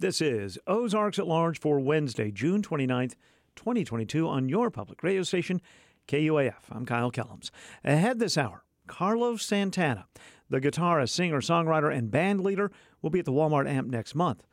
This 0.00 0.22
is 0.22 0.58
Ozarks 0.66 1.18
at 1.18 1.26
Large 1.26 1.60
for 1.60 1.78
Wednesday, 1.78 2.30
June 2.30 2.62
29th, 2.62 3.16
2022, 3.54 4.26
on 4.26 4.48
your 4.48 4.70
public 4.70 5.02
radio 5.02 5.22
station, 5.22 5.60
KUAF. 6.08 6.54
I'm 6.70 6.86
Kyle 6.86 7.12
Kellums. 7.12 7.50
Ahead 7.84 8.18
this 8.18 8.38
hour, 8.38 8.64
Carlos 8.86 9.44
Santana, 9.44 10.06
the 10.48 10.58
guitarist, 10.58 11.10
singer, 11.10 11.42
songwriter, 11.42 11.94
and 11.94 12.10
band 12.10 12.40
leader, 12.40 12.72
will 13.02 13.10
be 13.10 13.18
at 13.18 13.26
the 13.26 13.32
Walmart 13.32 13.68
Amp 13.68 13.88
next 13.88 14.14
month. 14.14 14.46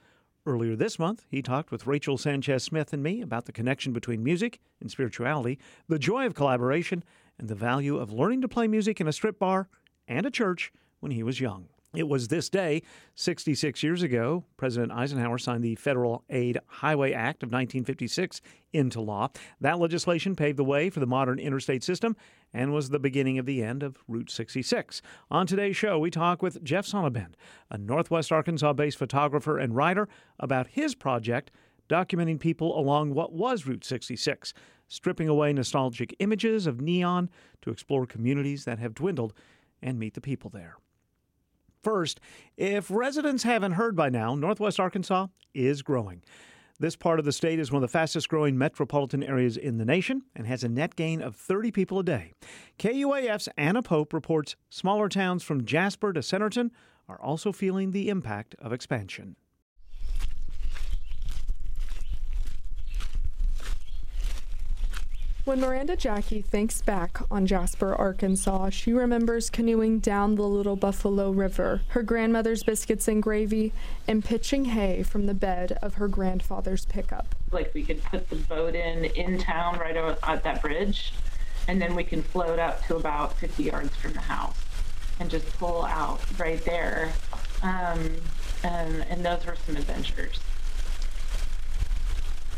Earlier 0.45 0.75
this 0.75 0.99
month, 0.99 1.23
he 1.29 1.41
talked 1.41 1.71
with 1.71 1.87
Rachel 1.87 2.17
Sanchez 2.17 2.65
Smith 2.65 2.91
and 2.91 3.01
me 3.01 3.21
about 3.21 3.45
the 3.45 3.53
connection 3.53 3.93
between 3.93 4.21
music 4.21 4.59
and 4.81 4.91
spirituality, 4.91 5.59
the 5.87 5.97
joy 5.97 6.25
of 6.25 6.35
collaboration, 6.35 7.05
and 7.39 7.47
the 7.47 7.55
value 7.55 7.95
of 7.95 8.11
learning 8.11 8.41
to 8.41 8.49
play 8.49 8.67
music 8.67 8.99
in 8.99 9.07
a 9.07 9.13
strip 9.13 9.39
bar 9.39 9.69
and 10.09 10.25
a 10.25 10.29
church 10.29 10.73
when 10.99 11.13
he 11.13 11.23
was 11.23 11.39
young. 11.39 11.69
It 11.97 12.07
was 12.07 12.27
this 12.27 12.47
day, 12.47 12.83
66 13.15 13.81
years 13.81 14.03
ago, 14.03 14.43
President 14.55 14.91
Eisenhower 14.91 15.39
signed 15.39 15.63
the 15.63 15.73
Federal 15.73 16.23
Aid 16.29 16.59
Highway 16.67 17.11
Act 17.11 17.41
of 17.41 17.47
1956 17.47 18.39
into 18.71 19.01
law. 19.01 19.29
That 19.61 19.79
legislation 19.79 20.35
paved 20.35 20.59
the 20.59 20.63
way 20.63 20.91
for 20.91 20.99
the 20.99 21.07
modern 21.07 21.39
interstate 21.39 21.83
system 21.83 22.15
and 22.53 22.71
was 22.71 22.91
the 22.91 22.99
beginning 22.99 23.39
of 23.39 23.47
the 23.47 23.63
end 23.63 23.81
of 23.81 23.97
Route 24.07 24.29
66. 24.29 25.01
On 25.31 25.47
today's 25.47 25.75
show, 25.75 25.97
we 25.97 26.11
talk 26.11 26.43
with 26.43 26.63
Jeff 26.63 26.85
Sonnabend, 26.85 27.33
a 27.71 27.79
Northwest 27.79 28.31
Arkansas 28.31 28.73
based 28.73 28.99
photographer 28.99 29.57
and 29.57 29.75
writer, 29.75 30.07
about 30.39 30.67
his 30.67 30.93
project 30.93 31.49
documenting 31.89 32.39
people 32.39 32.79
along 32.79 33.15
what 33.15 33.33
was 33.33 33.65
Route 33.65 33.83
66, 33.83 34.53
stripping 34.87 35.29
away 35.29 35.51
nostalgic 35.51 36.15
images 36.19 36.67
of 36.67 36.79
neon 36.79 37.27
to 37.63 37.71
explore 37.71 38.05
communities 38.05 38.65
that 38.65 38.77
have 38.77 38.93
dwindled 38.93 39.33
and 39.81 39.97
meet 39.97 40.13
the 40.13 40.21
people 40.21 40.51
there. 40.51 40.77
First, 41.83 42.19
if 42.57 42.89
residents 42.89 43.43
haven't 43.43 43.73
heard 43.73 43.95
by 43.95 44.09
now, 44.09 44.35
Northwest 44.35 44.79
Arkansas 44.79 45.27
is 45.53 45.81
growing. 45.81 46.23
This 46.79 46.95
part 46.95 47.17
of 47.17 47.25
the 47.25 47.31
state 47.31 47.59
is 47.59 47.71
one 47.71 47.81
of 47.83 47.89
the 47.89 47.91
fastest 47.91 48.29
growing 48.29 48.55
metropolitan 48.55 49.23
areas 49.23 49.57
in 49.57 49.77
the 49.77 49.85
nation 49.85 50.21
and 50.35 50.45
has 50.45 50.63
a 50.63 50.69
net 50.69 50.95
gain 50.95 51.21
of 51.23 51.35
30 51.35 51.71
people 51.71 51.97
a 51.97 52.03
day. 52.03 52.33
KUAF's 52.77 53.49
Anna 53.57 53.81
Pope 53.81 54.13
reports 54.13 54.55
smaller 54.69 55.09
towns 55.09 55.41
from 55.41 55.65
Jasper 55.65 56.13
to 56.13 56.19
Centerton 56.19 56.69
are 57.09 57.19
also 57.19 57.51
feeling 57.51 57.91
the 57.91 58.09
impact 58.09 58.53
of 58.59 58.73
expansion. 58.73 59.37
When 65.47 65.61
Miranda 65.61 65.95
Jackie 65.95 66.41
thinks 66.41 66.81
back 66.81 67.19
on 67.31 67.45
Jasper, 67.45 67.95
Arkansas, 67.95 68.71
she 68.71 68.91
remembers 68.91 69.49
canoeing 69.49 69.99
down 69.99 70.35
the 70.35 70.41
Little 70.41 70.75
Buffalo 70.75 71.31
River, 71.31 71.83
her 71.87 72.03
grandmother's 72.03 72.63
biscuits 72.63 73.07
and 73.07 73.23
gravy, 73.23 73.71
and 74.09 74.25
pitching 74.25 74.65
hay 74.65 75.03
from 75.03 75.25
the 75.25 75.33
bed 75.33 75.77
of 75.81 75.93
her 75.93 76.09
grandfather's 76.09 76.83
pickup. 76.83 77.33
Like 77.53 77.73
we 77.73 77.83
could 77.83 78.03
put 78.03 78.29
the 78.29 78.35
boat 78.35 78.75
in 78.75 79.05
in 79.05 79.37
town 79.37 79.79
right 79.79 79.95
at 79.95 80.43
that 80.43 80.61
bridge, 80.61 81.13
and 81.69 81.81
then 81.81 81.95
we 81.95 82.03
can 82.03 82.23
float 82.23 82.59
up 82.59 82.85
to 82.87 82.97
about 82.97 83.37
50 83.37 83.63
yards 83.63 83.95
from 83.95 84.11
the 84.11 84.19
house 84.19 84.57
and 85.21 85.29
just 85.29 85.47
pull 85.57 85.85
out 85.85 86.19
right 86.37 86.59
there. 86.65 87.13
Um, 87.63 88.17
and, 88.65 89.05
and 89.09 89.25
those 89.25 89.45
were 89.45 89.55
some 89.65 89.77
adventures. 89.77 90.41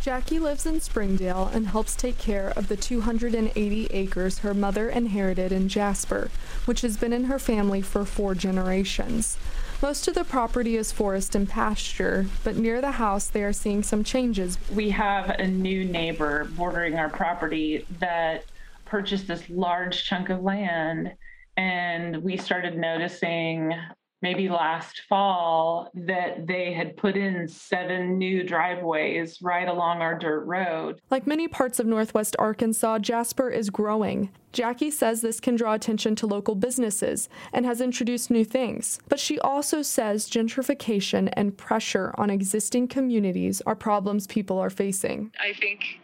Jackie 0.01 0.39
lives 0.39 0.65
in 0.65 0.79
Springdale 0.79 1.51
and 1.53 1.67
helps 1.67 1.93
take 1.93 2.17
care 2.17 2.53
of 2.55 2.69
the 2.69 2.77
280 2.77 3.87
acres 3.87 4.39
her 4.39 4.53
mother 4.53 4.89
inherited 4.89 5.51
in 5.51 5.67
Jasper, 5.67 6.31
which 6.63 6.81
has 6.81 6.95
been 6.95 7.11
in 7.11 7.25
her 7.25 7.37
family 7.37 7.81
for 7.81 8.05
four 8.05 8.33
generations. 8.33 9.37
Most 9.81 10.07
of 10.07 10.15
the 10.15 10.23
property 10.23 10.77
is 10.77 10.93
forest 10.93 11.35
and 11.35 11.49
pasture, 11.49 12.27
but 12.45 12.55
near 12.55 12.79
the 12.79 12.91
house 12.91 13.27
they 13.27 13.43
are 13.43 13.53
seeing 13.53 13.83
some 13.83 14.05
changes. 14.05 14.57
We 14.73 14.89
have 14.91 15.31
a 15.31 15.47
new 15.47 15.83
neighbor 15.83 16.49
bordering 16.55 16.95
our 16.95 17.09
property 17.09 17.85
that 17.99 18.45
purchased 18.85 19.27
this 19.27 19.49
large 19.49 20.05
chunk 20.05 20.29
of 20.29 20.41
land, 20.41 21.11
and 21.57 22.23
we 22.23 22.37
started 22.37 22.77
noticing 22.77 23.73
maybe 24.21 24.49
last 24.49 25.01
fall 25.07 25.89
that 25.93 26.45
they 26.47 26.73
had 26.73 26.97
put 26.97 27.15
in 27.15 27.47
seven 27.47 28.17
new 28.17 28.43
driveways 28.43 29.41
right 29.41 29.67
along 29.67 30.01
our 30.01 30.17
dirt 30.17 30.41
road. 30.41 31.01
Like 31.09 31.25
many 31.25 31.47
parts 31.47 31.79
of 31.79 31.87
northwest 31.87 32.35
Arkansas, 32.39 32.99
Jasper 32.99 33.49
is 33.49 33.69
growing. 33.69 34.29
Jackie 34.51 34.91
says 34.91 35.21
this 35.21 35.39
can 35.39 35.55
draw 35.55 35.73
attention 35.73 36.15
to 36.15 36.27
local 36.27 36.55
businesses 36.55 37.29
and 37.53 37.65
has 37.65 37.81
introduced 37.81 38.31
new 38.31 38.43
things. 38.43 38.99
But 39.07 39.19
she 39.19 39.39
also 39.39 39.81
says 39.81 40.29
gentrification 40.29 41.31
and 41.33 41.55
pressure 41.55 42.13
on 42.17 42.29
existing 42.29 42.87
communities 42.87 43.61
are 43.65 43.75
problems 43.75 44.27
people 44.27 44.57
are 44.57 44.71
facing. 44.71 45.31
I 45.39 45.53
think 45.53 45.99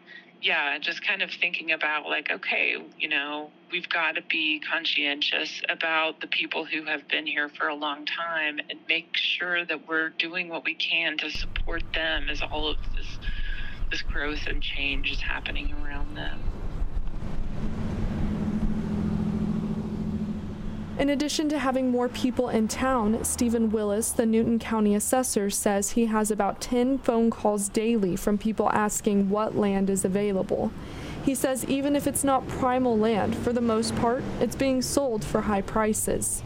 yeah, 0.46 0.78
just 0.78 1.04
kind 1.04 1.24
of 1.24 1.32
thinking 1.32 1.72
about 1.72 2.06
like, 2.06 2.30
okay, 2.30 2.78
you 3.00 3.10
know, 3.10 3.50
we've 3.76 3.90
got 3.90 4.16
to 4.16 4.22
be 4.22 4.58
conscientious 4.62 5.62
about 5.68 6.22
the 6.22 6.28
people 6.28 6.64
who 6.64 6.86
have 6.86 7.06
been 7.10 7.28
here 7.28 7.50
for 7.50 7.68
a 7.68 7.76
long 7.76 8.06
time 8.06 8.58
and 8.70 8.80
make 8.88 9.18
sure 9.18 9.66
that 9.66 9.86
we're 9.86 10.12
doing 10.12 10.48
what 10.48 10.64
we 10.64 10.74
can 10.74 11.18
to 11.18 11.30
support 11.30 11.84
them 11.94 12.30
as 12.30 12.42
all 12.42 12.70
of 12.70 12.78
this 12.96 13.18
this 13.92 14.02
growth 14.02 14.48
and 14.48 14.64
change 14.64 15.12
is 15.12 15.20
happening 15.20 15.76
around 15.84 16.16
them. 16.16 16.40
In 20.98 21.10
addition 21.10 21.50
to 21.50 21.60
having 21.60 21.92
more 21.92 22.08
people 22.08 22.48
in 22.48 22.70
town, 22.70 23.26
Stephen 23.26 23.70
Willis, 23.72 24.12
the 24.12 24.26
Newton 24.26 24.58
County 24.58 24.96
assessor, 24.96 25.50
says 25.50 25.92
he 25.92 26.06
has 26.06 26.32
about 26.32 26.62
10 26.62 27.00
phone 27.00 27.30
calls 27.30 27.68
daily 27.68 28.16
from 28.16 28.38
people 28.38 28.70
asking 28.72 29.30
what 29.30 29.58
land 29.58 29.90
is 29.90 30.06
available. 30.06 30.72
He 31.26 31.34
says 31.34 31.66
even 31.66 31.96
if 31.96 32.06
it's 32.06 32.24
not 32.24 32.48
primal 32.48 32.96
land, 32.96 33.36
for 33.36 33.52
the 33.52 33.62
most 33.62 33.96
part, 33.96 34.24
it's 34.40 34.56
being 34.56 34.84
sold 34.84 35.26
for 35.26 35.42
high 35.42 35.64
prices. 35.64 36.44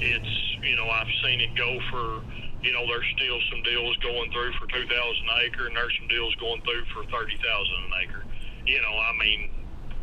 It's, 0.00 0.56
you 0.62 0.74
know, 0.74 0.88
I've 0.88 1.12
seen 1.22 1.42
it 1.42 1.54
go 1.54 1.78
for, 1.90 2.22
you 2.62 2.72
know, 2.72 2.86
there's 2.86 3.04
still 3.14 3.38
some 3.50 3.62
deals 3.62 3.94
going 3.98 4.32
through 4.32 4.52
for 4.54 4.66
2,000 4.68 4.88
an 4.88 5.28
acre, 5.44 5.66
and 5.66 5.76
there's 5.76 5.92
some 5.98 6.08
deals 6.08 6.34
going 6.36 6.62
through 6.62 6.84
for 6.94 7.04
30,000 7.10 7.74
an 7.76 7.92
acre. 8.02 8.24
You 8.66 8.80
know, 8.80 8.96
I 8.96 9.12
mean, 9.20 9.50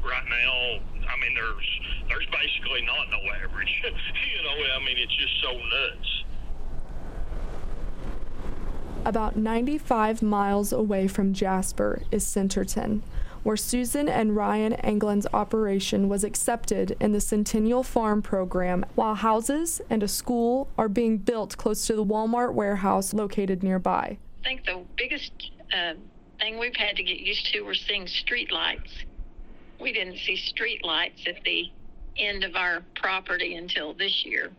right 0.05 0.29
now, 0.29 0.79
I 1.09 1.19
mean, 1.19 1.33
there's 1.33 1.81
there's 2.07 2.27
basically 2.27 2.85
not 2.85 3.09
no 3.09 3.17
average. 3.43 3.69
you 3.83 4.43
know, 4.43 4.75
I 4.75 4.85
mean, 4.85 4.97
it's 4.99 5.15
just 5.15 5.41
so 5.41 5.53
nuts. 5.53 6.23
About 9.05 9.35
95 9.35 10.21
miles 10.21 10.71
away 10.71 11.07
from 11.07 11.33
Jasper 11.33 12.03
is 12.11 12.23
Centerton, 12.23 13.01
where 13.44 13.57
Susan 13.57 14.07
and 14.07 14.35
Ryan 14.35 14.74
Anglin's 14.74 15.28
operation 15.34 16.07
was 16.09 16.24
accepted 16.24 16.96
in 17.00 17.12
the 17.12 17.22
Centennial 17.22 17.84
Farm 17.84 18.22
program, 18.22 18.85
while 18.96 19.16
houses 19.16 19.81
and 19.90 20.03
a 20.03 20.07
school 20.07 20.69
are 20.78 20.90
being 20.90 21.18
built 21.18 21.57
close 21.57 21.85
to 21.88 21.96
the 21.96 22.06
Walmart 22.06 22.53
warehouse 22.53 23.13
located 23.13 23.63
nearby. 23.63 24.18
I 24.41 24.44
think 24.44 24.66
the 24.66 24.84
biggest 24.96 25.52
uh, 25.74 25.94
thing 26.40 26.59
we've 26.59 26.75
had 26.75 26.96
to 26.96 27.03
get 27.03 27.19
used 27.19 27.52
to 27.53 27.62
were 27.62 27.74
seeing 27.74 28.07
street 28.07 28.52
lights. 28.52 28.91
We 29.79 29.91
didn't 29.91 30.18
see 30.18 30.35
street 30.35 30.84
lights 30.84 31.22
at 31.28 31.44
the 31.44 31.72
end 32.18 32.44
of 32.44 32.56
our 32.56 32.84
property 32.96 33.56
until 33.56 33.94
this 33.94 34.25
year. 34.25 34.52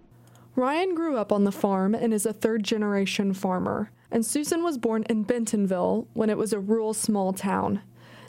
Ryan 0.54 0.94
grew 0.94 1.16
up 1.16 1.32
on 1.32 1.44
the 1.44 1.52
farm 1.52 1.94
and 1.94 2.12
is 2.12 2.26
a 2.26 2.32
third 2.32 2.62
generation 2.62 3.32
farmer, 3.32 3.90
and 4.10 4.26
Susan 4.26 4.62
was 4.62 4.76
born 4.76 5.04
in 5.08 5.22
Bentonville 5.22 6.08
when 6.12 6.28
it 6.28 6.36
was 6.36 6.52
a 6.52 6.60
rural 6.60 6.92
small 6.92 7.32
town. 7.32 7.80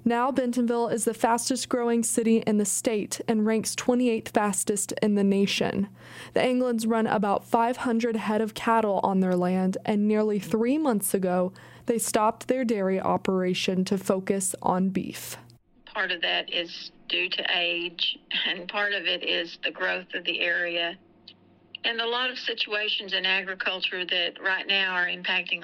Now, 0.06 0.32
Bentonville 0.32 0.90
is 0.90 1.06
the 1.06 1.14
fastest 1.14 1.70
growing 1.70 2.04
city 2.04 2.38
in 2.40 2.58
the 2.58 2.66
state 2.66 3.22
and 3.26 3.46
ranks 3.46 3.74
28th 3.76 4.30
fastest 4.30 4.92
in 5.02 5.16
the 5.16 5.24
nation. 5.24 5.88
The 6.34 6.42
Anglins 6.42 6.86
run 6.86 7.08
about 7.08 7.46
500 7.46 8.18
head 8.18 8.42
of 8.42 8.54
cattle 8.54 9.00
on 9.02 9.22
their 9.22 9.36
land, 9.36 9.78
and 9.86 10.06
nearly 10.06 10.40
three 10.40 10.78
months 10.78 11.14
ago, 11.14 11.54
they 11.86 11.98
stopped 11.98 12.50
their 12.50 12.66
dairy 12.66 13.00
operation 13.00 13.86
to 13.86 13.98
focus 13.98 14.56
on 14.62 14.90
beef. 14.90 15.38
Part 15.94 16.12
of 16.12 16.22
that 16.22 16.52
is 16.52 16.92
due 17.08 17.30
to 17.30 17.46
age, 17.56 18.18
and 18.50 18.68
part 18.68 18.92
of 18.92 19.06
it 19.06 19.24
is 19.24 19.58
the 19.64 19.72
growth 19.72 20.08
of 20.16 20.26
the 20.26 20.42
area. 20.42 20.98
And 21.86 22.02
a 22.02 22.08
lot 22.08 22.30
of 22.30 22.38
situations 22.38 23.14
in 23.14 23.26
agriculture 23.26 24.06
that 24.06 24.42
right 24.42 24.68
now 24.68 24.96
are 24.96 25.06
impacting 25.06 25.64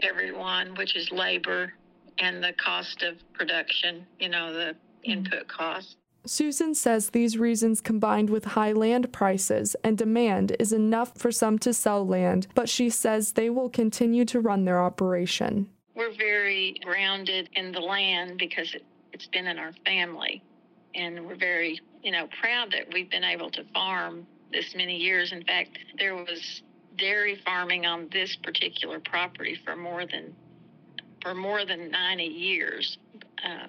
everyone, 0.00 0.76
which 0.76 0.94
is 0.94 1.10
labor 1.10 1.72
and 2.20 2.42
the 2.42 2.52
cost 2.52 3.02
of 3.02 3.16
production, 3.32 4.06
you 4.18 4.28
know, 4.28 4.52
the 4.52 4.60
mm-hmm. 4.60 5.10
input 5.10 5.48
costs. 5.48 5.96
Susan 6.26 6.74
says 6.74 7.10
these 7.10 7.38
reasons 7.38 7.80
combined 7.80 8.28
with 8.28 8.44
high 8.44 8.72
land 8.72 9.10
prices 9.10 9.74
and 9.82 9.96
demand 9.96 10.54
is 10.58 10.72
enough 10.72 11.16
for 11.16 11.32
some 11.32 11.58
to 11.58 11.72
sell 11.72 12.06
land, 12.06 12.46
but 12.54 12.68
she 12.68 12.90
says 12.90 13.32
they 13.32 13.48
will 13.48 13.70
continue 13.70 14.26
to 14.26 14.38
run 14.38 14.66
their 14.66 14.82
operation. 14.82 15.68
We're 15.94 16.14
very 16.14 16.76
grounded 16.84 17.48
in 17.54 17.72
the 17.72 17.80
land 17.80 18.38
because 18.38 18.74
it, 18.74 18.84
has 19.12 19.26
been 19.26 19.46
in 19.46 19.58
our 19.58 19.72
family 19.84 20.42
and 20.94 21.26
we're 21.26 21.36
very, 21.36 21.80
you 22.02 22.12
know, 22.12 22.28
proud 22.40 22.70
that 22.72 22.92
we've 22.92 23.10
been 23.10 23.24
able 23.24 23.50
to 23.50 23.64
farm 23.72 24.26
this 24.52 24.74
many 24.74 24.96
years. 24.96 25.32
In 25.32 25.42
fact, 25.44 25.78
there 25.98 26.14
was 26.14 26.62
dairy 26.96 27.40
farming 27.44 27.86
on 27.86 28.08
this 28.12 28.36
particular 28.36 29.00
property 29.00 29.58
for 29.64 29.74
more 29.74 30.06
than 30.06 30.34
for 31.22 31.34
more 31.34 31.64
than 31.64 31.90
90 31.90 32.24
years 32.24 32.98
uh, 33.44 33.66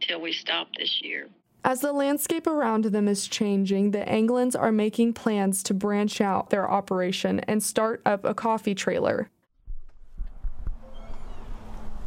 till 0.00 0.20
we 0.20 0.32
stop 0.32 0.68
this 0.78 1.00
year. 1.02 1.28
As 1.64 1.80
the 1.80 1.92
landscape 1.92 2.46
around 2.46 2.84
them 2.84 3.08
is 3.08 3.26
changing, 3.26 3.90
the 3.90 4.04
Anglins 4.04 4.58
are 4.58 4.70
making 4.70 5.14
plans 5.14 5.62
to 5.64 5.74
branch 5.74 6.20
out 6.20 6.50
their 6.50 6.70
operation 6.70 7.40
and 7.40 7.62
start 7.62 8.02
up 8.06 8.24
a 8.24 8.34
coffee 8.34 8.74
trailer. 8.74 9.30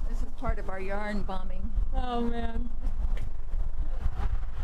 This 0.10 0.20
is 0.20 0.30
part 0.38 0.60
of 0.60 0.70
our 0.70 0.80
yarn 0.80 1.24
bombing. 1.24 1.70
Oh 1.94 2.22
man. 2.22 2.70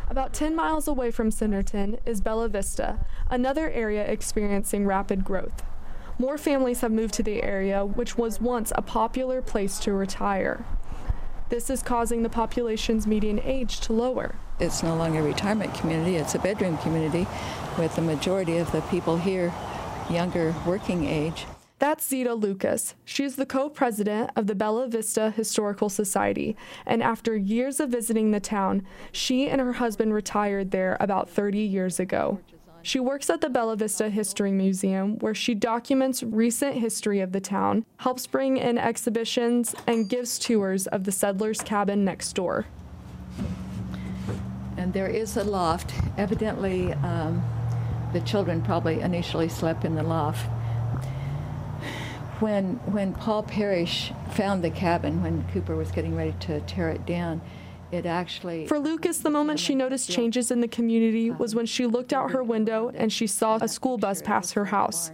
About 0.10 0.34
10 0.34 0.56
miles 0.56 0.88
away 0.88 1.12
from 1.12 1.30
Centerton 1.30 2.00
is 2.06 2.22
Bella 2.22 2.48
Vista, 2.48 3.06
another 3.30 3.70
area 3.70 4.06
experiencing 4.06 4.86
rapid 4.86 5.26
growth. 5.26 5.64
More 6.18 6.38
families 6.38 6.80
have 6.80 6.94
moved 6.94 7.14
to 7.16 7.24
the 7.24 7.44
area, 7.44 7.86
which 7.86 8.18
was 8.18 8.40
once 8.40 8.72
a 8.76 8.82
popular 8.82 9.42
place 9.42 9.78
to 9.80 9.92
retire. 9.92 10.64
This 11.50 11.70
is 11.70 11.84
causing 11.84 12.24
the 12.24 12.30
population's 12.30 13.06
median 13.06 13.40
age 13.42 13.82
to 13.82 13.94
lower. 13.94 14.36
It's 14.58 14.82
no 14.82 14.96
longer 14.96 15.20
a 15.20 15.24
retirement 15.24 15.74
community, 15.74 16.16
it's 16.16 16.34
a 16.34 16.40
bedroom 16.40 16.78
community 16.78 17.28
with 17.78 17.96
the 17.98 18.02
majority 18.02 18.58
of 18.58 18.72
the 18.72 18.82
people 18.84 19.18
here 19.18 19.54
younger 20.10 20.56
working 20.66 21.06
age. 21.06 21.46
That's 21.80 22.08
Zita 22.08 22.34
Lucas. 22.34 22.96
She's 23.04 23.36
the 23.36 23.46
co 23.46 23.70
president 23.70 24.32
of 24.38 24.48
the 24.48 24.56
Bella 24.56 24.88
Vista 24.88 25.32
Historical 25.32 25.90
Society, 25.90 26.56
and 26.86 27.04
after 27.04 27.36
years 27.36 27.82
of 27.82 27.90
visiting 27.90 28.32
the 28.32 28.40
town, 28.40 28.88
she 29.12 29.50
and 29.50 29.60
her 29.60 29.74
husband 29.74 30.14
retired 30.14 30.72
there 30.72 30.96
about 31.02 31.30
30 31.30 31.60
years 31.60 32.00
ago. 32.00 32.40
She 32.86 33.00
works 33.00 33.32
at 33.32 33.42
the 33.42 33.50
Bella 33.50 33.76
Vista 33.76 34.12
History 34.12 34.52
Museum, 34.52 35.18
where 35.18 35.34
she 35.34 35.56
documents 35.56 36.22
recent 36.22 36.76
history 36.76 37.20
of 37.20 37.32
the 37.32 37.42
town, 37.42 37.84
helps 37.98 38.28
bring 38.28 38.58
in 38.58 38.78
exhibitions, 38.78 39.74
and 39.88 40.08
gives 40.08 40.38
tours 40.38 40.86
of 40.86 41.04
the 41.04 41.12
settlers' 41.12 41.62
cabin 41.62 42.06
next 42.06 42.34
door. 42.34 42.68
And 44.78 44.94
there 44.94 45.08
is 45.08 45.36
a 45.36 45.44
loft. 45.44 45.96
Evidently, 46.20 46.94
um, 46.94 47.44
the 48.14 48.22
children 48.22 48.62
probably 48.62 49.02
initially 49.02 49.50
slept 49.50 49.84
in 49.84 49.96
the 49.96 50.04
loft. 50.04 50.48
When, 52.40 52.76
when 52.92 53.14
Paul 53.14 53.42
Parrish 53.42 54.14
found 54.34 54.64
the 54.64 54.70
cabin, 54.70 55.24
when 55.24 55.44
Cooper 55.52 55.76
was 55.76 55.90
getting 55.90 56.16
ready 56.16 56.36
to 56.42 56.62
tear 56.62 56.90
it 56.90 57.04
down, 57.08 57.42
it 57.92 58.06
actually. 58.06 58.68
For 58.68 58.80
Lucas, 58.80 59.20
the 59.20 59.30
moment 59.30 59.60
she 59.60 59.76
noticed 59.76 60.10
changes 60.10 60.52
in 60.52 60.62
the 60.62 60.68
community 60.68 61.32
was 61.32 61.56
when 61.56 61.66
she 61.66 61.86
looked 61.86 62.14
out 62.14 62.32
her 62.32 62.44
window 62.44 62.92
and 62.94 63.12
she 63.12 63.28
saw 63.28 63.58
a 63.62 63.68
school 63.68 63.98
bus 63.98 64.22
pass 64.22 64.52
her 64.52 64.66
house. 64.66 65.12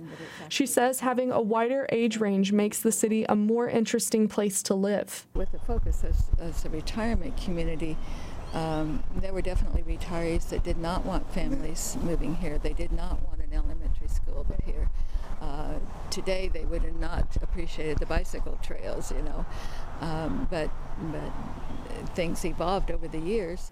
She 0.50 0.65
says 0.65 1.00
having 1.00 1.31
a 1.31 1.41
wider 1.41 1.88
age 1.91 2.19
range 2.19 2.51
makes 2.51 2.79
the 2.79 2.91
city 2.91 3.25
a 3.27 3.35
more 3.35 3.69
interesting 3.69 4.27
place 4.27 4.63
to 4.63 4.73
live. 4.73 5.27
With 5.33 5.51
the 5.51 5.59
focus 5.59 6.03
as, 6.03 6.25
as 6.39 6.65
a 6.65 6.69
retirement 6.69 7.38
community, 7.38 7.97
um, 8.53 9.03
there 9.21 9.33
were 9.33 9.41
definitely 9.41 9.83
retirees 9.83 10.50
that 10.50 10.63
did 10.63 10.77
not 10.77 11.06
want 11.06 11.31
families 11.33 11.97
moving 12.01 12.35
here. 12.35 12.57
They 12.57 12.73
did 12.73 12.91
not 12.91 13.25
want 13.25 13.41
an 13.41 13.53
elementary 13.53 14.07
school 14.07 14.45
but 14.47 14.62
here. 14.65 14.89
Uh, 15.41 15.73
today 16.12 16.50
they 16.53 16.65
would 16.65 16.83
have 16.83 17.00
not 17.00 17.35
appreciated 17.41 17.97
the 17.97 18.06
bicycle 18.06 18.59
trails, 18.62 19.12
you 19.12 19.23
know, 19.23 19.45
um, 20.01 20.48
but 20.50 20.69
but 21.12 21.31
things 22.15 22.44
evolved 22.45 22.92
over 22.92 23.07
the 23.07 23.19
years. 23.19 23.71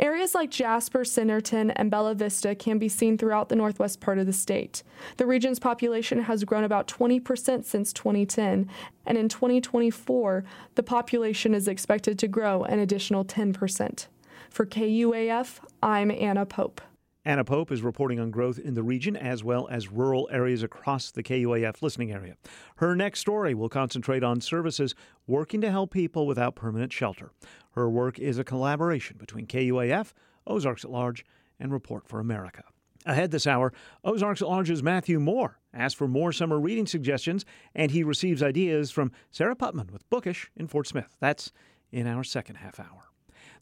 Areas 0.00 0.32
like 0.32 0.50
Jasper, 0.50 1.00
Centerton, 1.00 1.72
and 1.74 1.90
Bella 1.90 2.14
Vista 2.14 2.54
can 2.54 2.78
be 2.78 2.88
seen 2.88 3.18
throughout 3.18 3.48
the 3.48 3.56
northwest 3.56 4.00
part 4.00 4.18
of 4.18 4.26
the 4.26 4.32
state. 4.32 4.84
The 5.16 5.26
region's 5.26 5.58
population 5.58 6.22
has 6.22 6.44
grown 6.44 6.62
about 6.62 6.86
20% 6.86 7.64
since 7.64 7.92
2010, 7.92 8.68
and 9.06 9.18
in 9.18 9.28
2024, 9.28 10.44
the 10.76 10.82
population 10.84 11.52
is 11.52 11.66
expected 11.66 12.16
to 12.20 12.28
grow 12.28 12.62
an 12.62 12.78
additional 12.78 13.24
10%. 13.24 14.06
For 14.50 14.64
KUAF, 14.64 15.58
I'm 15.82 16.12
Anna 16.12 16.46
Pope. 16.46 16.80
Anna 17.24 17.44
Pope 17.44 17.72
is 17.72 17.82
reporting 17.82 18.20
on 18.20 18.30
growth 18.30 18.58
in 18.58 18.74
the 18.74 18.82
region 18.82 19.16
as 19.16 19.44
well 19.44 19.68
as 19.70 19.90
rural 19.90 20.28
areas 20.32 20.62
across 20.62 21.10
the 21.10 21.22
KUAF 21.22 21.82
listening 21.82 22.12
area. 22.12 22.36
Her 22.76 22.94
next 22.94 23.20
story 23.20 23.54
will 23.54 23.68
concentrate 23.68 24.22
on 24.22 24.40
services 24.40 24.94
working 25.26 25.60
to 25.60 25.70
help 25.70 25.90
people 25.90 26.26
without 26.26 26.54
permanent 26.54 26.92
shelter. 26.92 27.32
Her 27.72 27.90
work 27.90 28.18
is 28.18 28.38
a 28.38 28.44
collaboration 28.44 29.16
between 29.18 29.46
KUAF, 29.46 30.12
Ozarks 30.46 30.84
at 30.84 30.90
Large, 30.90 31.24
and 31.60 31.72
Report 31.72 32.06
for 32.06 32.20
America. 32.20 32.62
Ahead 33.04 33.30
this 33.30 33.46
hour, 33.46 33.72
Ozarks 34.04 34.42
at 34.42 34.48
Large's 34.48 34.82
Matthew 34.82 35.18
Moore 35.18 35.58
asked 35.72 35.96
for 35.96 36.08
more 36.08 36.32
summer 36.32 36.58
reading 36.58 36.86
suggestions, 36.86 37.44
and 37.74 37.90
he 37.90 38.02
receives 38.02 38.42
ideas 38.42 38.90
from 38.90 39.12
Sarah 39.30 39.56
Putman 39.56 39.90
with 39.90 40.08
Bookish 40.10 40.50
in 40.56 40.66
Fort 40.66 40.86
Smith. 40.86 41.16
That's 41.20 41.52
in 41.90 42.06
our 42.06 42.24
second 42.24 42.56
half 42.56 42.80
hour. 42.80 43.07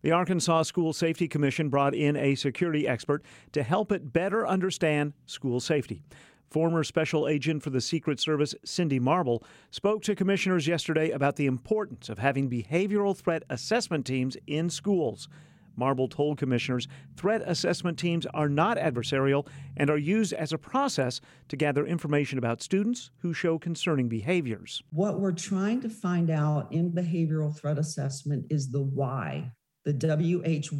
The 0.07 0.13
Arkansas 0.13 0.63
School 0.63 0.93
Safety 0.93 1.27
Commission 1.27 1.69
brought 1.69 1.93
in 1.93 2.15
a 2.15 2.37
security 2.37 2.87
expert 2.87 3.25
to 3.51 3.65
help 3.65 3.91
it 3.91 4.13
better 4.13 4.47
understand 4.47 5.15
school 5.27 5.59
safety. 5.59 6.05
Former 6.49 6.85
Special 6.85 7.27
Agent 7.27 7.65
for 7.65 7.71
the 7.71 7.81
Secret 7.81 8.21
Service 8.21 8.55
Cindy 8.65 9.01
Marble 9.01 9.43
spoke 9.73 10.05
to 10.05 10.15
commissioners 10.15 10.69
yesterday 10.69 11.11
about 11.11 11.35
the 11.35 11.47
importance 11.47 12.09
of 12.09 12.21
having 12.21 12.49
behavioral 12.49 13.17
threat 13.17 13.43
assessment 13.51 14.07
teams 14.07 14.37
in 14.47 14.71
schools. 14.71 15.29
Marble 15.75 16.07
told 16.07 16.39
commissioners 16.39 16.87
threat 17.17 17.43
assessment 17.45 17.99
teams 17.99 18.27
are 18.27 18.49
not 18.49 18.79
adversarial 18.79 19.49
and 19.77 19.91
are 19.91 19.99
used 19.99 20.33
as 20.33 20.53
a 20.53 20.59
process 20.59 21.21
to 21.49 21.57
gather 21.57 21.85
information 21.85 22.39
about 22.39 22.63
students 22.63 23.11
who 23.19 23.35
show 23.35 23.59
concerning 23.59 24.09
behaviors. 24.09 24.85
What 24.91 25.19
we're 25.19 25.33
trying 25.33 25.81
to 25.81 25.89
find 25.89 26.31
out 26.31 26.73
in 26.73 26.93
behavioral 26.93 27.59
threat 27.59 27.77
assessment 27.77 28.47
is 28.51 28.71
the 28.71 28.83
why 28.83 29.51
the 29.87 29.93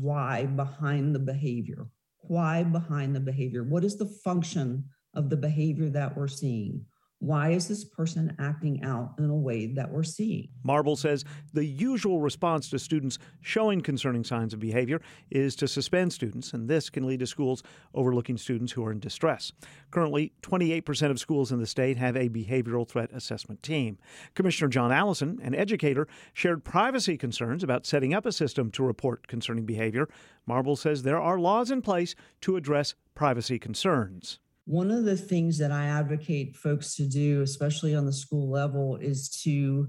WHY 0.03 0.47
behind 0.47 1.15
the 1.15 1.21
behavior. 1.21 1.87
Why 2.23 2.65
behind 2.65 3.15
the 3.15 3.21
behavior? 3.21 3.63
What 3.63 3.85
is 3.85 3.97
the 3.97 4.13
function 4.25 4.85
of 5.15 5.31
the 5.31 5.37
behavior 5.37 5.89
that 5.91 6.17
we're 6.17 6.27
seeing? 6.27 6.85
Why 7.19 7.51
is 7.51 7.67
this 7.67 7.83
person 7.83 8.37
acting 8.39 8.85
out 8.85 9.15
in 9.19 9.31
a 9.31 9.35
way 9.35 9.67
that 9.75 9.91
we're 9.91 10.03
seeing? 10.03 10.49
Marble 10.63 10.97
says 10.97 11.25
the 11.55 11.65
usual 11.65 12.21
response 12.21 12.69
to 12.71 12.79
students 12.79 13.19
showing 13.41 13.81
concerning 13.81 14.23
signs 14.23 14.53
of 14.53 14.61
behavior 14.61 15.01
is 15.31 15.57
to 15.57 15.67
suspend 15.67 16.13
students, 16.13 16.53
and 16.53 16.69
this 16.69 16.91
can 16.91 17.07
lead 17.07 17.21
to 17.21 17.27
schools 17.27 17.63
overlooking 17.95 18.37
students 18.37 18.73
who 18.73 18.85
are 18.85 18.93
in 18.93 19.01
distress. 19.01 19.51
Currently, 19.91 20.33
28% 20.43 21.11
of 21.11 21.19
schools 21.19 21.53
in 21.53 21.59
the 21.59 21.67
state 21.67 21.97
have 21.97 22.17
a 22.17 22.29
behavioral 22.29 22.87
threat 22.87 23.11
assessment 23.15 23.63
team. 23.63 23.99
Commissioner 24.35 24.69
John 24.69 24.93
Allison, 24.93 25.41
an 25.43 25.55
educator, 25.55 26.07
shared 26.35 26.65
privacy 26.65 27.17
concerns 27.17 27.65
about 27.65 27.87
setting 27.87 28.13
up 28.13 28.27
a 28.27 28.33
system 28.33 28.71
to 28.73 28.83
report 28.83 29.27
concerning 29.27 29.65
behavior. 29.65 30.07
Marble 30.45 30.77
says 30.77 31.03
there 31.03 31.21
are 31.21 31.41
laws 31.41 31.71
in 31.71 31.81
place 31.81 32.15
to 32.43 32.57
address 32.57 32.95
privacy 33.15 33.59
concerns. 33.59 34.39
One 34.67 34.91
of 34.91 35.05
the 35.05 35.17
things 35.17 35.59
that 35.59 35.73
I 35.73 35.87
advocate 35.87 36.57
folks 36.57 36.97
to 36.97 37.07
do, 37.07 37.43
especially 37.43 37.95
on 37.95 38.05
the 38.05 38.13
school 38.13 38.51
level, 38.51 38.97
is 38.97 39.29
to, 39.45 39.89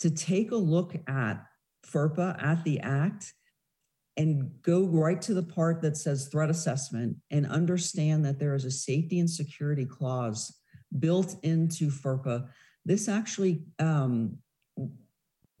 to 0.00 0.10
take 0.10 0.50
a 0.50 0.56
look 0.56 0.94
at 1.08 1.44
FERPA, 1.86 2.42
at 2.42 2.64
the 2.64 2.80
Act, 2.80 3.32
and 4.16 4.50
go 4.62 4.82
right 4.82 5.22
to 5.22 5.32
the 5.32 5.42
part 5.42 5.80
that 5.82 5.96
says 5.96 6.28
threat 6.28 6.50
assessment 6.50 7.16
and 7.30 7.46
understand 7.46 8.24
that 8.24 8.38
there 8.38 8.54
is 8.54 8.64
a 8.64 8.70
safety 8.70 9.20
and 9.20 9.30
security 9.30 9.86
clause 9.86 10.60
built 10.98 11.36
into 11.44 11.88
FERPA. 11.88 12.48
This 12.84 13.08
actually 13.08 13.62
um, 13.78 14.38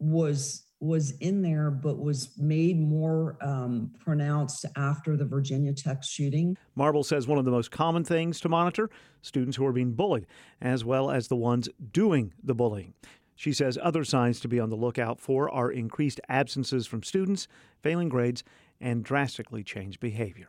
was 0.00 0.64
was 0.80 1.12
in 1.18 1.42
there, 1.42 1.70
but 1.70 1.98
was 1.98 2.30
made 2.38 2.80
more 2.80 3.36
um, 3.42 3.92
pronounced 4.02 4.64
after 4.76 5.16
the 5.16 5.24
Virginia 5.24 5.74
Tech 5.74 6.02
shooting. 6.02 6.56
Marble 6.74 7.04
says 7.04 7.28
one 7.28 7.38
of 7.38 7.44
the 7.44 7.50
most 7.50 7.70
common 7.70 8.02
things 8.02 8.40
to 8.40 8.48
monitor 8.48 8.88
students 9.20 9.56
who 9.56 9.66
are 9.66 9.72
being 9.72 9.92
bullied, 9.92 10.26
as 10.60 10.84
well 10.84 11.10
as 11.10 11.28
the 11.28 11.36
ones 11.36 11.68
doing 11.92 12.32
the 12.42 12.54
bullying. 12.54 12.94
She 13.36 13.52
says 13.52 13.78
other 13.82 14.04
signs 14.04 14.40
to 14.40 14.48
be 14.48 14.60
on 14.60 14.70
the 14.70 14.76
lookout 14.76 15.20
for 15.20 15.50
are 15.50 15.70
increased 15.70 16.20
absences 16.28 16.86
from 16.86 17.02
students, 17.02 17.48
failing 17.82 18.08
grades, 18.08 18.42
and 18.80 19.04
drastically 19.04 19.62
changed 19.62 20.00
behavior. 20.00 20.48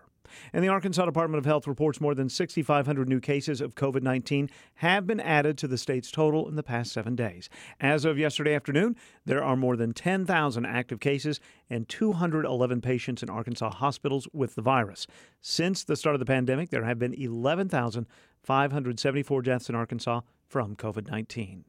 And 0.53 0.63
the 0.63 0.69
Arkansas 0.69 1.05
Department 1.05 1.39
of 1.39 1.45
Health 1.45 1.67
reports 1.67 2.01
more 2.01 2.15
than 2.15 2.29
6,500 2.29 3.07
new 3.07 3.19
cases 3.19 3.61
of 3.61 3.75
COVID 3.75 4.01
19 4.01 4.49
have 4.75 5.07
been 5.07 5.19
added 5.19 5.57
to 5.59 5.67
the 5.67 5.77
state's 5.77 6.11
total 6.11 6.47
in 6.47 6.55
the 6.55 6.63
past 6.63 6.91
seven 6.91 7.15
days. 7.15 7.49
As 7.79 8.05
of 8.05 8.17
yesterday 8.17 8.55
afternoon, 8.55 8.95
there 9.25 9.43
are 9.43 9.55
more 9.55 9.75
than 9.75 9.93
10,000 9.93 10.65
active 10.65 10.99
cases 10.99 11.39
and 11.69 11.87
211 11.89 12.81
patients 12.81 13.21
in 13.23 13.29
Arkansas 13.29 13.71
hospitals 13.71 14.27
with 14.33 14.55
the 14.55 14.61
virus. 14.61 15.07
Since 15.41 15.83
the 15.83 15.95
start 15.95 16.15
of 16.15 16.19
the 16.19 16.25
pandemic, 16.25 16.69
there 16.69 16.85
have 16.85 16.99
been 16.99 17.13
11,574 17.13 19.41
deaths 19.41 19.69
in 19.69 19.75
Arkansas 19.75 20.21
from 20.47 20.75
COVID 20.75 21.09
19. 21.09 21.65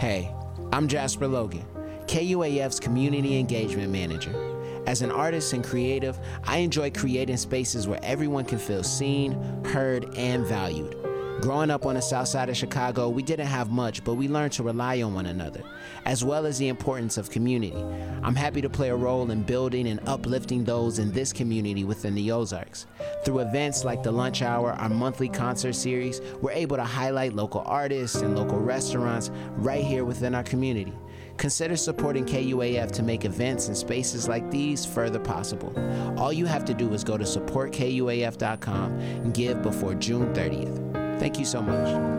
Hey, 0.00 0.32
I'm 0.72 0.88
Jasper 0.88 1.26
Logan, 1.26 1.64
KUAF's 2.06 2.78
Community 2.78 3.38
Engagement 3.38 3.90
Manager. 3.90 4.56
As 4.86 5.02
an 5.02 5.10
artist 5.10 5.52
and 5.52 5.64
creative, 5.64 6.16
I 6.44 6.58
enjoy 6.58 6.92
creating 6.92 7.38
spaces 7.38 7.88
where 7.88 7.98
everyone 8.04 8.44
can 8.44 8.58
feel 8.58 8.84
seen, 8.84 9.32
heard, 9.64 10.14
and 10.16 10.46
valued. 10.46 10.96
Growing 11.40 11.70
up 11.70 11.84
on 11.84 11.96
the 11.96 12.00
south 12.00 12.28
side 12.28 12.48
of 12.48 12.56
Chicago, 12.56 13.08
we 13.08 13.22
didn't 13.22 13.48
have 13.48 13.70
much, 13.70 14.02
but 14.04 14.14
we 14.14 14.26
learned 14.26 14.52
to 14.52 14.62
rely 14.62 15.02
on 15.02 15.12
one 15.12 15.26
another, 15.26 15.62
as 16.06 16.24
well 16.24 16.46
as 16.46 16.56
the 16.58 16.68
importance 16.68 17.18
of 17.18 17.30
community. 17.30 17.84
I'm 18.22 18.34
happy 18.34 18.62
to 18.62 18.70
play 18.70 18.88
a 18.88 18.96
role 18.96 19.30
in 19.30 19.42
building 19.42 19.88
and 19.88 20.00
uplifting 20.08 20.64
those 20.64 20.98
in 20.98 21.12
this 21.12 21.32
community 21.32 21.84
within 21.84 22.14
the 22.14 22.30
Ozarks. 22.30 22.86
Through 23.24 23.40
events 23.40 23.84
like 23.84 24.02
the 24.02 24.12
Lunch 24.12 24.40
Hour, 24.40 24.72
our 24.72 24.88
monthly 24.88 25.28
concert 25.28 25.74
series, 25.74 26.22
we're 26.40 26.52
able 26.52 26.76
to 26.76 26.84
highlight 26.84 27.34
local 27.34 27.62
artists 27.66 28.22
and 28.22 28.34
local 28.34 28.58
restaurants 28.58 29.30
right 29.56 29.84
here 29.84 30.04
within 30.04 30.34
our 30.34 30.44
community. 30.44 30.94
Consider 31.36 31.76
supporting 31.76 32.24
KUAF 32.24 32.90
to 32.92 33.02
make 33.02 33.24
events 33.24 33.68
and 33.68 33.76
spaces 33.76 34.28
like 34.28 34.50
these 34.50 34.86
further 34.86 35.20
possible. 35.20 35.72
All 36.18 36.32
you 36.32 36.46
have 36.46 36.64
to 36.66 36.74
do 36.74 36.92
is 36.94 37.04
go 37.04 37.16
to 37.16 37.24
supportkuaf.com 37.24 38.92
and 38.98 39.34
give 39.34 39.62
before 39.62 39.94
June 39.94 40.32
30th. 40.34 41.20
Thank 41.20 41.38
you 41.38 41.44
so 41.44 41.62
much. 41.62 42.16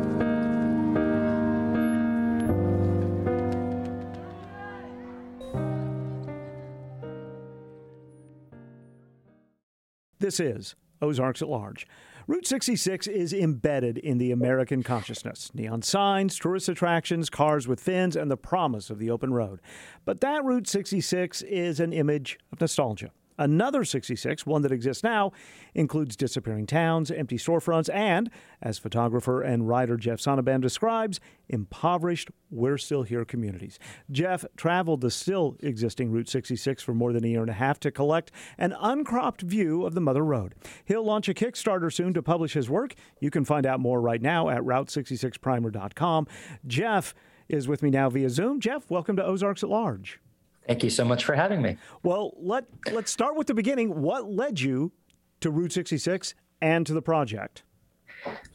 This 10.19 10.39
is 10.39 10.75
Ozarks 11.01 11.41
at 11.41 11.47
Large. 11.47 11.88
Route 12.27 12.46
66 12.46 13.07
is 13.07 13.31
embedded 13.31 13.98
in 13.98 14.17
the 14.17 14.34
American 14.34 14.84
consciousness. 14.84 15.50
Neon 15.53 15.81
signs, 15.81 16.38
tourist 16.38 16.67
attractions, 16.67 17.29
cars 17.29 17.69
with 17.69 17.79
fins, 17.79 18.17
and 18.17 18.29
the 18.29 18.36
promise 18.36 18.89
of 18.89 19.00
the 19.00 19.10
open 19.10 19.31
road. 19.31 19.62
But 20.03 20.19
that 20.19 20.43
Route 20.43 20.67
66 20.67 21.41
is 21.43 21.79
an 21.79 21.93
image 21.93 22.38
of 22.51 22.60
nostalgia. 22.60 23.12
Another 23.38 23.84
66, 23.84 24.46
one 24.46 24.62
that 24.63 24.72
exists 24.72 25.03
now, 25.03 25.32
includes 25.75 26.15
disappearing 26.15 26.65
towns, 26.65 27.12
empty 27.12 27.38
storefronts, 27.38 27.94
and, 27.94 28.29
as 28.62 28.79
photographer 28.79 29.41
and 29.41 29.67
writer 29.67 29.98
Jeff 29.98 30.20
Sonnabend 30.20 30.62
describes, 30.62 31.20
impoverished 31.50 32.29
We're 32.50 32.77
Still 32.77 33.03
Here 33.03 33.25
communities. 33.25 33.77
Jeff 34.12 34.46
traveled 34.56 35.01
the 35.01 35.12
still 35.12 35.56
existing 35.60 36.12
Route 36.12 36.29
66 36.29 36.82
for 36.82 36.94
more 36.94 37.13
than 37.13 37.24
a 37.24 37.27
year 37.27 37.41
and 37.41 37.50
a 37.50 37.53
half 37.53 37.79
to 37.82 37.91
collect 37.91 38.32
an 38.58 38.75
uncropped 38.79 39.41
view 39.41 39.86
of 39.86 39.94
the 39.94 40.01
Mother 40.01 40.25
Road. 40.25 40.56
He'll 40.86 41.03
launch 41.03 41.29
a 41.29 41.34
Kickstarter 41.34 41.94
soon 41.94 42.13
to 42.13 42.24
publish 42.24 42.53
his 42.53 42.70
work. 42.70 42.96
You 43.20 43.29
can 43.29 43.46
find 43.46 43.65
out 43.65 43.79
more 43.79 44.01
right 44.01 44.22
now 44.22 44.50
at 44.50 44.62
Route66Primer.com. 44.62 46.27
Jeff 46.65 47.13
is 47.50 47.67
with 47.67 47.82
me 47.82 47.89
now 47.89 48.10
via 48.10 48.29
Zoom. 48.29 48.60
Jeff, 48.60 48.89
welcome 48.89 49.15
to 49.15 49.24
Ozarks 49.24 49.63
at 49.63 49.70
Large. 49.70 50.20
Thank 50.67 50.83
you 50.83 50.89
so 50.89 51.05
much 51.05 51.24
for 51.24 51.33
having 51.33 51.62
me. 51.62 51.77
Well, 52.03 52.33
let 52.38 52.65
let's 52.91 53.12
start 53.12 53.36
with 53.36 53.47
the 53.47 53.53
beginning. 53.53 54.01
What 54.01 54.29
led 54.29 54.59
you 54.59 54.91
to 55.39 55.50
Route 55.50 55.71
66 55.71 56.36
and 56.62 56.86
to 56.86 56.93
the 56.93 57.01
project? 57.01 57.63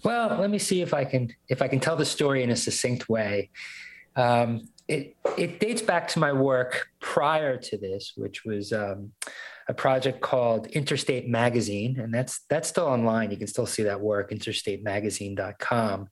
Well, 0.05 0.37
let 0.39 0.51
me 0.51 0.59
see 0.59 0.83
if 0.83 0.93
I 0.93 1.05
can 1.05 1.35
if 1.49 1.63
I 1.63 1.69
can 1.69 1.81
tell 1.81 1.97
the 1.97 2.05
story 2.05 2.43
in 2.43 2.51
a 2.51 2.57
succinct 2.57 3.09
way. 3.09 3.51
Um, 4.17 4.69
it 4.89 5.17
it 5.39 5.59
dates 5.59 5.81
back 5.81 6.09
to 6.09 6.19
my 6.19 6.33
work 6.33 6.89
prior 7.01 7.57
to 7.57 7.79
this, 7.79 8.13
which 8.17 8.45
was 8.45 8.73
um, 8.73 9.13
a 9.69 9.75
project 9.75 10.21
called 10.21 10.67
Interstate 10.67 11.29
Magazine, 11.29 11.99
and 11.99 12.13
that's 12.13 12.41
that's 12.51 12.69
still 12.69 12.87
online. 12.87 13.31
You 13.31 13.37
can 13.39 13.47
still 13.47 13.67
see 13.67 13.85
that 13.85 14.01
work, 14.01 14.31
interstatemagazine.com. 14.31 16.09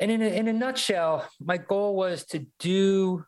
And 0.00 0.10
in 0.10 0.22
a, 0.22 0.26
in 0.26 0.48
a 0.48 0.52
nutshell, 0.52 1.28
my 1.40 1.58
goal 1.58 1.94
was 1.94 2.24
to 2.26 2.46
do 2.58 3.24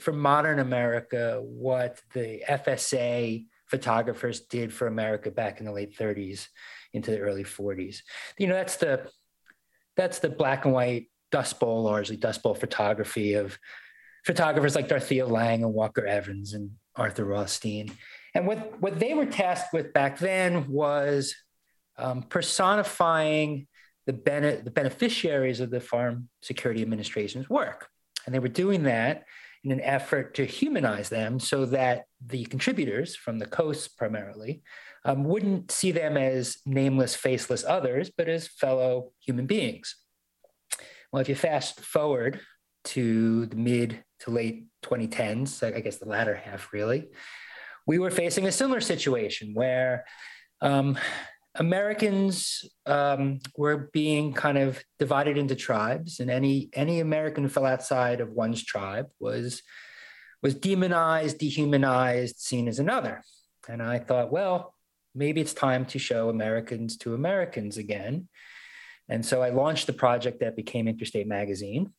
for 0.00 0.12
modern 0.12 0.58
America 0.58 1.40
what 1.42 2.00
the 2.14 2.42
FSA 2.48 3.46
photographers 3.66 4.40
did 4.40 4.72
for 4.72 4.86
America 4.86 5.30
back 5.30 5.60
in 5.60 5.66
the 5.66 5.72
late 5.72 5.96
30s 5.96 6.48
into 6.92 7.10
the 7.10 7.20
early 7.20 7.44
40s. 7.44 7.98
You 8.38 8.46
know, 8.46 8.54
that's 8.54 8.76
the 8.76 9.10
that's 9.96 10.20
the 10.20 10.28
black 10.28 10.64
and 10.64 10.72
white 10.72 11.10
dust 11.30 11.58
bowl, 11.60 11.82
largely 11.82 12.16
dust 12.16 12.42
bowl 12.42 12.54
photography 12.54 13.34
of 13.34 13.58
photographers 14.24 14.74
like 14.74 14.88
Dorothea 14.88 15.26
Lange 15.26 15.64
and 15.64 15.74
Walker 15.74 16.06
Evans 16.06 16.54
and 16.54 16.70
Arthur 16.94 17.24
Rothstein. 17.24 17.90
And 18.34 18.46
what, 18.46 18.80
what 18.80 18.98
they 18.98 19.14
were 19.14 19.26
tasked 19.26 19.72
with 19.72 19.92
back 19.92 20.18
then 20.18 20.68
was 20.68 21.34
um, 21.96 22.22
personifying 22.22 23.66
the, 24.06 24.12
bene- 24.12 24.62
the 24.62 24.70
beneficiaries 24.70 25.60
of 25.60 25.70
the 25.70 25.80
Farm 25.80 26.28
Security 26.42 26.82
Administration's 26.82 27.48
work. 27.48 27.88
And 28.24 28.34
they 28.34 28.38
were 28.38 28.48
doing 28.48 28.84
that 28.84 29.24
in 29.64 29.72
an 29.72 29.80
effort 29.80 30.34
to 30.34 30.44
humanize 30.44 31.08
them 31.08 31.40
so 31.40 31.66
that 31.66 32.04
the 32.24 32.44
contributors 32.46 33.16
from 33.16 33.38
the 33.38 33.46
coast 33.46 33.96
primarily 33.96 34.62
um, 35.04 35.24
wouldn't 35.24 35.70
see 35.70 35.92
them 35.92 36.16
as 36.16 36.58
nameless, 36.66 37.14
faceless 37.14 37.64
others, 37.64 38.10
but 38.16 38.28
as 38.28 38.48
fellow 38.48 39.12
human 39.20 39.46
beings. 39.46 39.96
Well, 41.12 41.20
if 41.20 41.28
you 41.28 41.34
fast 41.34 41.80
forward 41.80 42.40
to 42.84 43.46
the 43.46 43.56
mid 43.56 44.02
to 44.20 44.30
late 44.30 44.66
2010s, 44.84 45.62
I 45.74 45.80
guess 45.80 45.96
the 45.96 46.08
latter 46.08 46.34
half 46.34 46.72
really, 46.72 47.08
we 47.86 47.98
were 47.98 48.10
facing 48.10 48.46
a 48.46 48.52
similar 48.52 48.80
situation 48.80 49.54
where 49.54 50.04
um, 50.60 50.98
Americans 51.58 52.64
um, 52.86 53.40
were 53.56 53.90
being 53.92 54.32
kind 54.32 54.56
of 54.56 54.82
divided 54.98 55.36
into 55.36 55.56
tribes, 55.56 56.20
and 56.20 56.30
any 56.30 56.70
any 56.72 57.00
American 57.00 57.44
who 57.44 57.50
fell 57.50 57.66
outside 57.66 58.20
of 58.20 58.30
one's 58.30 58.64
tribe 58.64 59.08
was 59.18 59.62
was 60.42 60.54
demonized, 60.54 61.38
dehumanized, 61.38 62.38
seen 62.38 62.68
as 62.68 62.78
another. 62.78 63.22
And 63.68 63.82
I 63.82 63.98
thought, 63.98 64.30
well, 64.30 64.74
maybe 65.14 65.40
it's 65.40 65.52
time 65.52 65.84
to 65.86 65.98
show 65.98 66.28
Americans 66.28 66.96
to 66.98 67.14
Americans 67.14 67.76
again. 67.76 68.28
And 69.08 69.26
so 69.26 69.42
I 69.42 69.50
launched 69.50 69.86
the 69.86 69.92
project 69.92 70.40
that 70.40 70.54
became 70.54 70.86
Interstate 70.86 71.26
Magazine. 71.26 71.92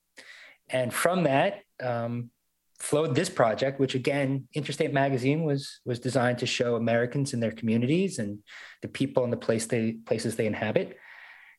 And 0.69 0.93
from 0.93 1.23
that, 1.23 1.61
um, 1.81 2.31
flowed 2.79 3.13
this 3.13 3.29
project, 3.29 3.79
which 3.79 3.95
again, 3.95 4.47
Interstate 4.53 4.93
Magazine 4.93 5.43
was 5.43 5.79
was 5.85 5.99
designed 5.99 6.39
to 6.39 6.45
show 6.45 6.75
Americans 6.75 7.33
in 7.33 7.39
their 7.39 7.51
communities 7.51 8.19
and 8.19 8.39
the 8.81 8.87
people 8.87 9.23
and 9.23 9.33
the 9.33 9.37
place 9.37 9.65
they 9.65 9.93
places 10.05 10.35
they 10.35 10.47
inhabit. 10.47 10.97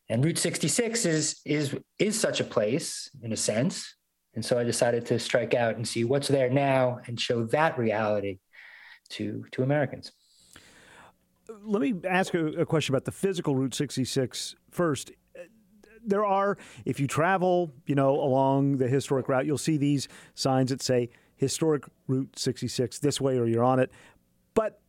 And 0.09 0.23
Route 0.23 0.37
66 0.37 1.05
is 1.05 1.41
is 1.45 1.77
is 1.99 2.19
such 2.19 2.39
a 2.39 2.43
place 2.43 3.09
in 3.21 3.31
a 3.31 3.37
sense. 3.37 3.95
And 4.33 4.43
so 4.43 4.57
I 4.57 4.63
decided 4.63 5.05
to 5.07 5.19
strike 5.19 5.53
out 5.53 5.75
and 5.75 5.87
see 5.87 6.05
what's 6.05 6.29
there 6.29 6.49
now 6.49 6.99
and 7.05 7.19
show 7.19 7.43
that 7.45 7.77
reality 7.77 8.39
to 9.09 9.45
to 9.51 9.63
Americans. 9.63 10.11
Let 11.63 11.81
me 11.81 11.93
ask 12.07 12.33
a, 12.33 12.47
a 12.47 12.65
question 12.65 12.95
about 12.95 13.05
the 13.05 13.11
physical 13.11 13.55
Route 13.55 13.75
66 13.75 14.55
first 14.71 15.11
there 16.05 16.25
are, 16.25 16.57
if 16.85 16.99
you 16.99 17.07
travel, 17.07 17.71
you 17.85 17.95
know, 17.95 18.11
along 18.11 18.77
the 18.77 18.87
historic 18.87 19.27
route, 19.27 19.45
you'll 19.45 19.57
see 19.57 19.77
these 19.77 20.07
signs 20.33 20.69
that 20.69 20.81
say 20.81 21.09
historic 21.35 21.83
Route 22.07 22.37
66 22.37 22.99
this 22.99 23.19
way 23.19 23.37
or 23.37 23.47
you're 23.47 23.63
on 23.63 23.79
it. 23.79 23.91
But 24.53 24.79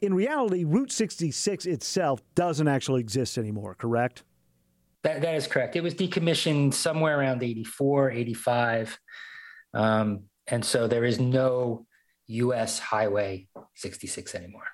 in 0.00 0.14
reality, 0.14 0.64
Route 0.64 0.92
66 0.92 1.66
itself 1.66 2.22
doesn't 2.34 2.68
actually 2.68 3.00
exist 3.00 3.38
anymore, 3.38 3.74
correct? 3.74 4.22
That, 5.02 5.20
that 5.20 5.34
is 5.34 5.46
correct. 5.46 5.76
It 5.76 5.82
was 5.82 5.94
decommissioned 5.94 6.74
somewhere 6.74 7.18
around 7.18 7.42
84, 7.42 8.10
85. 8.10 8.98
Um, 9.74 10.24
and 10.48 10.64
so 10.64 10.88
there 10.88 11.04
is 11.04 11.20
no 11.20 11.86
U.S. 12.26 12.78
Highway 12.78 13.48
66 13.74 14.34
anymore. 14.34 14.66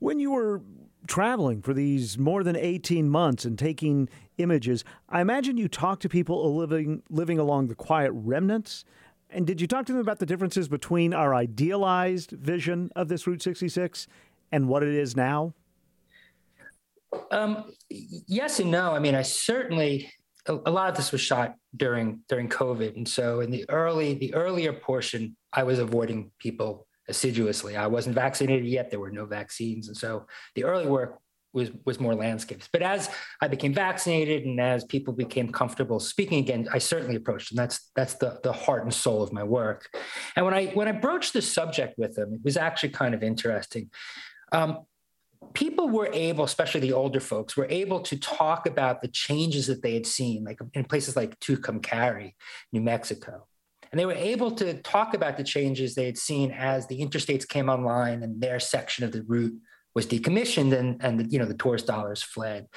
When 0.00 0.18
you 0.18 0.32
were 0.32 0.62
traveling 1.06 1.62
for 1.62 1.72
these 1.72 2.18
more 2.18 2.42
than 2.42 2.56
18 2.56 3.08
months 3.08 3.44
and 3.44 3.58
taking 3.58 4.08
images, 4.38 4.84
I 5.08 5.20
imagine 5.20 5.56
you 5.56 5.68
talked 5.68 6.02
to 6.02 6.08
people 6.08 6.56
living 6.56 7.02
living 7.10 7.38
along 7.38 7.68
the 7.68 7.74
quiet 7.74 8.12
remnants. 8.12 8.84
And 9.30 9.46
did 9.46 9.60
you 9.60 9.66
talk 9.66 9.86
to 9.86 9.92
them 9.92 10.00
about 10.00 10.18
the 10.18 10.26
differences 10.26 10.68
between 10.68 11.12
our 11.12 11.34
idealized 11.34 12.30
vision 12.30 12.90
of 12.96 13.08
this 13.08 13.26
Route 13.26 13.42
66 13.42 14.06
and 14.52 14.68
what 14.68 14.82
it 14.82 14.94
is 14.94 15.14
now? 15.14 15.54
Um, 17.30 17.72
yes 17.90 18.60
and 18.60 18.70
no. 18.70 18.92
I 18.92 18.98
mean, 18.98 19.14
I 19.14 19.22
certainly 19.22 20.10
a, 20.46 20.54
a 20.66 20.70
lot 20.70 20.88
of 20.88 20.96
this 20.96 21.12
was 21.12 21.20
shot 21.20 21.54
during 21.76 22.20
during 22.28 22.48
COVID, 22.48 22.96
and 22.96 23.06
so 23.06 23.40
in 23.40 23.50
the 23.50 23.64
early 23.68 24.14
the 24.14 24.34
earlier 24.34 24.72
portion, 24.72 25.36
I 25.52 25.62
was 25.62 25.78
avoiding 25.78 26.30
people 26.38 26.87
assiduously. 27.08 27.76
I 27.76 27.86
wasn't 27.86 28.14
vaccinated 28.14 28.66
yet; 28.66 28.90
there 28.90 29.00
were 29.00 29.10
no 29.10 29.26
vaccines, 29.26 29.88
and 29.88 29.96
so 29.96 30.26
the 30.54 30.64
early 30.64 30.86
work 30.86 31.20
was 31.52 31.70
was 31.84 31.98
more 31.98 32.14
landscapes. 32.14 32.68
But 32.72 32.82
as 32.82 33.10
I 33.40 33.48
became 33.48 33.72
vaccinated 33.72 34.44
and 34.44 34.60
as 34.60 34.84
people 34.84 35.14
became 35.14 35.50
comfortable 35.50 36.00
speaking 36.00 36.38
again, 36.38 36.68
I 36.72 36.78
certainly 36.78 37.16
approached, 37.16 37.50
and 37.50 37.58
that's 37.58 37.90
that's 37.96 38.14
the 38.14 38.38
the 38.42 38.52
heart 38.52 38.84
and 38.84 38.94
soul 38.94 39.22
of 39.22 39.32
my 39.32 39.44
work. 39.44 39.88
And 40.36 40.44
when 40.44 40.54
I 40.54 40.66
when 40.66 40.88
I 40.88 40.92
broached 40.92 41.32
the 41.32 41.42
subject 41.42 41.98
with 41.98 42.14
them, 42.14 42.34
it 42.34 42.40
was 42.44 42.56
actually 42.56 42.90
kind 42.90 43.14
of 43.14 43.22
interesting. 43.22 43.90
Um, 44.52 44.80
people 45.52 45.88
were 45.88 46.10
able, 46.12 46.44
especially 46.44 46.80
the 46.80 46.92
older 46.92 47.20
folks, 47.20 47.56
were 47.56 47.66
able 47.68 48.00
to 48.00 48.18
talk 48.18 48.66
about 48.66 49.02
the 49.02 49.08
changes 49.08 49.66
that 49.66 49.82
they 49.82 49.94
had 49.94 50.06
seen, 50.06 50.44
like 50.44 50.58
in 50.74 50.84
places 50.84 51.16
like 51.16 51.38
Tucumcari, 51.40 52.34
New 52.72 52.80
Mexico. 52.80 53.47
And 53.90 53.98
they 53.98 54.06
were 54.06 54.12
able 54.12 54.50
to 54.52 54.74
talk 54.82 55.14
about 55.14 55.36
the 55.36 55.44
changes 55.44 55.94
they 55.94 56.06
had 56.06 56.18
seen 56.18 56.50
as 56.50 56.86
the 56.86 57.00
interstates 57.00 57.48
came 57.48 57.68
online 57.68 58.22
and 58.22 58.40
their 58.40 58.60
section 58.60 59.04
of 59.04 59.12
the 59.12 59.22
route 59.22 59.58
was 59.94 60.06
decommissioned 60.06 60.72
and, 60.78 61.02
and 61.02 61.32
you 61.32 61.38
know 61.38 61.46
the 61.46 61.54
tourist 61.54 61.86
dollars 61.86 62.22
fled. 62.22 62.68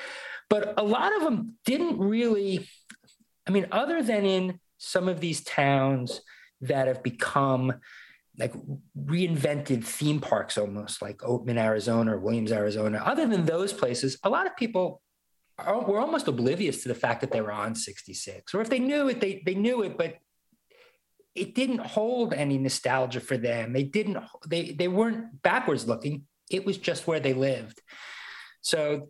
but 0.50 0.74
a 0.78 0.84
lot 0.84 1.16
of 1.16 1.22
them 1.24 1.56
didn't 1.66 2.00
really. 2.00 2.68
I 3.48 3.52
mean, 3.52 3.68
other 3.72 4.02
than 4.04 4.26
in 4.26 4.60
some 4.78 5.08
of 5.08 5.20
these 5.20 5.44
towns 5.44 6.22
that 6.62 6.88
have 6.88 7.04
become 7.04 7.74
like 8.38 8.54
reinvented 8.98 9.84
theme 9.84 10.20
parks 10.20 10.58
almost 10.58 11.02
like 11.02 11.18
Oatman, 11.18 11.58
Arizona 11.58 12.16
or 12.16 12.20
Williams, 12.20 12.52
Arizona. 12.52 13.02
Other 13.06 13.28
than 13.28 13.46
those 13.46 13.74
places, 13.74 14.18
a 14.24 14.30
lot 14.30 14.48
of 14.48 14.56
people 14.56 15.02
are, 15.58 15.82
were 15.82 16.00
almost 16.00 16.28
oblivious 16.28 16.82
to 16.84 16.88
the 16.88 16.96
fact 16.96 17.22
that 17.22 17.32
they 17.32 17.42
were 17.42 17.52
on 17.52 17.76
66. 17.76 18.54
Or 18.56 18.62
if 18.62 18.70
they 18.70 18.80
knew 18.80 19.10
it, 19.10 19.20
they, 19.20 19.44
they 19.46 19.56
knew 19.56 19.84
it, 19.84 19.98
but 19.98 20.18
it 21.36 21.56
didn't 21.56 21.80
hold 21.80 22.34
any 22.34 22.58
nostalgia 22.58 23.20
for 23.20 23.38
them. 23.38 23.74
They 23.74 23.84
didn't, 23.84 24.18
they, 24.48 24.72
they 24.72 24.88
weren't 24.88 25.42
backwards 25.42 25.88
looking. 25.88 26.24
It 26.50 26.66
was 26.66 26.78
just 26.78 27.08
where 27.08 27.20
they 27.20 27.34
lived. 27.34 27.82
So, 28.62 29.10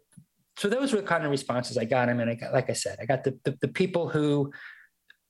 so 0.57 0.69
those 0.69 0.93
were 0.93 1.01
the 1.01 1.07
kind 1.07 1.23
of 1.23 1.31
responses 1.31 1.77
I 1.77 1.85
got. 1.85 2.09
I 2.09 2.13
mean, 2.13 2.29
I 2.29 2.35
got, 2.35 2.53
like 2.53 2.69
I 2.69 2.73
said, 2.73 2.99
I 3.01 3.05
got 3.05 3.23
the, 3.23 3.37
the, 3.43 3.57
the 3.61 3.67
people 3.67 4.09
who 4.09 4.51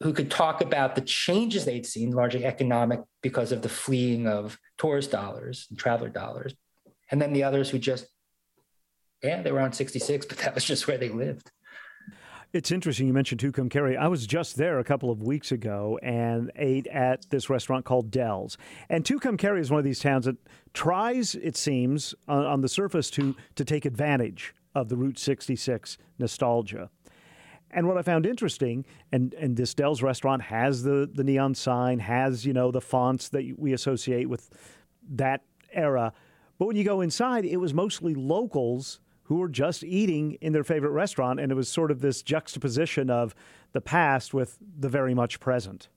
who 0.02 0.14
could 0.14 0.32
talk 0.32 0.62
about 0.62 0.96
the 0.96 1.02
changes 1.02 1.64
they'd 1.64 1.86
seen, 1.86 2.12
largely 2.12 2.44
economic, 2.44 3.02
because 3.22 3.52
of 3.52 3.62
the 3.62 3.70
fleeing 3.70 4.28
of 4.28 4.58
tourist 4.78 5.12
dollars 5.12 5.68
and 5.70 5.78
traveler 5.78 6.10
dollars. 6.10 6.56
And 7.12 7.22
then 7.22 7.34
the 7.34 7.44
others 7.44 7.70
who 7.70 7.78
just, 7.78 8.08
yeah, 9.22 9.42
they 9.42 9.52
were 9.52 9.60
on 9.60 9.74
66, 9.74 10.26
but 10.26 10.40
that 10.40 10.56
was 10.56 10.64
just 10.64 10.88
where 10.88 10.98
they 10.98 11.10
lived. 11.10 11.52
It's 12.54 12.70
interesting 12.70 13.08
you 13.08 13.14
mentioned 13.14 13.40
Tucumcari. 13.40 13.98
I 13.98 14.10
was 14.10 14.28
just 14.28 14.58
there 14.58 14.78
a 14.80 14.84
couple 14.84 15.10
of 15.10 15.22
weeks 15.22 15.54
ago 15.54 15.98
and 16.04 16.52
ate 16.58 16.86
at 16.88 17.30
this 17.30 17.50
restaurant 17.50 17.86
called 17.86 18.12
Del's. 18.12 18.58
And 18.90 19.06
Tucumcari 19.06 19.62
is 19.62 19.72
one 19.72 19.78
of 19.78 19.86
these 19.86 20.02
towns 20.02 20.26
that 20.26 20.36
tries, 20.74 21.36
it 21.36 21.56
seems, 21.56 22.14
on, 22.28 22.46
on 22.46 22.60
the 22.60 22.68
surface 22.68 23.10
to 23.12 23.38
to 23.56 23.64
take 23.64 23.86
advantage 23.86 24.54
of 24.76 24.90
the 24.90 24.98
Route 24.98 25.18
66 25.18 25.98
nostalgia. 26.20 26.90
And 27.70 27.88
what 27.88 27.98
I 27.98 28.02
found 28.02 28.26
interesting, 28.26 28.84
and, 29.14 29.34
and 29.36 29.56
this 29.56 29.74
Del's 29.74 30.02
restaurant 30.02 30.42
has 30.42 30.84
the, 30.84 31.10
the 31.10 31.24
neon 31.24 31.56
sign, 31.56 32.00
has, 32.00 32.46
you 32.46 32.52
know, 32.52 32.70
the 32.70 32.82
fonts 32.82 33.30
that 33.30 33.58
we 33.58 33.72
associate 33.72 34.28
with 34.28 34.50
that 35.10 35.46
era. 35.72 36.12
But 36.60 36.66
when 36.66 36.76
you 36.76 36.84
go 36.84 37.00
inside, 37.00 37.46
it 37.46 37.58
was 37.62 37.74
mostly 37.74 38.14
locals 38.14 39.00
who 39.32 39.38
were 39.38 39.48
just 39.48 39.82
eating 39.82 40.34
in 40.42 40.52
their 40.52 40.66
favorite 40.66 40.90
restaurant. 40.90 41.40
And 41.40 41.54
it 41.54 41.56
was 41.56 41.70
sort 41.70 41.90
of 41.90 42.02
this 42.02 42.22
juxtaposition 42.22 43.10
of 43.10 43.34
the 43.72 43.80
past 43.80 44.34
with 44.34 44.58
the 44.78 44.90
very 44.90 45.14
much 45.14 45.40
present. 45.40 45.88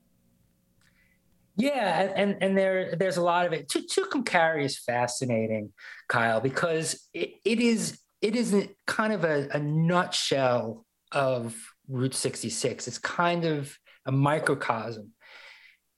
Yeah, 1.56 2.12
and 2.14 2.36
and 2.40 2.56
there 2.56 2.94
there's 2.94 3.16
a 3.16 3.22
lot 3.22 3.44
of 3.44 3.52
it. 3.52 3.68
Tucumcari 3.68 4.64
is 4.64 4.78
fascinating, 4.78 5.72
Kyle, 6.08 6.40
because 6.40 7.08
it, 7.12 7.34
it 7.44 7.58
is 7.58 7.98
it 8.22 8.36
is 8.36 8.68
kind 8.86 9.12
of 9.12 9.24
a, 9.24 9.48
a 9.52 9.58
nutshell 9.58 10.86
of 11.10 11.56
Route 11.88 12.14
66. 12.14 12.86
It's 12.86 12.98
kind 12.98 13.44
of 13.44 13.76
a 14.06 14.12
microcosm. 14.12 15.10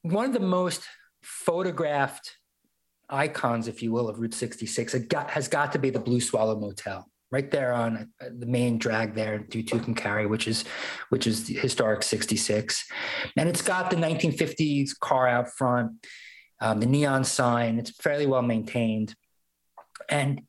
One 0.00 0.24
of 0.24 0.32
the 0.32 0.40
most 0.40 0.86
photographed 1.20 2.34
icons, 3.10 3.68
if 3.68 3.82
you 3.82 3.92
will, 3.92 4.08
of 4.08 4.20
Route 4.20 4.32
66 4.32 4.94
got, 5.00 5.30
has 5.30 5.48
got 5.48 5.72
to 5.72 5.78
be 5.78 5.90
the 5.90 5.98
Blue 5.98 6.20
Swallow 6.20 6.58
Motel, 6.58 7.06
right 7.30 7.50
there 7.50 7.72
on 7.72 8.10
uh, 8.20 8.26
the 8.38 8.46
main 8.46 8.78
drag 8.78 9.14
there 9.14 9.44
through 9.50 9.64
Tucumcari, 9.64 10.28
which 10.28 10.46
is 10.48 10.64
which 11.08 11.26
is 11.26 11.48
historic 11.48 12.02
66, 12.02 12.84
and 13.36 13.48
it's 13.48 13.62
got 13.62 13.90
the 13.90 13.96
1950s 13.96 14.98
car 14.98 15.26
out 15.26 15.48
front, 15.50 15.92
um, 16.60 16.80
the 16.80 16.86
neon 16.86 17.24
sign. 17.24 17.78
It's 17.78 17.90
fairly 17.90 18.26
well 18.26 18.42
maintained, 18.42 19.14
and 20.08 20.42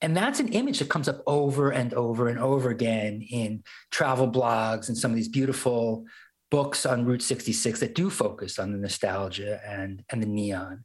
and 0.00 0.16
that's 0.16 0.40
an 0.40 0.48
image 0.48 0.80
that 0.80 0.90
comes 0.90 1.08
up 1.08 1.22
over 1.26 1.70
and 1.70 1.94
over 1.94 2.28
and 2.28 2.38
over 2.38 2.70
again 2.70 3.22
in 3.22 3.62
travel 3.90 4.30
blogs 4.30 4.88
and 4.88 4.98
some 4.98 5.12
of 5.12 5.16
these 5.16 5.28
beautiful 5.28 6.04
books 6.50 6.84
on 6.84 7.06
Route 7.06 7.22
66 7.22 7.80
that 7.80 7.94
do 7.94 8.10
focus 8.10 8.58
on 8.58 8.72
the 8.72 8.78
nostalgia 8.78 9.60
and, 9.66 10.04
and 10.10 10.20
the 10.20 10.26
neon. 10.26 10.84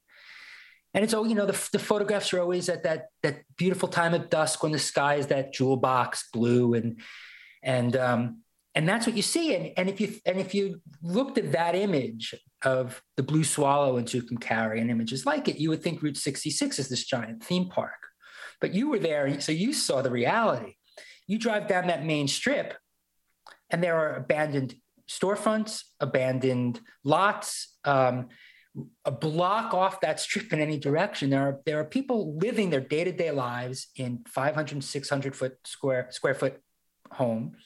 And 0.97 1.03
it's, 1.03 1.13
oh, 1.13 1.25
you 1.25 1.35
know, 1.35 1.45
the, 1.45 1.69
the 1.71 1.77
photographs 1.79 2.33
are 2.33 2.39
always 2.41 2.69
at 2.69 2.81
that, 2.83 3.09
that 3.21 3.43
beautiful 3.55 3.87
time 3.87 4.15
of 4.15 4.31
dusk 4.31 4.63
when 4.63 4.71
the 4.71 4.79
sky 4.79 5.15
is 5.15 5.27
that 5.27 5.53
jewel 5.53 5.77
box 5.77 6.27
blue. 6.33 6.73
And, 6.73 6.99
and, 7.61 7.95
um, 7.95 8.41
and 8.73 8.89
that's 8.89 9.05
what 9.05 9.15
you 9.15 9.21
see. 9.21 9.53
And, 9.53 9.73
and 9.77 9.89
if 9.89 10.01
you, 10.01 10.15
and 10.25 10.39
if 10.39 10.55
you 10.55 10.81
looked 11.03 11.37
at 11.37 11.51
that 11.51 11.75
image 11.75 12.33
of 12.63 13.01
the 13.15 13.21
blue 13.21 13.43
swallow 13.43 13.97
and 13.97 14.07
Tucumcari 14.07 14.81
and 14.81 14.89
images 14.89 15.23
like 15.23 15.47
it, 15.47 15.59
you 15.59 15.69
would 15.69 15.83
think 15.83 16.01
Route 16.01 16.17
66 16.17 16.79
is 16.79 16.89
this 16.89 17.05
giant 17.05 17.43
theme 17.43 17.69
park 17.69 18.07
but 18.59 18.73
you 18.73 18.89
were 18.89 18.99
there, 18.99 19.39
so 19.39 19.51
you 19.51 19.73
saw 19.73 20.01
the 20.01 20.11
reality. 20.11 20.75
You 21.27 21.37
drive 21.37 21.67
down 21.67 21.87
that 21.87 22.05
main 22.05 22.27
strip, 22.27 22.73
and 23.69 23.83
there 23.83 23.97
are 23.97 24.15
abandoned 24.15 24.75
storefronts, 25.09 25.83
abandoned 25.99 26.79
lots. 27.03 27.77
Um, 27.83 28.29
block 29.19 29.73
off 29.73 30.01
that 30.01 30.19
strip 30.19 30.53
in 30.53 30.59
any 30.59 30.77
direction, 30.77 31.29
there 31.29 31.41
are 31.41 31.59
there 31.65 31.79
are 31.79 31.85
people 31.85 32.37
living 32.37 32.69
their 32.69 32.81
day 32.81 33.03
to 33.03 33.11
day 33.11 33.31
lives 33.31 33.87
in 33.95 34.23
500, 34.27 34.83
600 34.83 35.35
foot 35.35 35.53
square 35.65 36.07
square 36.11 36.33
foot 36.33 36.61
homes. 37.11 37.57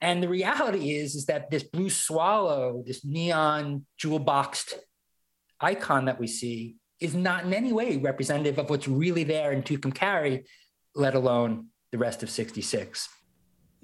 And 0.00 0.22
the 0.22 0.28
reality 0.28 0.92
is, 0.92 1.14
is 1.14 1.26
that 1.26 1.50
this 1.50 1.62
blue 1.62 1.88
swallow, 1.88 2.82
this 2.86 3.04
neon 3.04 3.86
jewel 3.96 4.18
boxed 4.18 4.74
icon 5.60 6.04
that 6.06 6.20
we 6.20 6.26
see, 6.26 6.76
is 7.00 7.14
not 7.14 7.44
in 7.44 7.54
any 7.54 7.72
way 7.72 7.96
representative 7.96 8.58
of 8.58 8.68
what's 8.68 8.86
really 8.86 9.24
there 9.24 9.52
in 9.52 9.62
Tucumcari, 9.62 10.44
let 10.94 11.14
alone 11.14 11.68
the 11.90 11.98
rest 11.98 12.22
of 12.22 12.30
66 12.30 13.08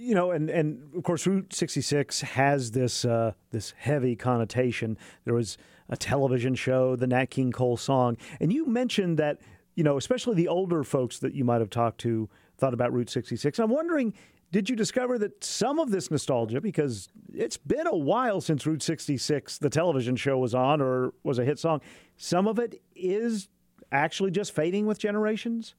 you 0.01 0.14
know, 0.14 0.31
and, 0.31 0.49
and 0.49 0.95
of 0.97 1.03
course, 1.03 1.27
Route 1.27 1.53
66 1.53 2.23
has 2.23 2.71
this 2.71 3.05
uh, 3.05 3.33
this 3.51 3.75
heavy 3.77 4.16
connotation. 4.16 4.97
There 5.27 5.35
was 5.35 5.59
a 5.90 5.96
television 5.96 6.55
show, 6.55 6.96
the 6.96 7.07
Nat 7.07 7.26
King 7.26 7.53
Cole 7.53 7.76
song, 7.76 8.16
and 8.40 8.53
you 8.53 8.64
mentioned 8.66 9.18
that 9.18 9.40
you 9.76 9.85
know, 9.85 9.96
especially 9.96 10.35
the 10.35 10.48
older 10.48 10.85
folks 10.85 11.18
that 11.20 11.35
you 11.35 11.44
might 11.44 11.61
have 11.61 11.70
talked 11.70 12.00
to 12.00 12.29
thought 12.59 12.74
about 12.74 12.92
Route 12.92 13.09
66. 13.09 13.59
I'm 13.59 13.70
wondering, 13.70 14.12
did 14.53 14.68
you 14.68 14.76
discover 14.76 15.18
that 15.18 15.42
some 15.42 15.79
of 15.79 15.90
this 15.90 16.11
nostalgia, 16.11 16.61
because 16.61 17.09
it's 17.33 17.57
been 17.57 17.87
a 17.87 17.96
while 17.96 18.40
since 18.40 18.66
Route 18.66 18.83
66, 18.83 19.59
the 19.59 19.70
television 19.70 20.16
show, 20.16 20.38
was 20.38 20.55
on 20.55 20.81
or 20.81 21.14
was 21.22 21.38
a 21.38 21.44
hit 21.44 21.59
song, 21.59 21.81
some 22.16 22.46
of 22.46 22.59
it 22.59 22.83
is 22.94 23.48
actually 23.92 24.31
just 24.31 24.55
fading 24.55 24.87
with 24.87 24.98
generations? 24.98 25.74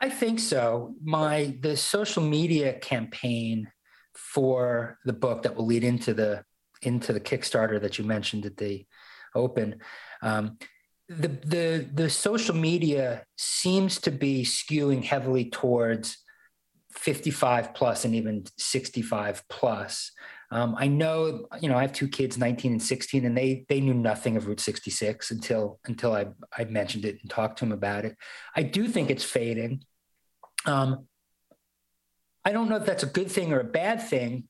I 0.00 0.08
think 0.08 0.38
so. 0.38 0.94
My 1.02 1.56
the 1.60 1.76
social 1.76 2.22
media 2.22 2.78
campaign 2.78 3.70
for 4.14 4.98
the 5.04 5.12
book 5.12 5.42
that 5.42 5.56
will 5.56 5.66
lead 5.66 5.84
into 5.84 6.14
the 6.14 6.44
into 6.82 7.12
the 7.12 7.20
Kickstarter 7.20 7.80
that 7.80 7.98
you 7.98 8.04
mentioned 8.04 8.46
at 8.46 8.56
the 8.56 8.86
open. 9.34 9.80
Um, 10.22 10.58
the 11.08 11.28
the 11.28 11.90
the 11.92 12.10
social 12.10 12.54
media 12.54 13.24
seems 13.36 13.98
to 14.00 14.10
be 14.10 14.44
skewing 14.44 15.02
heavily 15.02 15.48
towards 15.48 16.18
55 16.92 17.74
plus 17.74 18.04
and 18.04 18.14
even 18.14 18.44
65 18.58 19.42
plus. 19.48 20.10
Um, 20.50 20.74
I 20.78 20.88
know, 20.88 21.46
you 21.60 21.68
know, 21.68 21.76
I 21.76 21.82
have 21.82 21.92
two 21.92 22.08
kids, 22.08 22.38
19 22.38 22.72
and 22.72 22.82
16, 22.82 23.24
and 23.24 23.36
they 23.36 23.66
they 23.68 23.80
knew 23.80 23.94
nothing 23.94 24.36
of 24.36 24.46
Route 24.46 24.60
66 24.60 25.30
until 25.30 25.78
until 25.86 26.12
I 26.12 26.26
I 26.56 26.64
mentioned 26.64 27.04
it 27.04 27.18
and 27.20 27.30
talked 27.30 27.58
to 27.58 27.64
them 27.64 27.72
about 27.72 28.04
it. 28.04 28.16
I 28.56 28.62
do 28.62 28.88
think 28.88 29.10
it's 29.10 29.24
fading. 29.24 29.82
Um, 30.66 31.06
I 32.44 32.52
don't 32.52 32.68
know 32.68 32.76
if 32.76 32.86
that's 32.86 33.02
a 33.02 33.06
good 33.06 33.30
thing 33.30 33.52
or 33.52 33.60
a 33.60 33.64
bad 33.64 34.02
thing. 34.02 34.48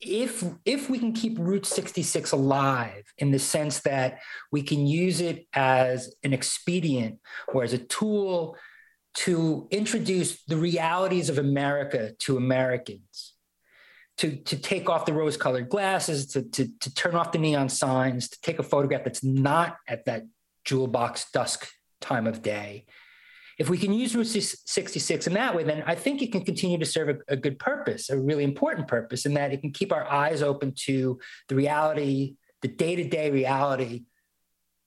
If 0.00 0.44
if 0.64 0.90
we 0.90 0.98
can 0.98 1.12
keep 1.12 1.38
Route 1.38 1.66
66 1.66 2.32
alive 2.32 3.04
in 3.18 3.30
the 3.30 3.38
sense 3.38 3.80
that 3.80 4.18
we 4.52 4.62
can 4.62 4.86
use 4.86 5.20
it 5.20 5.46
as 5.54 6.14
an 6.22 6.32
expedient 6.32 7.20
or 7.52 7.64
as 7.64 7.72
a 7.72 7.78
tool 7.78 8.56
to 9.14 9.68
introduce 9.70 10.42
the 10.44 10.56
realities 10.56 11.28
of 11.28 11.38
America 11.38 12.12
to 12.18 12.36
Americans, 12.36 13.34
to, 14.18 14.36
to 14.36 14.56
take 14.56 14.90
off 14.90 15.06
the 15.06 15.12
rose 15.12 15.36
colored 15.36 15.68
glasses, 15.68 16.26
to, 16.26 16.42
to, 16.42 16.68
to 16.80 16.94
turn 16.94 17.14
off 17.14 17.32
the 17.32 17.38
neon 17.38 17.68
signs, 17.68 18.28
to 18.28 18.40
take 18.40 18.58
a 18.58 18.64
photograph 18.64 19.04
that's 19.04 19.22
not 19.22 19.76
at 19.88 20.04
that 20.06 20.24
jewel 20.64 20.88
box 20.88 21.30
dusk 21.32 21.68
time 22.00 22.26
of 22.26 22.42
day. 22.42 22.86
If 23.58 23.70
we 23.70 23.78
can 23.78 23.92
use 23.92 24.14
Route 24.16 24.26
66 24.26 25.26
in 25.26 25.32
that 25.34 25.54
way, 25.54 25.62
then 25.62 25.84
I 25.86 25.94
think 25.94 26.22
it 26.22 26.32
can 26.32 26.44
continue 26.44 26.78
to 26.78 26.86
serve 26.86 27.08
a, 27.08 27.32
a 27.32 27.36
good 27.36 27.58
purpose, 27.58 28.10
a 28.10 28.18
really 28.18 28.44
important 28.44 28.88
purpose, 28.88 29.26
in 29.26 29.34
that 29.34 29.52
it 29.52 29.60
can 29.60 29.72
keep 29.72 29.92
our 29.92 30.10
eyes 30.10 30.42
open 30.42 30.72
to 30.86 31.18
the 31.48 31.54
reality, 31.54 32.36
the 32.62 32.68
day 32.68 32.96
to 32.96 33.04
day 33.04 33.30
reality, 33.30 34.04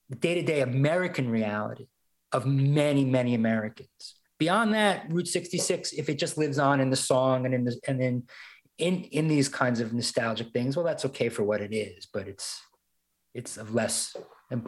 the 0.09 0.15
day 0.15 0.35
to 0.35 0.41
day 0.41 0.61
American 0.61 1.29
reality 1.29 1.87
of 2.31 2.45
many, 2.45 3.05
many 3.05 3.35
Americans. 3.35 4.15
Beyond 4.37 4.73
that, 4.73 5.11
Route 5.11 5.27
66, 5.27 5.93
if 5.93 6.09
it 6.09 6.19
just 6.19 6.37
lives 6.37 6.59
on 6.59 6.79
in 6.79 6.89
the 6.89 6.95
song 6.95 7.45
and 7.45 7.55
in 7.55 7.63
the, 7.63 7.79
and 7.87 8.01
in 8.01 8.23
in 8.77 9.03
in 9.05 9.27
these 9.27 9.49
kinds 9.49 9.79
of 9.79 9.93
nostalgic 9.93 10.51
things, 10.51 10.75
well, 10.75 10.85
that's 10.85 11.05
okay 11.05 11.29
for 11.29 11.43
what 11.43 11.61
it 11.61 11.73
is, 11.73 12.07
but 12.11 12.27
it's 12.27 12.61
it's 13.33 13.57
of 13.57 13.73
less 13.73 14.15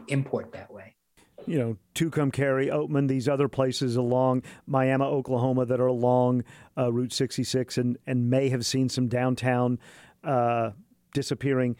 import 0.08 0.54
that 0.54 0.72
way. 0.72 0.96
You 1.46 1.58
know, 1.58 1.78
Tucumcari, 1.96 2.70
Oatman, 2.72 3.08
these 3.08 3.28
other 3.28 3.48
places 3.48 3.96
along 3.96 4.44
Miami, 4.68 5.04
Oklahoma 5.04 5.66
that 5.66 5.80
are 5.80 5.88
along 5.88 6.44
uh, 6.78 6.92
Route 6.92 7.14
66 7.14 7.78
and, 7.78 7.98
and 8.06 8.30
may 8.30 8.50
have 8.50 8.66
seen 8.66 8.90
some 8.90 9.08
downtown 9.08 9.80
uh, 10.24 10.72
disappearing. 11.14 11.76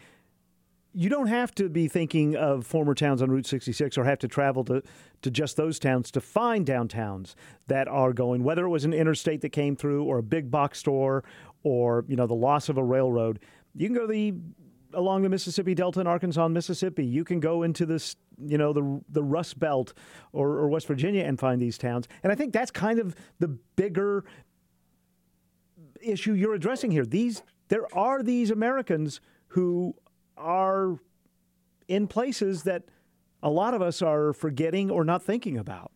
You 0.92 1.08
don't 1.08 1.28
have 1.28 1.54
to 1.54 1.68
be 1.68 1.86
thinking 1.86 2.34
of 2.34 2.66
former 2.66 2.94
towns 2.94 3.22
on 3.22 3.30
Route 3.30 3.46
66 3.46 3.96
or 3.96 4.04
have 4.04 4.18
to 4.18 4.28
travel 4.28 4.64
to, 4.64 4.82
to 5.22 5.30
just 5.30 5.56
those 5.56 5.78
towns 5.78 6.10
to 6.12 6.20
find 6.20 6.66
downtowns 6.66 7.34
that 7.68 7.86
are 7.86 8.12
going, 8.12 8.42
whether 8.42 8.64
it 8.64 8.70
was 8.70 8.84
an 8.84 8.92
interstate 8.92 9.40
that 9.42 9.50
came 9.50 9.76
through 9.76 10.04
or 10.04 10.18
a 10.18 10.22
big 10.22 10.50
box 10.50 10.80
store 10.80 11.22
or, 11.62 12.04
you 12.08 12.16
know, 12.16 12.26
the 12.26 12.34
loss 12.34 12.68
of 12.68 12.76
a 12.76 12.82
railroad. 12.82 13.38
You 13.76 13.86
can 13.86 13.94
go 13.94 14.02
to 14.02 14.12
the 14.12 14.34
along 14.94 15.22
the 15.22 15.28
Mississippi 15.28 15.74
Delta 15.74 16.00
in 16.00 16.06
Arkansas 16.06 16.48
Mississippi. 16.48 17.04
You 17.04 17.24
can 17.24 17.40
go 17.40 17.62
into 17.62 17.86
this, 17.86 18.16
you 18.38 18.58
know, 18.58 18.72
the 18.72 19.00
the 19.08 19.22
Rust 19.22 19.58
Belt 19.58 19.94
or, 20.32 20.48
or 20.48 20.68
West 20.68 20.86
Virginia 20.86 21.24
and 21.24 21.38
find 21.38 21.60
these 21.60 21.78
towns. 21.78 22.08
And 22.22 22.32
I 22.32 22.34
think 22.34 22.52
that's 22.52 22.70
kind 22.70 22.98
of 22.98 23.14
the 23.38 23.48
bigger 23.48 24.24
issue 26.00 26.32
you're 26.32 26.54
addressing 26.54 26.90
here. 26.90 27.06
These 27.06 27.42
there 27.68 27.86
are 27.96 28.22
these 28.22 28.50
Americans 28.50 29.20
who 29.48 29.94
are 30.36 30.98
in 31.88 32.06
places 32.06 32.62
that 32.64 32.84
a 33.42 33.50
lot 33.50 33.74
of 33.74 33.82
us 33.82 34.02
are 34.02 34.32
forgetting 34.32 34.90
or 34.90 35.04
not 35.04 35.22
thinking 35.22 35.56
about. 35.56 35.90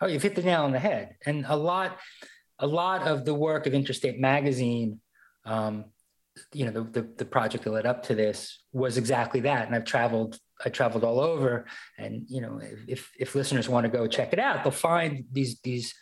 Oh, 0.00 0.06
you've 0.06 0.22
hit 0.22 0.34
the 0.34 0.42
nail 0.42 0.62
on 0.62 0.72
the 0.72 0.78
head. 0.78 1.16
And 1.24 1.46
a 1.48 1.56
lot, 1.56 1.98
a 2.58 2.66
lot 2.66 3.06
of 3.06 3.24
the 3.24 3.34
work 3.34 3.66
of 3.66 3.74
Interstate 3.74 4.18
Magazine 4.18 5.00
um, 5.44 5.86
you 6.52 6.64
know 6.64 6.72
the, 6.72 7.00
the, 7.00 7.08
the 7.18 7.24
project 7.24 7.64
that 7.64 7.70
led 7.70 7.86
up 7.86 8.02
to 8.02 8.14
this 8.14 8.62
was 8.72 8.96
exactly 8.96 9.40
that 9.40 9.66
and 9.66 9.74
i've 9.74 9.84
traveled 9.84 10.38
i 10.64 10.68
traveled 10.68 11.04
all 11.04 11.20
over 11.20 11.66
and 11.98 12.24
you 12.28 12.40
know 12.40 12.60
if 12.88 13.10
if 13.18 13.34
listeners 13.34 13.68
want 13.68 13.84
to 13.84 13.90
go 13.90 14.06
check 14.06 14.32
it 14.32 14.38
out 14.38 14.64
they'll 14.64 14.72
find 14.72 15.24
these 15.32 15.60
these 15.60 15.94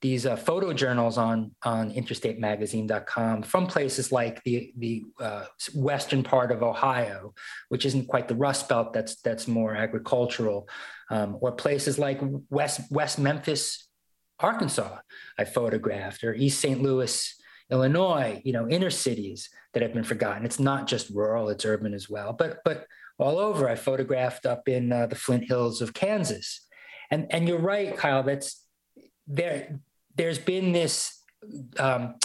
these 0.00 0.26
uh, 0.26 0.36
photo 0.36 0.72
journals 0.72 1.18
on 1.18 1.52
on 1.64 1.92
interstatemagazine.com 1.92 3.42
from 3.42 3.66
places 3.66 4.12
like 4.12 4.42
the 4.44 4.72
the 4.76 5.04
uh, 5.20 5.44
western 5.74 6.22
part 6.22 6.52
of 6.52 6.62
Ohio, 6.62 7.34
which 7.68 7.84
isn't 7.84 8.06
quite 8.06 8.28
the 8.28 8.36
Rust 8.36 8.68
Belt. 8.68 8.92
That's 8.92 9.20
that's 9.22 9.48
more 9.48 9.74
agricultural, 9.74 10.68
um, 11.10 11.36
or 11.40 11.52
places 11.52 11.98
like 11.98 12.20
West 12.48 12.80
West 12.90 13.18
Memphis, 13.18 13.88
Arkansas. 14.38 14.98
I 15.36 15.44
photographed, 15.44 16.22
or 16.22 16.32
East 16.32 16.60
St. 16.60 16.80
Louis, 16.80 17.34
Illinois. 17.70 18.40
You 18.44 18.52
know, 18.52 18.68
inner 18.68 18.90
cities 18.90 19.50
that 19.72 19.82
have 19.82 19.92
been 19.92 20.04
forgotten. 20.04 20.44
It's 20.44 20.60
not 20.60 20.86
just 20.86 21.10
rural; 21.10 21.48
it's 21.48 21.64
urban 21.64 21.94
as 21.94 22.08
well. 22.08 22.32
But 22.32 22.58
but 22.64 22.86
all 23.18 23.38
over, 23.38 23.68
I 23.68 23.74
photographed 23.74 24.46
up 24.46 24.68
in 24.68 24.92
uh, 24.92 25.06
the 25.06 25.16
Flint 25.16 25.44
Hills 25.44 25.80
of 25.80 25.94
Kansas, 25.94 26.66
and 27.10 27.26
and 27.30 27.48
you're 27.48 27.58
right, 27.58 27.96
Kyle. 27.96 28.22
That's 28.22 28.64
there. 29.26 29.80
There's 30.14 30.38
been 30.38 30.72
this 30.72 31.22
um, 31.78 32.16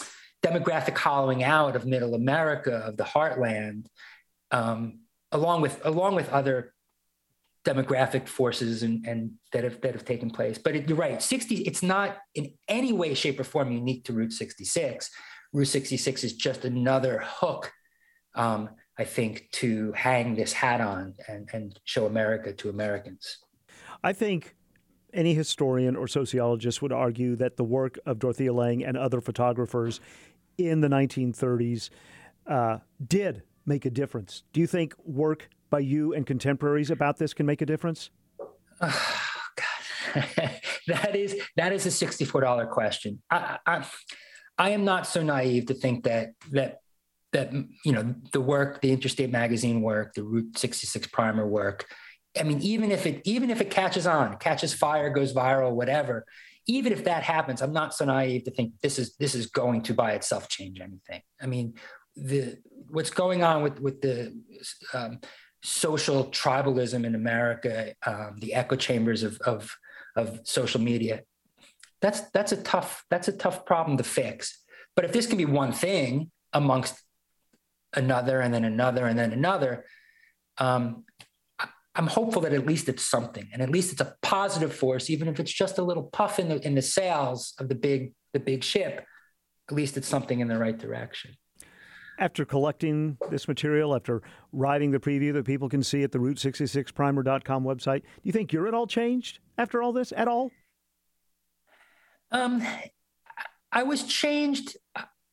demographic 0.44 0.98
hollowing 0.98 1.44
out 1.44 1.76
of 1.76 1.86
Middle 1.86 2.16
America, 2.16 2.76
of 2.88 2.98
the 2.98 3.04
heartland, 3.04 3.86
um, 4.52 5.00
along 5.32 5.62
with 5.62 5.80
along 5.86 6.16
with 6.16 6.30
other 6.30 6.74
demographic 7.66 8.28
forces 8.28 8.84
and, 8.84 9.06
and 9.08 9.32
that 9.54 9.64
have 9.64 9.80
that 9.82 9.94
have 9.94 10.06
taken 10.06 10.30
place. 10.30 10.58
But 10.58 10.76
it, 10.76 10.90
you're 10.90 10.98
right, 10.98 11.22
60. 11.22 11.56
It's 11.56 11.82
not 11.82 12.18
in 12.36 12.54
any 12.68 12.92
way, 12.92 13.14
shape, 13.14 13.40
or 13.40 13.44
form 13.44 13.72
unique 13.72 14.04
to 14.06 14.14
Route 14.14 14.34
66. 14.34 15.10
Route 15.54 15.68
66 15.68 16.24
is 16.24 16.34
just 16.34 16.66
another 16.66 17.24
hook, 17.24 17.72
um, 18.36 18.70
I 18.98 19.04
think, 19.04 19.48
to 19.54 19.92
hang 19.94 20.36
this 20.36 20.52
hat 20.52 20.82
on 20.82 21.14
and, 21.28 21.48
and 21.54 21.80
show 21.84 22.06
America 22.08 22.52
to 22.54 22.70
Americans. 22.70 23.38
I 24.04 24.14
think 24.14 24.56
any 25.14 25.36
historian 25.36 25.96
or 25.96 26.08
sociologist 26.08 26.82
would 26.82 26.92
argue 26.92 27.36
that 27.36 27.56
the 27.56 27.64
work 27.64 28.00
of 28.06 28.20
Dorothea 28.20 28.52
Lange 28.52 28.84
and 28.84 28.98
other 28.98 29.22
photographers 29.22 30.00
in 30.58 30.82
the 30.82 30.88
1930s 30.88 31.90
uh, 32.48 32.80
did 33.08 33.44
make 33.66 33.86
a 33.86 33.90
difference. 33.90 34.44
Do 34.54 34.60
you 34.60 34.68
think 34.68 34.96
work 35.06 35.50
by 35.70 35.80
you 35.80 36.14
and 36.14 36.26
contemporaries 36.26 36.92
about 36.92 37.18
this 37.18 37.34
can 37.34 37.46
make 37.46 37.62
a 37.62 37.66
difference? 37.66 38.10
Oh, 38.82 39.30
God. 40.16 40.60
that 40.88 41.16
is 41.16 41.40
that 41.56 41.72
is 41.72 41.86
a 41.86 41.92
sixty-four 41.92 42.42
dollar 42.42 42.66
question. 42.66 43.22
I, 43.30 43.60
I, 43.66 43.86
I 44.58 44.70
am 44.72 44.86
not 44.86 45.08
so 45.08 45.24
naive 45.24 45.68
to 45.68 45.74
think 45.74 46.04
that 46.04 46.34
that 46.52 46.80
that 47.32 47.52
you 47.52 47.92
know 47.92 48.16
the 48.32 48.42
work, 48.42 48.82
the 48.82 48.92
Interstate 48.92 49.32
Magazine 49.32 49.82
work, 49.82 50.14
the 50.14 50.24
Route 50.24 50.58
66 50.58 51.08
primer 51.08 51.46
work. 51.46 51.86
I 52.40 52.44
mean, 52.44 52.62
even 52.62 52.92
if 52.92 53.06
it 53.06 53.22
even 53.26 53.50
if 53.50 53.62
it 53.62 53.70
catches 53.70 54.08
on, 54.08 54.38
catches 54.38 54.74
fire, 54.74 55.10
goes 55.10 55.34
viral, 55.34 55.74
whatever. 55.74 56.26
Even 56.66 56.94
if 56.94 57.04
that 57.04 57.24
happens, 57.24 57.62
I'm 57.62 57.74
not 57.74 57.94
so 57.94 58.06
naive 58.06 58.46
to 58.46 58.52
think 58.52 58.74
this 58.82 58.98
is 58.98 59.16
this 59.18 59.36
is 59.36 59.48
going 59.48 59.82
to 59.84 59.94
by 59.94 60.14
itself 60.14 60.48
change 60.48 60.80
anything. 60.80 61.22
I 61.42 61.48
mean, 61.48 61.74
the 62.16 62.58
what's 62.88 63.10
going 63.10 63.44
on 63.44 63.64
with 63.64 63.82
with 63.82 64.02
the 64.02 64.40
um, 64.94 65.20
social 65.64 66.26
tribalism 66.28 67.06
in 67.06 67.16
America, 67.16 67.94
um, 68.06 68.38
the 68.40 68.54
echo 68.54 68.76
chambers 68.76 69.24
of, 69.24 69.38
of 69.40 69.76
of 70.16 70.40
social 70.44 70.80
media 70.80 71.24
that's 72.04 72.20
that's 72.32 72.52
a 72.52 72.58
tough 72.58 73.06
that's 73.10 73.30
a 73.30 73.32
tough 73.32 73.66
problem 73.66 73.98
to 73.98 74.04
fix. 74.04 74.62
But 74.96 75.06
if 75.06 75.14
this 75.14 75.26
can 75.26 75.38
be 75.38 75.46
one 75.46 75.72
thing 75.72 76.30
amongst 76.52 77.02
another 77.94 78.42
and 78.42 78.54
then 78.54 78.66
another 78.66 79.08
and 79.08 79.18
then 79.18 79.32
another, 79.32 79.86
um, 80.58 81.06
I'm 81.96 82.08
hopeful 82.08 82.42
that 82.42 82.54
at 82.54 82.68
least 82.68 82.90
it's 82.90 83.08
something, 83.08 83.48
and 83.54 83.62
at 83.62 83.70
least 83.70 83.94
it's 83.94 84.02
a 84.02 84.16
positive 84.22 84.76
force, 84.76 85.10
even 85.10 85.28
if 85.30 85.40
it's 85.40 85.52
just 85.52 85.78
a 85.78 85.82
little 85.82 86.04
puff 86.04 86.40
in 86.40 86.50
the 86.50 86.60
in 86.68 86.76
the 86.76 86.82
sails 86.82 87.54
of 87.58 87.70
the 87.70 87.76
big 87.76 88.14
the 88.34 88.40
big 88.40 88.64
ship. 88.64 89.06
At 89.70 89.76
least 89.76 89.96
it's 89.96 90.08
something 90.08 90.42
in 90.42 90.50
the 90.50 90.58
right 90.58 90.78
direction. 90.78 91.38
After 92.20 92.44
collecting 92.44 93.18
this 93.32 93.48
material, 93.48 93.96
after 93.96 94.22
writing 94.52 94.92
the 94.92 95.00
preview 95.00 95.32
that 95.34 95.46
people 95.46 95.70
can 95.70 95.82
see 95.82 96.04
at 96.04 96.12
the 96.12 96.20
Route66Primer.com 96.20 97.64
website, 97.64 98.02
do 98.02 98.22
you 98.24 98.34
think 98.34 98.52
you're 98.52 98.68
at 98.68 98.74
all 98.74 98.86
changed 98.86 99.40
after 99.58 99.82
all 99.82 99.94
this 99.94 100.12
at 100.16 100.28
all? 100.28 100.52
Um, 102.34 102.66
I 103.72 103.84
was 103.84 104.04
changed. 104.04 104.76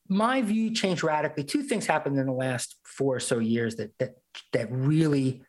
My 0.07 0.41
view 0.41 0.73
changed 0.73 1.03
radically. 1.03 1.43
Two 1.43 1.63
things 1.63 1.85
happened 1.85 2.17
in 2.17 2.25
the 2.25 2.31
last 2.31 2.77
four 2.83 3.15
or 3.15 3.19
so 3.19 3.39
years 3.39 3.75
that 3.75 3.97
that 3.99 4.15
that 4.53 4.71
really 4.71 5.43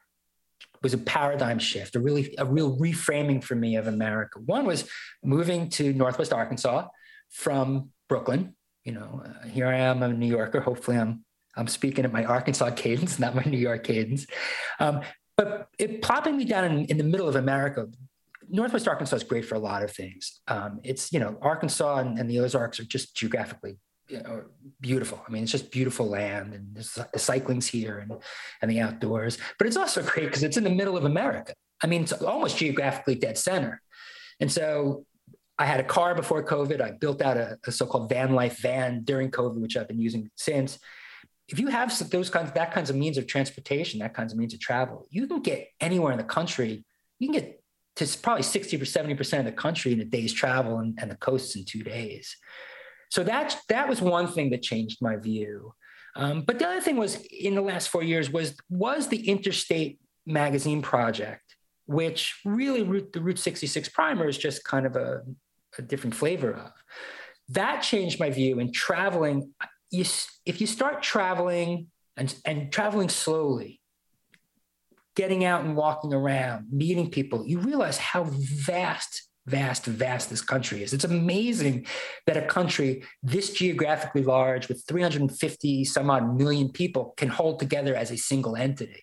was 0.83 0.95
a 0.95 0.99
paradigm 0.99 1.59
shift, 1.59 1.95
a 1.95 2.01
really 2.01 2.35
a 2.39 2.45
real 2.45 2.77
reframing 2.79 3.43
for 3.43 3.55
me 3.55 3.77
of 3.77 3.87
America. 3.87 4.41
One 4.41 4.67
was 4.67 4.89
moving 5.23 5.69
to 5.71 5.93
Northwest 5.93 6.33
Arkansas 6.33 6.89
from 7.31 7.91
Brooklyn. 8.09 8.55
You 8.85 8.93
know, 8.93 9.23
uh, 9.25 9.47
here 9.47 9.69
I 9.69 9.77
am, 9.77 10.03
I'm 10.03 10.11
a 10.11 10.15
New 10.15 10.27
Yorker. 10.27 10.61
Hopefully, 10.61 10.99
I'm 10.99 11.25
I'm 11.57 11.69
speaking 11.69 12.05
at 12.05 12.13
my 12.13 12.25
Arkansas 12.25 12.71
cadence, 12.77 13.19
not 13.19 13.35
my 13.35 13.45
New 13.45 13.59
York 13.59 13.85
cadence. 13.85 14.27
Um, 14.81 15.03
but 15.37 15.69
it 15.79 16.03
plopping 16.03 16.37
me 16.37 16.45
down 16.45 16.65
in, 16.65 16.85
in 16.87 16.99
the 16.99 17.05
middle 17.05 17.29
of 17.29 17.37
America, 17.37 17.89
Northwest 18.53 18.87
Arkansas 18.87 19.17
is 19.17 19.25
great 19.25 19.45
for 19.45 19.55
a 19.55 19.59
lot 19.59 19.83
of 19.83 19.91
things. 19.91 20.41
Um, 20.47 20.81
it's 20.85 21.13
you 21.13 21.19
know 21.19 21.39
Arkansas 21.43 21.97
and, 21.97 22.19
and, 22.19 22.31
the 22.31 22.39
Ozarks 22.41 22.79
are 22.79 22.85
just 22.85 23.17
geographically 23.17 23.79
you 24.09 24.23
know, 24.23 24.45
beautiful. 24.81 25.23
I 25.27 25.31
mean, 25.31 25.43
it's 25.43 25.53
just 25.53 25.71
beautiful 25.71 26.07
land, 26.07 26.53
and 26.53 26.77
the 26.77 27.19
cycling's 27.19 27.67
here 27.67 27.99
and 27.99 28.13
and 28.61 28.71
the 28.71 28.81
outdoors. 28.81 29.39
But 29.59 29.67
it's 29.67 29.77
also 29.77 30.03
great 30.03 30.27
because 30.27 30.43
it's 30.43 30.59
in 30.59 30.65
the 30.65 30.71
middle 30.71 30.97
of 30.97 31.05
America. 31.05 31.55
I 31.83 31.87
mean, 31.87 32.03
it's 32.03 32.13
almost 32.13 32.59
geographically 32.59 33.15
dead 33.15 33.39
center. 33.39 33.81
And 34.39 34.53
so 34.53 35.07
I 35.59 35.65
had 35.65 35.81
a 35.81 35.85
car 35.85 36.15
before 36.15 36.45
COVID. 36.45 36.81
I 36.81 36.93
built 36.93 37.23
out 37.23 37.37
a, 37.37 37.59
a 37.67 37.73
so-called 37.73 38.09
van 38.09 38.35
life 38.35 38.59
van 38.59 39.03
during 39.03 39.31
COVID, 39.31 39.61
which 39.61 39.77
I've 39.77 39.89
been 39.89 40.01
using 40.01 40.31
since. 40.37 40.79
If 41.49 41.59
you 41.59 41.69
have 41.69 42.11
those 42.11 42.31
kinds, 42.31 42.53
that 42.53 42.73
kinds 42.73 42.91
of 42.91 42.97
means 42.97 43.19
of 43.19 43.27
transportation, 43.27 44.01
that 44.01 44.15
kinds 44.15 44.33
of 44.33 44.39
means 44.39 44.55
of 44.55 44.61
travel, 44.61 45.07
you 45.11 45.27
can 45.27 45.41
get 45.41 45.69
anywhere 45.81 46.13
in 46.13 46.19
the 46.19 46.25
country. 46.25 46.85
You 47.19 47.29
can 47.29 47.41
get 47.41 47.62
to 47.97 48.19
probably 48.23 48.43
60 48.43 48.77
or 48.77 48.85
70% 48.85 49.39
of 49.39 49.45
the 49.45 49.53
country 49.53 49.93
in 49.93 50.01
a 50.01 50.05
day's 50.05 50.33
travel 50.33 50.79
and, 50.79 50.99
and 51.01 51.11
the 51.11 51.17
coasts 51.17 51.57
in 51.57 51.65
two 51.65 51.83
days. 51.83 52.37
So 53.11 53.23
that, 53.25 53.59
that 53.69 53.89
was 53.89 54.01
one 54.01 54.27
thing 54.29 54.51
that 54.51 54.63
changed 54.63 55.03
my 55.03 55.17
view. 55.17 55.75
Um, 56.17 56.43
but 56.43 56.59
the 56.59 56.67
other 56.67 56.81
thing 56.81 56.97
was 56.97 57.17
in 57.27 57.55
the 57.55 57.61
last 57.61 57.89
four 57.89 58.03
years 58.03 58.31
was, 58.31 58.57
was 58.71 59.09
the 59.09 59.29
Interstate 59.29 59.99
Magazine 60.25 60.81
project, 60.81 61.57
which 61.87 62.41
really 62.45 62.83
the 63.13 63.21
Route 63.21 63.39
66 63.39 63.89
primer 63.91 64.29
is 64.29 64.39
just 64.39 64.65
kind 64.65 64.87
of 64.87 64.97
a, 64.97 65.23
a 65.79 65.83
different 65.83 66.15
flavor 66.15 66.55
of. 66.55 66.73
That 67.51 67.83
changed 67.83 68.19
my 68.19 68.31
view 68.31 68.59
in 68.61 68.73
traveling. 68.73 69.53
You, 69.91 70.05
if 70.47 70.61
you 70.61 70.67
start 70.67 71.03
traveling 71.03 71.89
and, 72.17 72.35
and 72.47 72.73
traveling 72.73 73.11
slowly, 73.11 73.82
getting 75.17 75.45
out 75.45 75.65
and 75.65 75.77
walking 75.77 76.13
around, 76.13 76.67
meeting 76.71 77.11
people, 77.11 77.47
you 77.47 77.59
realize 77.59 77.99
how 77.99 78.25
vast, 78.25 79.29
vast, 79.47 79.85
vast 79.85 80.31
this 80.31 80.41
country 80.41 80.83
is. 80.83 80.93
It's 80.93 81.05
amazing 81.05 81.87
that 82.27 82.37
a 82.37 82.47
country 82.47 83.05
this 83.23 83.53
geographically 83.53 84.23
large 84.23 84.69
with 84.69 84.85
350 84.87 85.85
some 85.85 86.11
odd 86.11 86.37
million 86.37 86.71
people 86.71 87.15
can 87.17 87.29
hold 87.29 87.59
together 87.59 87.95
as 87.95 88.11
a 88.11 88.17
single 88.17 88.57
entity. 88.57 89.03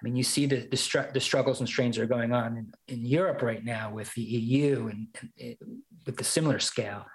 I 0.00 0.04
mean, 0.04 0.16
you 0.16 0.24
see 0.24 0.46
the 0.46 0.66
the, 0.70 0.76
str- 0.76 1.12
the 1.12 1.20
struggles 1.20 1.60
and 1.60 1.68
strains 1.68 1.96
that 1.96 2.02
are 2.02 2.06
going 2.06 2.32
on 2.32 2.56
in, 2.56 2.72
in 2.88 3.06
Europe 3.06 3.42
right 3.42 3.64
now 3.64 3.92
with 3.92 4.12
the 4.14 4.22
EU 4.22 4.88
and, 4.88 5.06
and 5.38 5.56
with 6.04 6.16
the 6.16 6.24
similar 6.24 6.58
scale. 6.58 7.06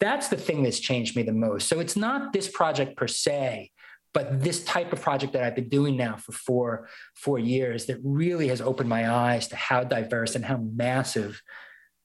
That's 0.00 0.28
the 0.28 0.36
thing 0.36 0.62
that's 0.62 0.78
changed 0.78 1.16
me 1.16 1.24
the 1.24 1.32
most. 1.32 1.68
So 1.68 1.80
it's 1.80 1.96
not 1.96 2.32
this 2.32 2.48
project 2.48 2.96
per 2.96 3.08
se, 3.08 3.72
but 4.18 4.42
this 4.42 4.64
type 4.64 4.92
of 4.92 5.00
project 5.00 5.32
that 5.32 5.44
I've 5.44 5.54
been 5.54 5.68
doing 5.68 5.96
now 5.96 6.16
for 6.16 6.32
four 6.32 6.88
four 7.14 7.38
years 7.38 7.86
that 7.86 7.98
really 8.02 8.48
has 8.48 8.60
opened 8.60 8.88
my 8.88 9.08
eyes 9.08 9.46
to 9.48 9.54
how 9.54 9.84
diverse 9.84 10.34
and 10.34 10.44
how 10.44 10.56
massive 10.56 11.40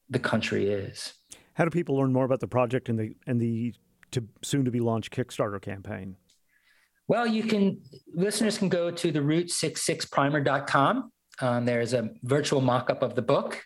the 0.08 0.20
country 0.20 0.68
is. 0.68 1.14
How 1.54 1.64
do 1.64 1.70
people 1.70 1.96
learn 1.96 2.12
more 2.12 2.24
about 2.24 2.38
the 2.38 2.46
project 2.46 2.88
and 2.88 2.96
the 2.96 3.16
and 3.26 3.40
the 3.40 3.74
to 4.12 4.22
soon 4.42 4.64
to 4.64 4.70
be 4.70 4.78
launched 4.78 5.12
Kickstarter 5.12 5.60
campaign? 5.60 6.14
Well, 7.08 7.26
you 7.26 7.42
can 7.42 7.80
listeners 8.14 8.58
can 8.58 8.68
go 8.68 8.92
to 8.92 9.10
the 9.10 9.18
route66primer.com. 9.18 11.10
Um, 11.40 11.64
there's 11.64 11.94
a 11.94 12.10
virtual 12.22 12.60
mock-up 12.60 13.02
of 13.02 13.16
the 13.16 13.22
book 13.22 13.60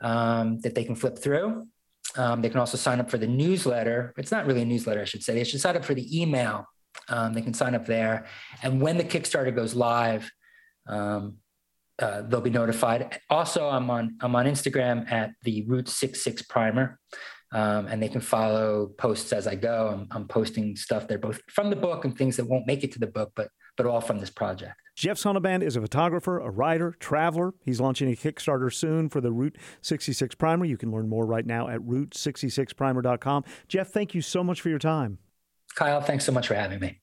um, 0.00 0.60
that 0.60 0.76
they 0.76 0.84
can 0.84 0.94
flip 0.94 1.18
through. 1.18 1.66
Um, 2.14 2.40
they 2.40 2.50
can 2.50 2.60
also 2.60 2.76
sign 2.76 3.00
up 3.00 3.10
for 3.10 3.18
the 3.18 3.26
newsletter. 3.26 4.14
It's 4.16 4.30
not 4.30 4.46
really 4.46 4.62
a 4.62 4.64
newsletter, 4.64 5.00
I 5.00 5.06
should 5.06 5.24
say. 5.24 5.34
They 5.34 5.42
should 5.42 5.60
sign 5.60 5.76
up 5.76 5.84
for 5.84 5.94
the 5.94 6.06
email. 6.22 6.68
Um, 7.08 7.32
they 7.34 7.42
can 7.42 7.54
sign 7.54 7.74
up 7.74 7.86
there. 7.86 8.26
And 8.62 8.80
when 8.80 8.96
the 8.96 9.04
Kickstarter 9.04 9.54
goes 9.54 9.74
live, 9.74 10.30
um, 10.86 11.38
uh, 11.98 12.22
they'll 12.22 12.40
be 12.40 12.50
notified. 12.50 13.20
Also, 13.30 13.68
I'm 13.68 13.88
on 13.90 14.16
I'm 14.20 14.34
on 14.34 14.46
Instagram 14.46 15.10
at 15.10 15.32
the 15.42 15.64
Route 15.66 15.88
66 15.88 16.42
Primer. 16.42 16.98
Um, 17.52 17.86
and 17.86 18.02
they 18.02 18.08
can 18.08 18.20
follow 18.20 18.88
posts 18.98 19.32
as 19.32 19.46
I 19.46 19.54
go. 19.54 19.88
I'm, 19.92 20.08
I'm, 20.10 20.26
posting 20.26 20.74
stuff 20.74 21.06
there, 21.06 21.18
both 21.18 21.40
from 21.48 21.70
the 21.70 21.76
book 21.76 22.04
and 22.04 22.18
things 22.18 22.36
that 22.36 22.48
won't 22.48 22.66
make 22.66 22.82
it 22.82 22.90
to 22.94 22.98
the 22.98 23.06
book, 23.06 23.30
but 23.36 23.48
but 23.76 23.86
all 23.86 24.00
from 24.00 24.18
this 24.18 24.30
project. 24.30 24.74
Jeff 24.96 25.18
Sonnabend 25.18 25.62
is 25.62 25.76
a 25.76 25.80
photographer, 25.80 26.38
a 26.38 26.50
writer, 26.50 26.96
traveler. 27.00 27.52
He's 27.64 27.80
launching 27.80 28.08
a 28.10 28.16
Kickstarter 28.16 28.72
soon 28.72 29.08
for 29.08 29.20
the 29.20 29.32
Route 29.32 29.56
66 29.82 30.34
Primer. 30.36 30.64
You 30.64 30.76
can 30.76 30.92
learn 30.92 31.08
more 31.08 31.26
right 31.26 31.44
now 31.44 31.68
at 31.68 31.80
route66primer.com. 31.80 33.44
Jeff, 33.68 33.88
thank 33.88 34.14
you 34.14 34.20
so 34.20 34.44
much 34.44 34.60
for 34.60 34.68
your 34.68 34.78
time. 34.78 35.18
Kyle, 35.74 36.00
thanks 36.00 36.24
so 36.24 36.30
much 36.30 36.46
for 36.46 36.54
having 36.54 36.78
me. 36.78 37.00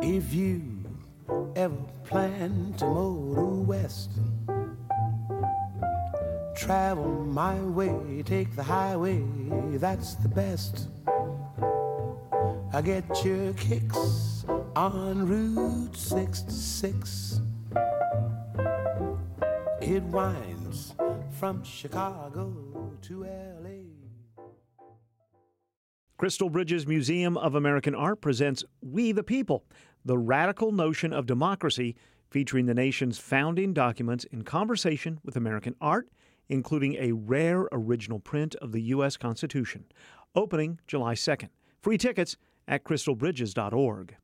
If 0.00 0.32
you 0.32 0.84
ever 1.56 1.74
plan 2.04 2.74
to 2.78 2.84
motor 2.86 3.44
west, 3.44 4.10
travel 6.58 7.24
my 7.24 7.60
way, 7.60 8.22
take 8.24 8.54
the 8.56 8.62
highway, 8.62 9.22
that's 9.74 10.14
the 10.16 10.28
best. 10.28 10.88
I 12.72 12.82
get 12.82 13.24
your 13.24 13.52
kicks 13.52 14.44
on 14.74 15.26
Route 15.28 15.96
66. 15.96 17.40
It 19.80 20.02
winds 20.02 20.94
from 21.38 21.62
Chicago 21.62 22.52
to 23.02 23.24
LA. 23.24 24.44
Crystal 26.16 26.50
Bridges 26.50 26.86
Museum 26.88 27.36
of 27.36 27.54
American 27.54 27.94
Art 27.94 28.20
presents 28.20 28.64
We 28.82 29.12
the 29.12 29.22
People 29.22 29.64
the 30.04 30.18
Radical 30.18 30.72
Notion 30.72 31.12
of 31.12 31.26
Democracy, 31.26 31.94
featuring 32.30 32.66
the 32.66 32.74
nation's 32.74 33.18
founding 33.18 33.72
documents 33.72 34.24
in 34.24 34.42
conversation 34.42 35.20
with 35.22 35.36
American 35.36 35.74
art, 35.80 36.08
including 36.48 36.96
a 36.96 37.12
rare 37.12 37.68
original 37.72 38.18
print 38.18 38.54
of 38.56 38.72
the 38.72 38.82
U.S. 38.82 39.16
Constitution. 39.16 39.84
Opening 40.34 40.80
July 40.86 41.14
2nd. 41.14 41.48
Free 41.80 41.98
tickets 41.98 42.36
at 42.66 42.84
crystalbridges.org. 42.84 44.16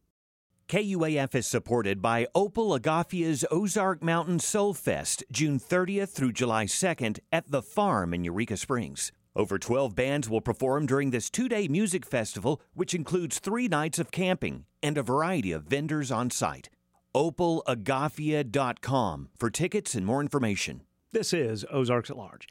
KUAF 0.69 1.35
is 1.35 1.47
supported 1.47 2.01
by 2.01 2.27
Opal 2.35 2.79
Agafia's 2.79 3.45
Ozark 3.51 4.03
Mountain 4.03 4.39
Soul 4.39 4.73
Fest, 4.73 5.23
June 5.31 5.59
30th 5.59 6.09
through 6.11 6.33
July 6.33 6.65
2nd 6.65 7.19
at 7.31 7.51
The 7.51 7.61
Farm 7.61 8.15
in 8.15 8.25
Eureka 8.25 8.57
Springs. 8.57 9.13
Over 9.37 9.59
12 9.59 9.95
bands 9.95 10.31
will 10.31 10.41
perform 10.41 10.87
during 10.87 11.11
this 11.11 11.29
two 11.29 11.49
day 11.49 11.69
music 11.69 12.07
festival, 12.07 12.63
which 12.73 12.95
includes 12.95 13.41
three 13.41 13.69
nights 13.69 13.99
of 13.99 14.11
camping 14.11 14.65
and 14.83 14.97
a 14.97 15.03
variety 15.03 15.53
of 15.53 15.65
vendors 15.65 16.11
on 16.11 16.31
site. 16.31 16.71
OpalAgafia.com 17.15 19.29
for 19.37 19.51
tickets 19.51 19.95
and 19.95 20.07
more 20.07 20.23
information. 20.23 20.81
This 21.15 21.33
is 21.33 21.65
Ozarks 21.71 22.11
at 22.11 22.17
Large. 22.17 22.49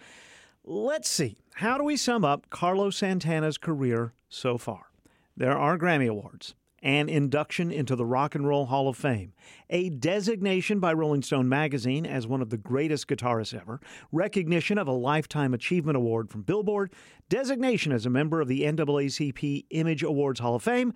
Let's 0.63 1.10
see. 1.10 1.36
How 1.56 1.78
do 1.78 1.84
we 1.84 1.97
sum 1.97 2.23
up 2.23 2.49
Carlos 2.49 2.95
Santana's 2.95 3.58
career 3.58 4.13
so 4.30 4.58
far? 4.58 4.86
There 5.36 5.58
are 5.58 5.78
Grammy 5.78 6.08
Awards 6.08 6.56
an 6.82 7.08
induction 7.08 7.71
into 7.71 7.95
the 7.95 8.06
Rock 8.06 8.36
and 8.36 8.45
Roll 8.45 8.65
Hall 8.65 8.89
of 8.89 8.97
Fame, 8.97 9.32
a 9.69 9.89
designation 9.89 10.82
by 10.82 10.91
Rolling 10.91 11.23
Stone 11.23 11.47
magazine 11.47 12.06
as 12.06 12.28
one 12.28 12.41
of 12.41 12.49
the 12.49 12.58
greatest 12.58 13.08
guitarists 13.08 13.58
ever, 13.58 13.80
recognition 14.12 14.78
of 14.78 14.88
a 14.88 14.91
Lifetime 14.91 15.54
Achievement 15.54 15.95
Award 15.95 16.30
from 16.30 16.41
Billboard, 16.41 16.91
designation 17.30 17.93
as 17.93 18.06
a 18.06 18.10
member 18.10 18.41
of 18.41 18.49
the 18.49 18.63
NAACP 18.63 19.65
Image 19.69 20.04
Awards 20.04 20.41
Hall 20.41 20.56
of 20.56 20.63
Fame, 20.63 20.93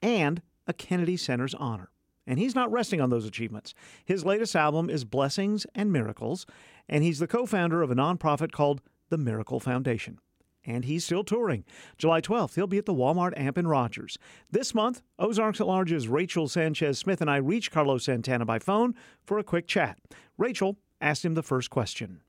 and 0.00 0.40
a 0.66 0.72
Kennedy 0.72 1.18
Center's 1.18 1.54
honor. 1.54 1.90
And 2.26 2.38
he's 2.38 2.54
not 2.54 2.72
resting 2.72 3.00
on 3.00 3.10
those 3.10 3.24
achievements. 3.24 3.72
His 4.04 4.24
latest 4.24 4.56
album 4.56 4.90
is 4.90 5.04
Blessings 5.04 5.66
and 5.74 5.92
Miracles, 5.92 6.44
and 6.88 7.04
he's 7.04 7.18
the 7.18 7.26
co 7.26 7.46
founder 7.46 7.82
of 7.82 7.90
a 7.90 7.94
nonprofit 7.94 8.52
called 8.52 8.82
the 9.08 9.18
Miracle 9.18 9.60
Foundation 9.60 10.18
and 10.66 10.84
he's 10.84 11.04
still 11.04 11.24
touring. 11.24 11.64
July 11.96 12.20
12th, 12.20 12.56
he'll 12.56 12.66
be 12.66 12.78
at 12.78 12.86
the 12.86 12.94
Walmart 12.94 13.32
Amp 13.36 13.56
in 13.56 13.68
Rogers. 13.68 14.18
This 14.50 14.74
month, 14.74 15.02
Ozarks 15.18 15.60
at 15.60 15.66
Large's 15.66 16.08
Rachel 16.08 16.48
Sanchez 16.48 16.98
Smith 16.98 17.20
and 17.20 17.30
I 17.30 17.36
reached 17.36 17.70
Carlos 17.70 18.04
Santana 18.04 18.44
by 18.44 18.58
phone 18.58 18.94
for 19.24 19.38
a 19.38 19.44
quick 19.44 19.66
chat. 19.66 19.98
Rachel 20.36 20.76
asked 21.00 21.24
him 21.24 21.34
the 21.34 21.42
first 21.42 21.70
question. 21.70 22.20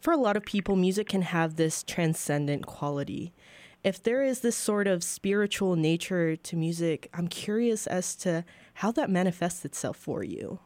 For 0.00 0.12
a 0.12 0.16
lot 0.16 0.36
of 0.36 0.44
people, 0.44 0.74
music 0.74 1.08
can 1.08 1.22
have 1.22 1.54
this 1.54 1.84
transcendent 1.84 2.66
quality. 2.66 3.32
If 3.84 4.02
there 4.02 4.22
is 4.22 4.40
this 4.40 4.56
sort 4.56 4.86
of 4.86 5.04
spiritual 5.04 5.76
nature 5.76 6.36
to 6.36 6.56
music, 6.56 7.08
I'm 7.14 7.28
curious 7.28 7.86
as 7.86 8.16
to 8.16 8.44
how 8.74 8.90
that 8.92 9.10
manifests 9.10 9.64
itself 9.64 9.96
for 9.96 10.24
you. 10.24 10.60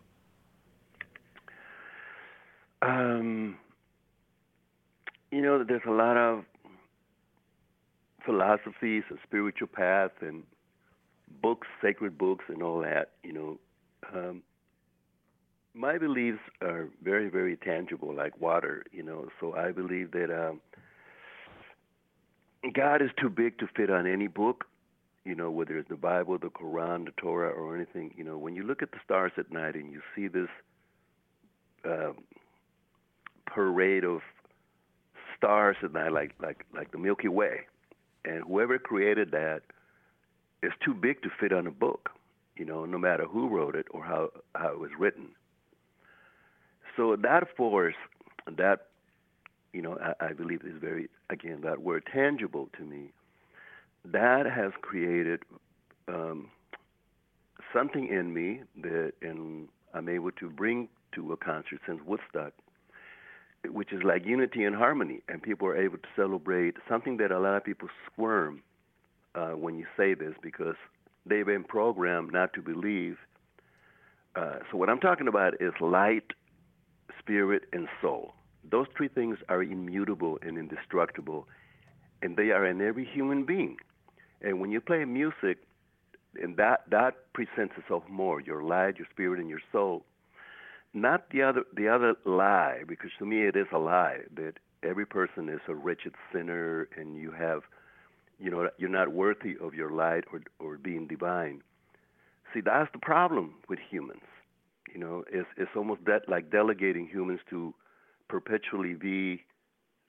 Um, 2.82 3.56
you 5.30 5.42
know, 5.42 5.64
there's 5.64 5.82
a 5.86 5.90
lot 5.90 6.16
of 6.16 6.44
philosophies, 8.24 9.04
a 9.10 9.16
spiritual 9.22 9.68
path, 9.68 10.10
and 10.20 10.42
books, 11.42 11.66
sacred 11.82 12.18
books, 12.18 12.44
and 12.48 12.62
all 12.62 12.80
that. 12.80 13.12
You 13.22 13.32
know, 13.32 13.58
um, 14.14 14.42
my 15.74 15.98
beliefs 15.98 16.40
are 16.62 16.88
very, 17.02 17.28
very 17.28 17.56
tangible, 17.56 18.14
like 18.14 18.40
water. 18.40 18.84
You 18.92 19.02
know, 19.02 19.28
so 19.40 19.54
I 19.54 19.72
believe 19.72 20.12
that 20.12 20.30
um, 20.30 20.60
God 22.72 23.02
is 23.02 23.10
too 23.20 23.30
big 23.30 23.58
to 23.58 23.68
fit 23.76 23.90
on 23.90 24.06
any 24.06 24.26
book. 24.26 24.64
You 25.24 25.34
know, 25.34 25.50
whether 25.50 25.76
it's 25.76 25.88
the 25.88 25.96
Bible, 25.96 26.38
the 26.38 26.48
Quran, 26.50 27.06
the 27.06 27.12
Torah, 27.16 27.50
or 27.50 27.74
anything. 27.74 28.14
You 28.16 28.24
know, 28.24 28.38
when 28.38 28.54
you 28.54 28.62
look 28.62 28.82
at 28.82 28.92
the 28.92 28.98
stars 29.04 29.32
at 29.36 29.50
night 29.50 29.74
and 29.74 29.90
you 29.90 30.00
see 30.14 30.28
this 30.28 30.48
uh, 31.84 32.12
parade 33.56 34.04
of 34.04 34.20
stars 35.36 35.76
at 35.82 35.92
night, 35.92 36.12
like 36.12 36.32
like 36.40 36.64
like 36.74 36.92
the 36.92 36.98
Milky 36.98 37.28
Way 37.28 37.66
and 38.26 38.42
whoever 38.44 38.78
created 38.78 39.30
that 39.30 39.62
is 40.62 40.72
too 40.84 40.92
big 40.92 41.22
to 41.22 41.28
fit 41.40 41.52
on 41.52 41.66
a 41.66 41.70
book, 41.70 42.10
you 42.56 42.64
know, 42.64 42.84
no 42.84 42.98
matter 42.98 43.24
who 43.24 43.48
wrote 43.48 43.76
it 43.76 43.86
or 43.90 44.04
how, 44.04 44.30
how 44.54 44.68
it 44.68 44.78
was 44.78 44.90
written. 44.98 45.28
So 46.96 47.16
that 47.16 47.44
force, 47.56 47.94
that, 48.56 48.86
you 49.72 49.82
know, 49.82 49.98
I, 50.02 50.26
I 50.26 50.32
believe 50.32 50.62
is 50.62 50.80
very, 50.80 51.08
again, 51.30 51.60
that 51.62 51.82
word 51.82 52.04
tangible 52.12 52.68
to 52.78 52.84
me, 52.84 53.12
that 54.04 54.46
has 54.46 54.72
created 54.80 55.42
um, 56.08 56.48
something 57.72 58.08
in 58.08 58.32
me 58.32 58.62
that 58.82 59.12
and 59.22 59.68
I'm 59.94 60.08
able 60.08 60.32
to 60.32 60.48
bring 60.50 60.88
to 61.14 61.32
a 61.32 61.36
concert 61.36 61.80
since 61.86 62.00
Woodstock 62.06 62.52
which 63.72 63.92
is 63.92 64.02
like 64.02 64.24
unity 64.24 64.64
and 64.64 64.74
harmony, 64.76 65.22
and 65.28 65.42
people 65.42 65.66
are 65.68 65.76
able 65.76 65.98
to 65.98 66.08
celebrate 66.14 66.76
something 66.88 67.16
that 67.18 67.30
a 67.30 67.38
lot 67.38 67.56
of 67.56 67.64
people 67.64 67.88
squirm 68.10 68.62
uh, 69.34 69.50
when 69.50 69.76
you 69.78 69.86
say 69.96 70.14
this 70.14 70.34
because 70.42 70.76
they've 71.24 71.46
been 71.46 71.64
programmed 71.64 72.32
not 72.32 72.52
to 72.54 72.62
believe. 72.62 73.16
Uh, 74.34 74.56
so 74.70 74.76
what 74.76 74.90
I'm 74.90 75.00
talking 75.00 75.28
about 75.28 75.54
is 75.60 75.72
light, 75.80 76.32
spirit, 77.18 77.64
and 77.72 77.88
soul. 78.00 78.34
Those 78.68 78.86
three 78.96 79.08
things 79.08 79.38
are 79.48 79.62
immutable 79.62 80.38
and 80.42 80.58
indestructible, 80.58 81.46
and 82.22 82.36
they 82.36 82.50
are 82.50 82.66
in 82.66 82.80
every 82.80 83.04
human 83.04 83.44
being. 83.44 83.76
And 84.42 84.60
when 84.60 84.70
you 84.70 84.80
play 84.80 85.04
music, 85.04 85.58
and 86.40 86.56
that 86.56 86.82
that 86.90 87.32
presents 87.32 87.74
itself 87.78 88.02
more 88.08 88.40
your 88.40 88.62
light, 88.62 88.98
your 88.98 89.06
spirit, 89.10 89.40
and 89.40 89.48
your 89.48 89.60
soul. 89.72 90.04
Not 90.96 91.28
the 91.30 91.42
other 91.42 91.64
the 91.76 91.88
other 91.88 92.14
lie, 92.24 92.80
because 92.88 93.10
to 93.18 93.26
me 93.26 93.42
it 93.42 93.54
is 93.54 93.66
a 93.70 93.76
lie 93.78 94.20
that 94.34 94.54
every 94.82 95.04
person 95.04 95.50
is 95.50 95.60
a 95.68 95.74
wretched 95.74 96.14
sinner 96.32 96.88
and 96.96 97.18
you 97.18 97.32
have, 97.32 97.64
you 98.38 98.50
know, 98.50 98.70
you're 98.78 98.88
not 98.88 99.12
worthy 99.12 99.58
of 99.60 99.74
your 99.74 99.90
light 99.90 100.24
or 100.32 100.40
or 100.58 100.78
being 100.78 101.06
divine. 101.06 101.60
See, 102.54 102.62
that's 102.62 102.90
the 102.94 102.98
problem 102.98 103.56
with 103.68 103.78
humans. 103.78 104.24
You 104.90 104.98
know, 104.98 105.22
it's 105.30 105.48
it's 105.58 105.76
almost 105.76 106.00
that 106.06 106.30
like 106.30 106.50
delegating 106.50 107.06
humans 107.06 107.40
to 107.50 107.74
perpetually 108.30 108.94
be 108.94 109.44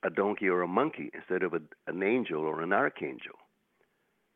a 0.06 0.10
donkey 0.10 0.48
or 0.48 0.62
a 0.62 0.70
monkey 0.70 1.12
instead 1.14 1.44
of 1.44 1.54
a, 1.54 1.60
an 1.88 2.02
angel 2.02 2.44
or 2.44 2.62
an 2.62 2.72
archangel. 2.72 3.36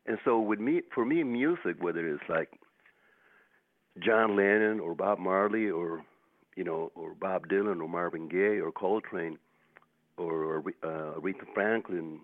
And 0.04 0.18
so 0.22 0.38
with 0.38 0.60
me, 0.60 0.82
for 0.94 1.06
me, 1.06 1.22
music, 1.22 1.76
whether 1.80 2.06
it's 2.06 2.28
like 2.28 2.50
John 4.04 4.36
Lennon 4.36 4.80
or 4.80 4.94
Bob 4.94 5.18
Marley 5.18 5.70
or 5.70 6.04
you 6.56 6.64
know 6.64 6.92
or 6.94 7.14
Bob 7.14 7.48
Dylan 7.48 7.80
or 7.80 7.88
Marvin 7.88 8.28
Gaye 8.28 8.60
or 8.60 8.72
Coltrane 8.72 9.38
or 10.16 10.58
uh, 10.82 11.18
Aretha 11.18 11.46
Franklin, 11.54 12.20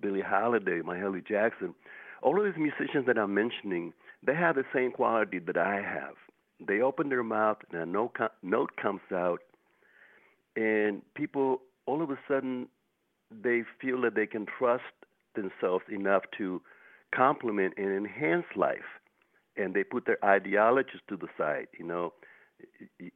Billie 0.00 0.20
Holiday, 0.20 0.80
Mahalia 0.80 1.26
Jackson, 1.26 1.74
all 2.22 2.38
of 2.38 2.44
these 2.44 2.60
musicians 2.60 3.06
that 3.06 3.18
I'm 3.18 3.34
mentioning, 3.34 3.92
they 4.24 4.34
have 4.34 4.56
the 4.56 4.64
same 4.74 4.92
quality 4.92 5.38
that 5.38 5.56
I 5.56 5.76
have. 5.76 6.14
They 6.66 6.80
open 6.80 7.08
their 7.08 7.22
mouth 7.22 7.58
and 7.72 7.82
a 7.82 7.86
note, 7.86 8.16
note 8.42 8.70
comes 8.80 9.00
out, 9.12 9.40
and 10.56 11.02
people 11.14 11.62
all 11.86 12.02
of 12.02 12.10
a 12.10 12.18
sudden 12.28 12.68
they 13.42 13.62
feel 13.80 14.00
that 14.02 14.14
they 14.14 14.26
can 14.26 14.46
trust 14.58 14.82
themselves 15.34 15.84
enough 15.90 16.22
to 16.38 16.60
complement 17.14 17.74
and 17.76 17.90
enhance 17.90 18.46
life, 18.54 19.00
and 19.56 19.74
they 19.74 19.82
put 19.82 20.06
their 20.06 20.22
ideologies 20.24 21.00
to 21.08 21.16
the 21.16 21.28
side. 21.36 21.66
You 21.78 21.86
know, 21.86 22.12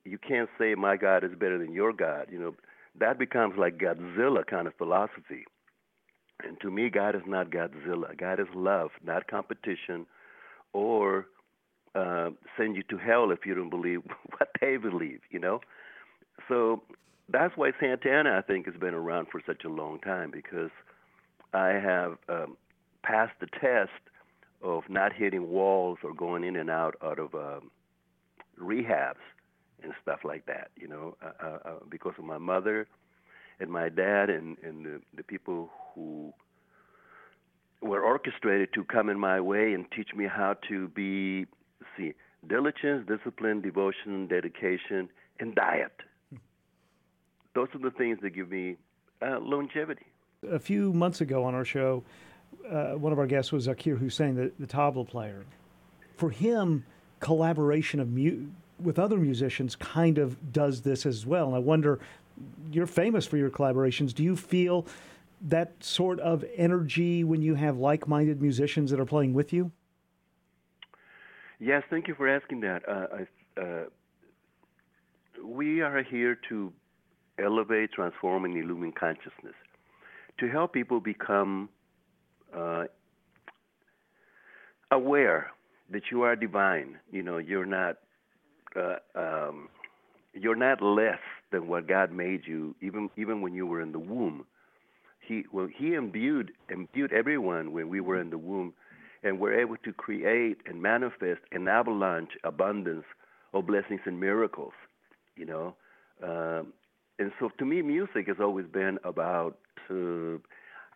you 0.04 0.18
can't 0.18 0.48
say 0.58 0.74
my 0.74 0.96
God 0.96 1.24
is 1.24 1.32
better 1.38 1.58
than 1.58 1.72
your 1.72 1.92
God. 1.92 2.28
You 2.30 2.38
know, 2.38 2.54
that 2.98 3.18
becomes 3.18 3.54
like 3.58 3.78
Godzilla 3.78 4.46
kind 4.46 4.66
of 4.66 4.74
philosophy. 4.74 5.44
And 6.44 6.60
to 6.60 6.70
me, 6.70 6.90
God 6.90 7.14
is 7.14 7.22
not 7.26 7.50
Godzilla. 7.50 8.16
God 8.16 8.40
is 8.40 8.46
love, 8.54 8.90
not 9.02 9.26
competition, 9.26 10.06
or 10.72 11.26
uh, 11.94 12.30
send 12.58 12.76
you 12.76 12.82
to 12.90 12.98
hell 12.98 13.30
if 13.30 13.46
you 13.46 13.54
don't 13.54 13.70
believe 13.70 14.02
what 14.38 14.48
they 14.60 14.76
believe. 14.76 15.20
You 15.30 15.38
know, 15.38 15.60
so 16.48 16.82
that's 17.28 17.56
why 17.56 17.72
Santana, 17.80 18.36
I 18.36 18.42
think, 18.42 18.66
has 18.66 18.76
been 18.76 18.94
around 18.94 19.28
for 19.32 19.40
such 19.46 19.64
a 19.64 19.68
long 19.68 19.98
time 20.00 20.30
because 20.30 20.70
I 21.52 21.68
have 21.68 22.18
um, 22.28 22.56
passed 23.02 23.34
the 23.40 23.46
test 23.60 23.90
of 24.62 24.84
not 24.88 25.12
hitting 25.12 25.48
walls 25.48 25.98
or 26.02 26.12
going 26.14 26.44
in 26.44 26.56
and 26.56 26.70
out 26.70 26.96
out 27.02 27.18
of 27.18 27.34
um, 27.34 27.70
rehabs 28.60 29.14
and 29.82 29.92
stuff 30.02 30.20
like 30.24 30.46
that. 30.46 30.70
You 30.76 30.88
know, 30.88 31.16
uh, 31.22 31.46
uh, 31.46 31.58
uh, 31.64 31.70
because 31.88 32.14
of 32.18 32.24
my 32.24 32.38
mother 32.38 32.86
and 33.60 33.70
my 33.70 33.88
dad 33.88 34.30
and 34.30 34.56
and 34.62 34.84
the, 34.84 35.00
the 35.16 35.22
people 35.22 35.70
who 35.94 36.32
were 37.82 38.02
orchestrated 38.02 38.72
to 38.74 38.84
come 38.84 39.08
in 39.08 39.18
my 39.18 39.40
way 39.40 39.72
and 39.72 39.86
teach 39.94 40.10
me 40.14 40.26
how 40.26 40.56
to 40.68 40.88
be 40.88 41.46
see 41.96 42.14
diligence, 42.48 43.06
discipline, 43.08 43.60
devotion, 43.60 44.26
dedication, 44.26 45.08
and 45.40 45.54
diet. 45.54 45.92
Those 47.54 47.68
are 47.74 47.78
the 47.78 47.90
things 47.90 48.18
that 48.22 48.30
give 48.30 48.50
me 48.50 48.76
uh, 49.22 49.38
longevity. 49.40 50.06
A 50.50 50.58
few 50.58 50.92
months 50.92 51.20
ago 51.20 51.44
on 51.44 51.54
our 51.54 51.64
show, 51.64 52.04
uh, 52.70 52.92
one 52.92 53.12
of 53.12 53.18
our 53.18 53.26
guests 53.26 53.50
was 53.50 53.66
Zakir 53.66 53.98
Hussain, 53.98 54.34
the, 54.34 54.52
the 54.58 54.66
tabla 54.66 55.08
player. 55.08 55.44
For 56.16 56.30
him, 56.30 56.84
collaboration 57.20 58.00
of 58.00 58.08
mu- 58.10 58.48
with 58.82 58.98
other 58.98 59.16
musicians 59.16 59.76
kind 59.76 60.18
of 60.18 60.52
does 60.52 60.82
this 60.82 61.06
as 61.06 61.26
well. 61.26 61.46
And 61.46 61.56
I 61.56 61.58
wonder, 61.58 61.98
you're 62.70 62.86
famous 62.86 63.26
for 63.26 63.36
your 63.36 63.50
collaborations. 63.50 64.14
Do 64.14 64.22
you 64.22 64.36
feel 64.36 64.86
that 65.48 65.72
sort 65.80 66.20
of 66.20 66.44
energy 66.56 67.24
when 67.24 67.42
you 67.42 67.54
have 67.54 67.78
like-minded 67.78 68.40
musicians 68.40 68.90
that 68.90 69.00
are 69.00 69.06
playing 69.06 69.34
with 69.34 69.52
you? 69.52 69.70
Yes, 71.58 71.82
thank 71.88 72.08
you 72.08 72.14
for 72.14 72.28
asking 72.28 72.60
that. 72.60 72.86
Uh, 72.88 73.06
I, 73.16 73.60
uh, 73.60 73.84
we 75.42 75.80
are 75.80 76.02
here 76.02 76.38
to 76.48 76.72
elevate, 77.38 77.92
transform, 77.92 78.44
and 78.44 78.56
illumine 78.56 78.92
consciousness 78.92 79.54
to 80.38 80.48
help 80.48 80.72
people 80.72 81.00
become 81.00 81.68
uh, 82.54 82.84
aware 84.90 85.50
that 85.90 86.02
you 86.10 86.22
are 86.22 86.36
divine. 86.36 86.98
You 87.10 87.22
know, 87.22 87.38
you're 87.38 87.66
not 87.66 87.96
um, 89.14 89.68
you're 90.32 90.56
not 90.56 90.82
less 90.82 91.18
than 91.50 91.68
what 91.68 91.88
God 91.88 92.12
made 92.12 92.42
you, 92.46 92.74
even 92.80 93.10
even 93.16 93.40
when 93.40 93.54
you 93.54 93.66
were 93.66 93.80
in 93.80 93.92
the 93.92 93.98
womb. 93.98 94.46
He 95.20 95.44
well, 95.52 95.68
He 95.74 95.94
imbued 95.94 96.52
imbued 96.68 97.12
everyone 97.12 97.72
when 97.72 97.88
we 97.88 98.00
were 98.00 98.20
in 98.20 98.30
the 98.30 98.38
womb, 98.38 98.74
and 99.22 99.40
we're 99.40 99.58
able 99.58 99.76
to 99.78 99.92
create 99.92 100.58
and 100.66 100.82
manifest 100.82 101.40
an 101.52 101.68
avalanche 101.68 102.32
abundance 102.44 103.04
of 103.54 103.66
blessings 103.66 104.00
and 104.04 104.20
miracles. 104.20 104.72
You 105.36 105.46
know, 105.46 105.74
um, 106.22 106.72
and 107.18 107.32
so 107.38 107.50
to 107.58 107.64
me, 107.64 107.82
music 107.82 108.26
has 108.28 108.36
always 108.40 108.66
been 108.66 108.98
about 109.04 109.58
uh, 109.90 110.38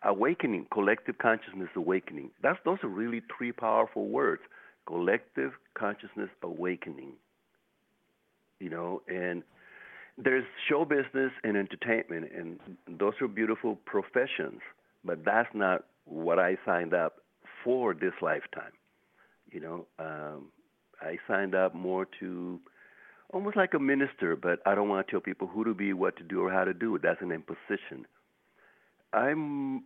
awakening, 0.03 0.67
collective 0.71 1.17
consciousness 1.17 1.69
awakening. 1.75 2.31
That's 2.41 2.59
those 2.65 2.79
are 2.83 2.89
really 2.89 3.21
three 3.35 3.51
powerful 3.51 4.07
words: 4.07 4.41
collective 4.87 5.51
consciousness 5.73 6.29
awakening. 6.43 7.13
You 8.61 8.69
know, 8.69 9.01
and 9.07 9.41
there's 10.17 10.45
show 10.69 10.85
business 10.85 11.31
and 11.43 11.57
entertainment, 11.57 12.31
and 12.37 12.59
those 12.87 13.13
are 13.21 13.27
beautiful 13.27 13.77
professions, 13.85 14.61
but 15.03 15.25
that's 15.25 15.49
not 15.55 15.85
what 16.05 16.37
I 16.37 16.57
signed 16.63 16.93
up 16.93 17.15
for 17.63 17.95
this 17.95 18.13
lifetime. 18.21 18.73
You 19.51 19.61
know, 19.61 19.85
um, 19.97 20.49
I 21.01 21.17
signed 21.27 21.55
up 21.55 21.73
more 21.73 22.07
to 22.19 22.59
almost 23.33 23.57
like 23.57 23.73
a 23.73 23.79
minister, 23.79 24.35
but 24.35 24.59
I 24.65 24.75
don't 24.75 24.89
want 24.89 25.07
to 25.07 25.11
tell 25.11 25.21
people 25.21 25.47
who 25.47 25.63
to 25.63 25.73
be, 25.73 25.93
what 25.93 26.15
to 26.17 26.23
do, 26.23 26.41
or 26.45 26.51
how 26.51 26.63
to 26.63 26.73
do 26.73 26.95
it. 26.95 27.01
That's 27.01 27.21
an 27.21 27.31
imposition. 27.31 28.05
I'm 29.13 29.85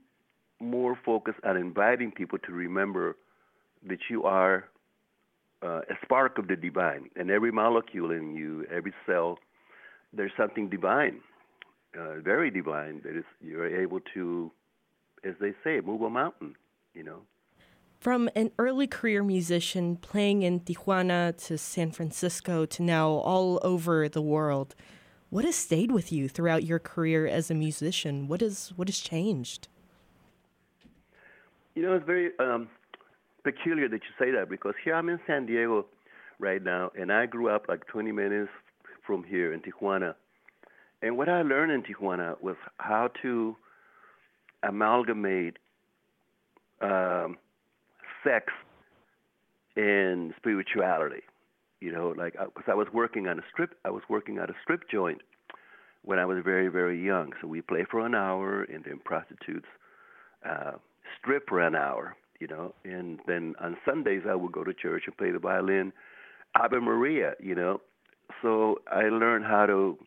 more 0.60 1.00
focused 1.06 1.40
on 1.46 1.56
inviting 1.56 2.12
people 2.12 2.40
to 2.40 2.52
remember 2.52 3.16
that 3.88 4.00
you 4.10 4.24
are 4.24 4.66
uh, 5.66 5.82
a 5.90 5.96
spark 6.04 6.38
of 6.38 6.48
the 6.48 6.56
divine, 6.56 7.10
and 7.16 7.32
every 7.32 7.52
molecule 7.52 8.12
in 8.12 8.36
you, 8.36 8.66
every 8.72 8.94
cell, 9.06 9.40
there's 10.14 10.32
something 10.38 10.70
divine, 10.70 11.22
uh, 11.98 12.20
very 12.24 12.52
divine. 12.52 13.02
That 13.04 13.18
is, 13.18 13.26
you're 13.42 13.82
able 13.82 14.00
to, 14.14 14.52
as 15.24 15.34
they 15.42 15.54
say, 15.64 15.82
move 15.82 16.02
a 16.02 16.10
mountain. 16.10 16.56
You 16.94 17.04
know. 17.04 17.22
From 18.00 18.30
an 18.36 18.52
early 18.60 18.88
career 18.88 19.24
musician 19.24 19.98
playing 19.98 20.44
in 20.44 20.60
Tijuana 20.60 21.36
to 21.48 21.58
San 21.58 21.92
Francisco 21.92 22.66
to 22.68 22.84
now 22.84 23.10
all 23.10 23.60
over 23.64 24.08
the 24.08 24.22
world, 24.22 24.76
what 25.30 25.44
has 25.44 25.56
stayed 25.56 25.92
with 25.92 26.12
you 26.12 26.30
throughout 26.30 26.64
your 26.64 26.80
career 26.80 27.26
as 27.26 27.50
a 27.50 27.56
musician? 27.56 28.28
What 28.28 28.42
is 28.42 28.72
what 28.76 28.88
has 28.88 29.00
changed? 29.00 29.68
You 31.74 31.82
know, 31.82 31.96
it's 31.96 32.06
very 32.06 32.30
um, 32.40 32.70
peculiar 33.46 33.88
that 33.88 34.02
you 34.02 34.26
say 34.26 34.32
that 34.32 34.50
because 34.50 34.74
here 34.84 34.96
I'm 34.96 35.08
in 35.08 35.20
San 35.28 35.46
Diego 35.46 35.86
right 36.40 36.62
now, 36.62 36.92
and 37.00 37.14
I 37.14 37.28
grew 37.28 37.48
up 37.50 37.68
like 37.70 37.86
20 37.86 38.12
minutes 38.12 38.50
from 39.06 39.24
here 39.24 39.54
in 39.54 39.62
Tijuana. 39.62 40.16
And 41.04 41.16
what 41.16 41.30
I 41.30 41.44
learned 41.44 41.72
in 41.72 41.84
Tijuana 41.84 42.42
was 42.42 42.56
how 42.78 43.12
to 43.22 43.56
amalgamate 44.64 45.58
um, 46.82 47.38
sex 48.24 48.52
and 49.76 50.34
spirituality. 50.38 51.22
You 51.82 51.92
know, 51.92 52.16
like 52.18 52.34
because 52.34 52.64
I, 52.68 52.72
I 52.72 52.76
was 52.76 52.88
working 52.92 53.28
on 53.28 53.38
a 53.38 53.44
strip, 53.54 53.76
I 53.86 53.92
was 53.92 54.02
working 54.10 54.40
at 54.40 54.50
a 54.50 54.56
strip 54.64 54.90
joint 54.90 55.22
when 56.04 56.18
I 56.18 56.26
was 56.26 56.40
very 56.44 56.68
very 56.68 57.00
young. 57.04 57.34
So 57.42 57.48
we 57.48 57.62
play 57.62 57.86
for 57.92 58.04
an 58.04 58.16
hour, 58.16 58.64
and 58.64 58.84
then 58.84 59.00
prostitutes 59.04 59.68
uh, 60.44 60.72
strip 61.20 61.48
for 61.48 61.60
an 61.60 61.76
hour. 61.76 62.16
You 62.40 62.48
know, 62.48 62.76
and 62.84 63.20
then 63.28 63.56
on 63.62 63.78
Sundays 63.86 64.24
I 64.30 64.36
would 64.36 64.52
go 64.52 64.64
to 64.64 64.74
church 64.74 65.04
and 65.08 65.18
play 65.18 65.32
the 65.32 65.40
violin, 65.40 65.94
Ave 66.60 66.78
Maria. 66.80 67.34
You 67.40 67.56
know, 67.56 67.82
so 68.42 68.80
I 68.92 69.04
learned 69.04 69.46
how 69.46 69.66
to 69.66 69.98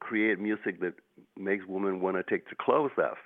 create 0.00 0.38
music 0.38 0.80
that 0.80 0.94
makes 1.38 1.64
women 1.66 2.00
want 2.00 2.16
to 2.16 2.22
take 2.22 2.44
their 2.44 2.56
clothes 2.60 2.90
off. 2.98 3.16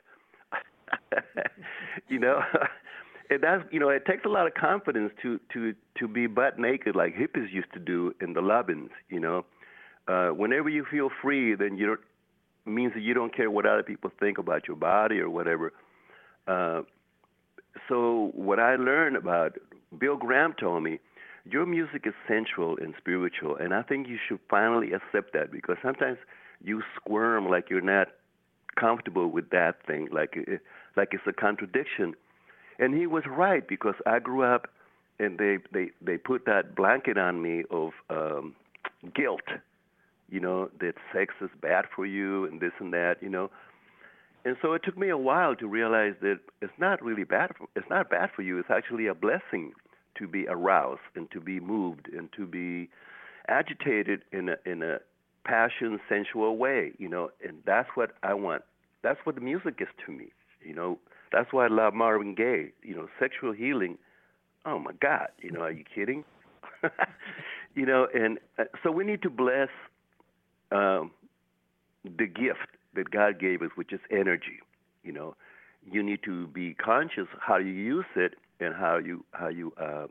you 2.08 2.18
know, 2.18 2.40
and 3.30 3.42
that's 3.42 3.64
you 3.70 3.80
know 3.80 3.88
it 3.88 4.06
takes 4.06 4.24
a 4.24 4.28
lot 4.28 4.46
of 4.46 4.54
confidence 4.54 5.12
to 5.22 5.40
to 5.52 5.74
to 5.98 6.08
be 6.08 6.26
butt 6.26 6.58
naked 6.58 6.94
like 6.94 7.14
hippies 7.14 7.52
used 7.52 7.72
to 7.74 7.80
do 7.80 8.14
in 8.20 8.32
the 8.32 8.40
lobbies. 8.40 8.88
You 9.08 9.20
know, 9.20 9.44
uh, 10.06 10.28
whenever 10.28 10.68
you 10.68 10.84
feel 10.90 11.10
free, 11.20 11.54
then 11.54 11.76
you 11.76 11.86
don't 11.86 12.00
means 12.64 12.92
that 12.94 13.02
you 13.02 13.14
don't 13.14 13.34
care 13.34 13.50
what 13.50 13.66
other 13.66 13.82
people 13.82 14.10
think 14.20 14.38
about 14.38 14.68
your 14.68 14.76
body 14.76 15.18
or 15.18 15.30
whatever. 15.30 15.72
Uh, 16.48 16.82
so 17.88 18.32
what 18.34 18.58
I 18.58 18.76
learned 18.76 19.16
about 19.16 19.58
Bill 19.98 20.16
Graham 20.16 20.54
told 20.58 20.82
me, 20.82 20.98
your 21.44 21.66
music 21.66 22.02
is 22.06 22.14
sensual 22.26 22.76
and 22.80 22.94
spiritual, 22.98 23.56
and 23.56 23.72
I 23.72 23.82
think 23.82 24.08
you 24.08 24.18
should 24.28 24.40
finally 24.50 24.92
accept 24.92 25.32
that 25.32 25.50
because 25.50 25.76
sometimes 25.82 26.18
you 26.62 26.82
squirm 26.96 27.48
like 27.48 27.70
you're 27.70 27.80
not 27.80 28.08
comfortable 28.78 29.28
with 29.28 29.50
that 29.50 29.76
thing, 29.86 30.08
like 30.12 30.36
like 30.96 31.08
it's 31.12 31.26
a 31.26 31.32
contradiction. 31.32 32.14
And 32.78 32.94
he 32.94 33.06
was 33.06 33.24
right 33.26 33.66
because 33.66 33.94
I 34.06 34.18
grew 34.18 34.42
up, 34.42 34.68
and 35.18 35.38
they 35.38 35.58
they 35.72 35.90
they 36.02 36.18
put 36.18 36.44
that 36.46 36.74
blanket 36.74 37.16
on 37.16 37.40
me 37.40 37.64
of 37.70 37.92
um, 38.10 38.54
guilt, 39.14 39.48
you 40.28 40.40
know, 40.40 40.70
that 40.80 40.94
sex 41.12 41.34
is 41.40 41.50
bad 41.62 41.86
for 41.94 42.04
you 42.04 42.44
and 42.44 42.60
this 42.60 42.72
and 42.78 42.92
that, 42.92 43.16
you 43.22 43.28
know. 43.28 43.50
And 44.44 44.56
so 44.62 44.72
it 44.72 44.82
took 44.84 44.96
me 44.96 45.08
a 45.08 45.16
while 45.16 45.54
to 45.56 45.66
realize 45.66 46.14
that 46.22 46.38
it's 46.62 46.72
not 46.78 47.02
really 47.02 47.24
bad. 47.24 47.50
For, 47.56 47.66
it's 47.76 47.88
not 47.90 48.08
bad 48.08 48.30
for 48.34 48.42
you. 48.42 48.58
It's 48.58 48.70
actually 48.70 49.06
a 49.06 49.14
blessing 49.14 49.72
to 50.16 50.26
be 50.26 50.46
aroused 50.48 51.00
and 51.14 51.30
to 51.32 51.40
be 51.40 51.60
moved 51.60 52.08
and 52.12 52.28
to 52.36 52.46
be 52.46 52.88
agitated 53.48 54.22
in 54.32 54.50
a 54.50 54.56
in 54.64 54.82
a 54.82 54.98
passion, 55.44 55.98
sensual 56.08 56.56
way. 56.56 56.92
You 56.98 57.08
know, 57.08 57.30
and 57.46 57.58
that's 57.66 57.88
what 57.94 58.12
I 58.22 58.34
want. 58.34 58.62
That's 59.02 59.18
what 59.24 59.34
the 59.34 59.40
music 59.40 59.76
is 59.80 59.88
to 60.06 60.12
me. 60.12 60.32
You 60.62 60.74
know, 60.74 60.98
that's 61.32 61.52
why 61.52 61.66
I 61.66 61.68
love 61.68 61.94
Marvin 61.94 62.34
Gaye. 62.34 62.72
You 62.82 62.94
know, 62.94 63.08
sexual 63.18 63.52
healing. 63.52 63.98
Oh 64.64 64.78
my 64.78 64.92
God! 65.00 65.28
You 65.40 65.50
know, 65.50 65.60
are 65.60 65.72
you 65.72 65.84
kidding? 65.94 66.24
you 67.74 67.86
know, 67.86 68.06
and 68.14 68.38
uh, 68.58 68.64
so 68.82 68.90
we 68.90 69.04
need 69.04 69.22
to 69.22 69.30
bless 69.30 69.68
um, 70.70 71.10
the 72.04 72.26
gift 72.26 72.77
that 72.98 73.10
God 73.10 73.38
gave 73.38 73.62
us, 73.62 73.70
which 73.76 73.92
is 73.92 74.00
energy. 74.10 74.58
You 75.04 75.12
know, 75.12 75.36
you 75.90 76.02
need 76.02 76.20
to 76.24 76.48
be 76.48 76.74
conscious 76.74 77.28
how 77.40 77.56
you 77.56 77.70
use 77.70 78.04
it 78.16 78.34
and 78.60 78.74
how 78.74 78.98
you 78.98 79.24
how 79.32 79.48
you 79.48 79.72
uh, 79.80 80.06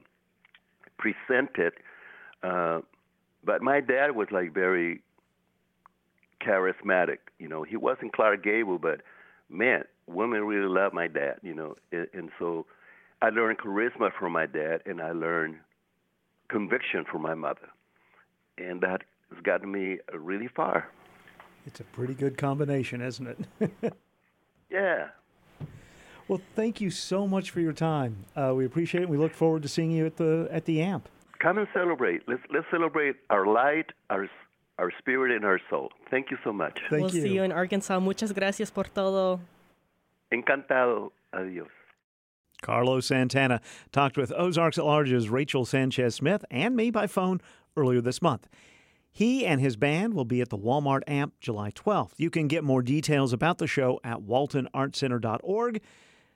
present 0.97 1.51
it. 1.57 1.73
Uh, 2.41 2.79
but 3.43 3.61
my 3.61 3.81
dad 3.81 4.15
was 4.15 4.29
like 4.31 4.53
very 4.53 5.01
charismatic. 6.41 7.17
You 7.39 7.49
know, 7.49 7.63
he 7.63 7.75
wasn't 7.75 8.13
Clark 8.13 8.43
Gable, 8.43 8.79
but 8.79 9.01
man, 9.49 9.83
women 10.07 10.45
really 10.45 10.69
love 10.69 10.93
my 10.93 11.07
dad. 11.07 11.35
You 11.43 11.53
know, 11.53 11.75
and, 11.91 12.07
and 12.13 12.29
so 12.39 12.65
I 13.21 13.29
learned 13.29 13.59
charisma 13.59 14.11
from 14.17 14.31
my 14.31 14.45
dad, 14.45 14.81
and 14.85 15.01
I 15.01 15.11
learned 15.11 15.57
conviction 16.49 17.03
from 17.11 17.21
my 17.21 17.35
mother, 17.35 17.69
and 18.57 18.79
that 18.79 19.01
has 19.33 19.43
gotten 19.43 19.71
me 19.71 19.97
really 20.13 20.47
far. 20.47 20.87
It's 21.67 21.81
a 21.81 21.83
pretty 21.83 22.13
good 22.13 22.37
combination, 22.37 23.01
isn't 23.01 23.27
it? 23.59 23.71
yeah. 24.71 25.09
Well, 26.29 26.39
thank 26.55 26.79
you 26.79 26.89
so 26.89 27.27
much 27.27 27.51
for 27.51 27.59
your 27.59 27.73
time. 27.73 28.25
Uh, 28.35 28.53
we 28.55 28.65
appreciate 28.65 29.03
it. 29.03 29.09
We 29.09 29.17
look 29.17 29.33
forward 29.33 29.63
to 29.63 29.67
seeing 29.67 29.91
you 29.91 30.05
at 30.05 30.15
the 30.15 30.47
at 30.49 30.63
the 30.63 30.81
amp. 30.81 31.09
Come 31.39 31.57
and 31.57 31.67
celebrate. 31.73 32.21
Let's 32.27 32.41
let's 32.53 32.65
celebrate 32.71 33.17
our 33.29 33.45
light, 33.45 33.91
our 34.09 34.29
our 34.79 34.91
spirit, 34.97 35.35
and 35.35 35.43
our 35.43 35.59
soul. 35.69 35.91
Thank 36.09 36.31
you 36.31 36.37
so 36.43 36.53
much. 36.53 36.79
Thank 36.89 37.03
we'll 37.03 37.15
you. 37.15 37.21
see 37.21 37.33
you 37.33 37.43
in 37.43 37.51
Arkansas. 37.51 37.99
Muchas 37.99 38.31
gracias 38.31 38.71
por 38.71 38.85
todo. 38.85 39.41
Encantado. 40.31 41.11
Adios. 41.33 41.67
Carlos 42.61 43.05
Santana 43.05 43.61
talked 43.91 44.17
with 44.17 44.31
Ozarks 44.31 44.77
at 44.77 44.85
Large's 44.85 45.29
Rachel 45.29 45.65
Sanchez 45.65 46.15
Smith 46.15 46.43
and 46.49 46.75
me 46.75 46.89
by 46.89 47.07
phone 47.07 47.41
earlier 47.75 48.01
this 48.01 48.21
month. 48.21 48.47
He 49.17 49.47
and 49.47 49.59
his 49.59 49.77
band 49.77 50.13
will 50.13 50.25
be 50.25 50.41
at 50.41 50.49
the 50.49 50.59
Walmart 50.59 51.01
Amp 51.07 51.33
July 51.41 51.71
12th. 51.71 52.11
You 52.17 52.29
can 52.29 52.47
get 52.47 52.63
more 52.63 52.83
details 52.83 53.33
about 53.33 53.57
the 53.57 53.65
show 53.65 53.99
at 54.03 54.19
waltonartcenter.org. 54.19 55.81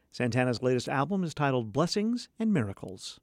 Santana's 0.09 0.63
latest 0.63 0.89
album 0.89 1.23
is 1.23 1.35
titled 1.35 1.71
Blessings 1.71 2.27
and 2.39 2.51
Miracles. 2.51 3.19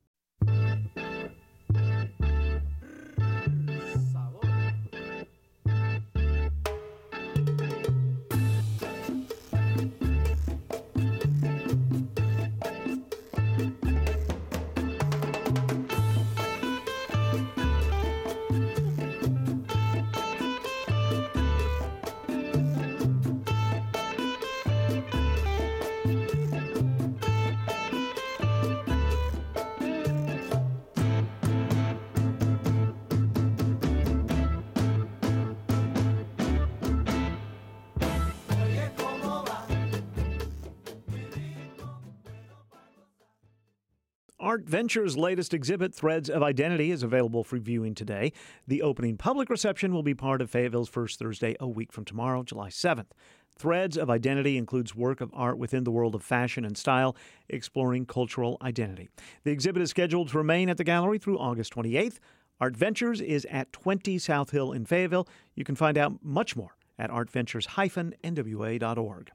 Art 44.40 44.66
Venture's 44.66 45.16
latest 45.16 45.52
exhibit, 45.52 45.92
Threads 45.92 46.30
of 46.30 46.44
Identity, 46.44 46.92
is 46.92 47.02
available 47.02 47.42
for 47.42 47.58
viewing 47.58 47.96
today. 47.96 48.32
The 48.68 48.82
opening 48.82 49.16
public 49.16 49.50
reception 49.50 49.92
will 49.92 50.04
be 50.04 50.14
part 50.14 50.40
of 50.40 50.48
Fayetteville's 50.48 50.88
First 50.88 51.18
Thursday 51.18 51.56
a 51.58 51.66
week 51.66 51.92
from 51.92 52.04
tomorrow, 52.04 52.44
July 52.44 52.68
7th. 52.68 53.08
Threads 53.56 53.98
of 53.98 54.08
Identity 54.08 54.56
includes 54.56 54.94
work 54.94 55.20
of 55.20 55.32
art 55.34 55.58
within 55.58 55.82
the 55.82 55.90
world 55.90 56.14
of 56.14 56.22
fashion 56.22 56.64
and 56.64 56.78
style, 56.78 57.16
exploring 57.48 58.06
cultural 58.06 58.58
identity. 58.62 59.08
The 59.42 59.50
exhibit 59.50 59.82
is 59.82 59.90
scheduled 59.90 60.28
to 60.28 60.38
remain 60.38 60.68
at 60.68 60.76
the 60.76 60.84
gallery 60.84 61.18
through 61.18 61.40
August 61.40 61.74
28th. 61.74 62.20
Art 62.60 62.76
Ventures 62.76 63.20
is 63.20 63.44
at 63.50 63.72
20 63.72 64.20
South 64.20 64.50
Hill 64.50 64.70
in 64.70 64.84
Fayetteville. 64.84 65.26
You 65.56 65.64
can 65.64 65.74
find 65.74 65.98
out 65.98 66.12
much 66.22 66.54
more 66.54 66.76
at 66.96 67.10
artventures-nwa.org. 67.10 69.30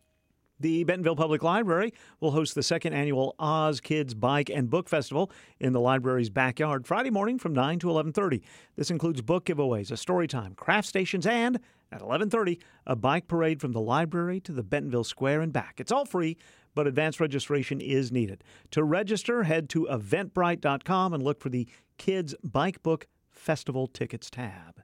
The 0.63 0.85
Bentonville 0.85 1.17
Public 1.17 1.43
Library 1.43 1.93
will 2.21 2.31
host 2.31 2.55
the 2.55 2.63
second 2.63 2.93
annual 2.93 3.35
Oz 3.37 3.81
Kids 3.81 4.13
Bike 4.13 4.49
and 4.49 4.69
Book 4.69 4.87
Festival 4.87 5.29
in 5.59 5.73
the 5.73 5.81
library's 5.81 6.29
backyard 6.29 6.87
Friday 6.87 7.09
morning 7.09 7.37
from 7.37 7.51
9 7.51 7.79
to 7.79 7.87
11:30. 7.87 8.41
This 8.77 8.89
includes 8.89 9.21
book 9.21 9.43
giveaways, 9.43 9.91
a 9.91 9.97
story 9.97 10.25
time, 10.25 10.55
craft 10.55 10.87
stations, 10.87 11.27
and 11.27 11.59
at 11.91 11.99
11:30 11.99 12.61
a 12.87 12.95
bike 12.95 13.27
parade 13.27 13.59
from 13.59 13.73
the 13.73 13.81
library 13.81 14.39
to 14.39 14.53
the 14.53 14.63
Bentonville 14.63 15.03
Square 15.03 15.41
and 15.41 15.51
back. 15.51 15.81
It's 15.81 15.91
all 15.91 16.05
free, 16.05 16.37
but 16.73 16.87
advance 16.87 17.19
registration 17.19 17.81
is 17.81 18.09
needed. 18.09 18.41
To 18.71 18.85
register, 18.85 19.43
head 19.43 19.67
to 19.71 19.85
eventbrite.com 19.91 21.13
and 21.13 21.21
look 21.21 21.41
for 21.41 21.49
the 21.49 21.67
Kids 21.97 22.35
Bike 22.41 22.81
Book 22.81 23.07
Festival 23.29 23.87
Tickets 23.87 24.29
tab. 24.29 24.81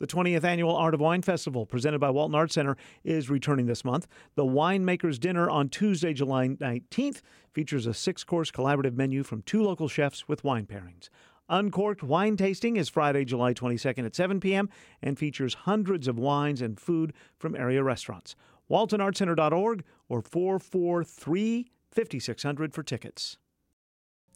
The 0.00 0.06
20th 0.06 0.44
Annual 0.44 0.74
Art 0.74 0.94
of 0.94 1.00
Wine 1.00 1.20
Festival, 1.20 1.66
presented 1.66 1.98
by 1.98 2.08
Walton 2.08 2.34
Arts 2.34 2.54
Center, 2.54 2.74
is 3.04 3.28
returning 3.28 3.66
this 3.66 3.84
month. 3.84 4.08
The 4.34 4.46
Winemaker's 4.46 5.18
Dinner 5.18 5.50
on 5.50 5.68
Tuesday, 5.68 6.14
July 6.14 6.48
19th, 6.48 7.20
features 7.52 7.86
a 7.86 7.92
six 7.92 8.24
course 8.24 8.50
collaborative 8.50 8.96
menu 8.96 9.22
from 9.22 9.42
two 9.42 9.62
local 9.62 9.88
chefs 9.88 10.26
with 10.26 10.42
wine 10.42 10.64
pairings. 10.64 11.10
Uncorked 11.50 12.02
Wine 12.02 12.38
Tasting 12.38 12.78
is 12.78 12.88
Friday, 12.88 13.26
July 13.26 13.52
22nd 13.52 14.06
at 14.06 14.16
7 14.16 14.40
p.m. 14.40 14.70
and 15.02 15.18
features 15.18 15.52
hundreds 15.52 16.08
of 16.08 16.18
wines 16.18 16.62
and 16.62 16.80
food 16.80 17.12
from 17.36 17.54
area 17.54 17.82
restaurants. 17.82 18.34
WaltonArtCenter.org 18.70 19.84
or 20.08 20.22
443 20.22 21.70
5600 21.90 22.72
for 22.72 22.82
tickets. 22.82 23.36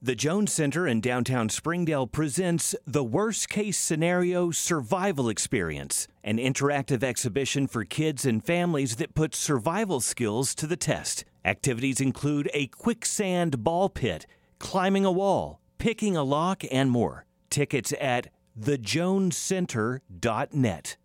The 0.04 0.14
Jones 0.14 0.52
Center 0.52 0.86
in 0.86 1.00
downtown 1.00 1.48
Springdale 1.48 2.06
presents 2.06 2.74
the 2.86 3.02
Worst 3.02 3.48
Case 3.48 3.78
Scenario 3.78 4.50
Survival 4.50 5.30
Experience, 5.30 6.08
an 6.22 6.36
interactive 6.36 7.02
exhibition 7.02 7.66
for 7.66 7.86
kids 7.86 8.26
and 8.26 8.44
families 8.44 8.96
that 8.96 9.14
puts 9.14 9.38
survival 9.38 10.02
skills 10.02 10.54
to 10.56 10.66
the 10.66 10.76
test. 10.76 11.24
Activities 11.42 12.02
include 12.02 12.50
a 12.52 12.66
quicksand 12.66 13.64
ball 13.64 13.88
pit, 13.88 14.26
climbing 14.58 15.06
a 15.06 15.10
wall, 15.10 15.62
picking 15.78 16.18
a 16.18 16.22
lock, 16.22 16.64
and 16.70 16.90
more. 16.90 17.24
Tickets 17.48 17.94
at 17.98 18.26
thejonescenter.net. 18.60 20.96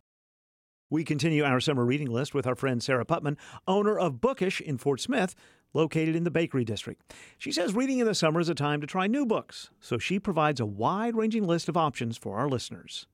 We 0.92 1.06
continue 1.06 1.44
our 1.44 1.60
summer 1.62 1.86
reading 1.86 2.10
list 2.10 2.34
with 2.34 2.48
our 2.48 2.56
friend 2.56 2.84
Sarah 2.84 3.06
Putman, 3.06 3.38
owner 3.66 3.98
of 3.98 4.20
Bookish 4.20 4.60
in 4.60 4.78
Fort 4.78 5.00
Smith, 5.00 5.36
located 5.74 6.16
in 6.16 6.24
the 6.24 6.32
Bakery 6.32 6.66
District. 6.66 7.02
She 7.38 7.52
says 7.52 7.74
reading 7.74 8.00
in 8.00 8.06
the 8.06 8.16
summer 8.16 8.40
is 8.40 8.50
a 8.50 8.56
time 8.56 8.82
to 8.82 8.88
try 8.88 9.08
new 9.08 9.26
books, 9.26 9.70
so 9.80 9.98
she 9.98 10.20
provides 10.20 10.60
a 10.60 10.66
wide 10.66 11.16
ranging 11.16 11.46
list 11.46 11.70
of 11.70 11.78
options 11.78 12.18
for 12.18 12.38
our 12.38 12.48
listeners. 12.48 13.08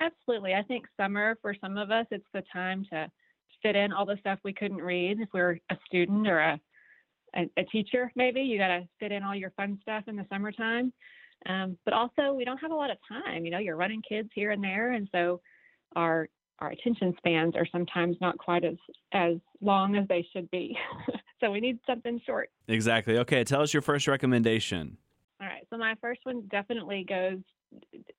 Absolutely. 0.00 0.54
I 0.54 0.62
think 0.62 0.86
summer, 0.96 1.36
for 1.42 1.54
some 1.60 1.76
of 1.76 1.90
us, 1.90 2.06
it's 2.10 2.26
the 2.32 2.42
time 2.52 2.84
to 2.90 3.10
fit 3.62 3.76
in 3.76 3.92
all 3.92 4.06
the 4.06 4.16
stuff 4.20 4.38
we 4.42 4.52
couldn't 4.52 4.78
read 4.78 5.20
if 5.20 5.28
we're 5.34 5.58
a 5.70 5.76
student 5.86 6.26
or 6.26 6.40
a, 6.40 6.60
a, 7.36 7.50
a 7.58 7.64
teacher, 7.64 8.10
maybe. 8.16 8.40
You 8.40 8.58
got 8.58 8.68
to 8.68 8.88
fit 8.98 9.12
in 9.12 9.22
all 9.22 9.34
your 9.34 9.50
fun 9.50 9.78
stuff 9.82 10.04
in 10.06 10.16
the 10.16 10.26
summertime. 10.30 10.92
Um, 11.46 11.76
but 11.84 11.94
also, 11.94 12.32
we 12.34 12.44
don't 12.44 12.58
have 12.58 12.70
a 12.70 12.74
lot 12.74 12.90
of 12.90 12.98
time. 13.08 13.44
You 13.44 13.50
know, 13.50 13.58
you're 13.58 13.76
running 13.76 14.02
kids 14.06 14.28
here 14.34 14.50
and 14.50 14.62
there. 14.62 14.92
And 14.92 15.08
so 15.12 15.40
our 15.96 16.28
our 16.58 16.70
attention 16.70 17.14
spans 17.16 17.56
are 17.56 17.66
sometimes 17.72 18.16
not 18.20 18.38
quite 18.38 18.64
as 18.64 18.76
as 19.12 19.36
long 19.60 19.96
as 19.96 20.06
they 20.08 20.26
should 20.32 20.50
be. 20.50 20.76
So 21.40 21.50
we 21.50 21.60
need 21.60 21.78
something 21.86 22.20
short. 22.24 22.50
Exactly. 22.68 23.18
Okay, 23.18 23.44
tell 23.44 23.62
us 23.62 23.72
your 23.72 23.82
first 23.82 24.06
recommendation. 24.06 24.96
All 25.40 25.46
right. 25.46 25.66
So 25.70 25.78
my 25.78 25.94
first 26.00 26.20
one 26.24 26.42
definitely 26.50 27.04
goes 27.08 27.38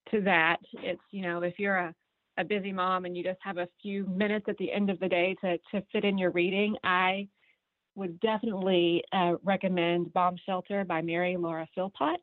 to 0.10 0.22
that. 0.22 0.58
It's, 0.74 1.02
you 1.12 1.22
know, 1.22 1.44
if 1.44 1.60
you're 1.60 1.78
a, 1.78 1.96
a 2.38 2.44
busy 2.44 2.72
mom 2.72 3.06
and 3.06 3.16
you 3.16 3.24
just 3.24 3.40
have 3.44 3.58
a 3.58 3.68
few 3.82 4.06
minutes 4.08 4.46
at 4.50 4.58
the 4.58 4.72
end 4.72 4.90
of 4.90 5.00
the 5.00 5.08
day 5.08 5.36
to, 5.42 5.58
to 5.72 5.86
fit 5.92 6.04
in 6.04 6.18
your 6.18 6.32
reading, 6.32 6.76
I 6.84 7.28
would 7.96 8.20
definitely 8.22 9.04
uh, 9.12 9.34
recommend 9.44 10.14
Bomb 10.14 10.38
Shelter 10.46 10.84
by 10.84 11.02
Mary 11.02 11.38
Laura 11.38 11.68
Philpott. 11.76 12.22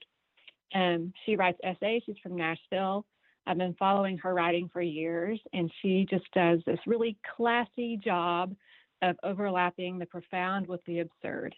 Um, 0.74 1.12
she 1.24 1.36
writes 1.36 1.58
essays. 1.62 2.02
She's 2.06 2.16
from 2.22 2.36
Nashville. 2.36 3.06
I've 3.46 3.58
been 3.58 3.76
following 3.78 4.18
her 4.18 4.34
writing 4.34 4.68
for 4.72 4.82
years, 4.82 5.40
and 5.52 5.70
she 5.80 6.06
just 6.10 6.24
does 6.34 6.60
this 6.66 6.78
really 6.86 7.16
classy 7.36 7.98
job 8.02 8.54
of 9.02 9.16
overlapping 9.22 9.98
the 9.98 10.06
profound 10.06 10.66
with 10.66 10.80
the 10.86 11.00
absurd. 11.00 11.54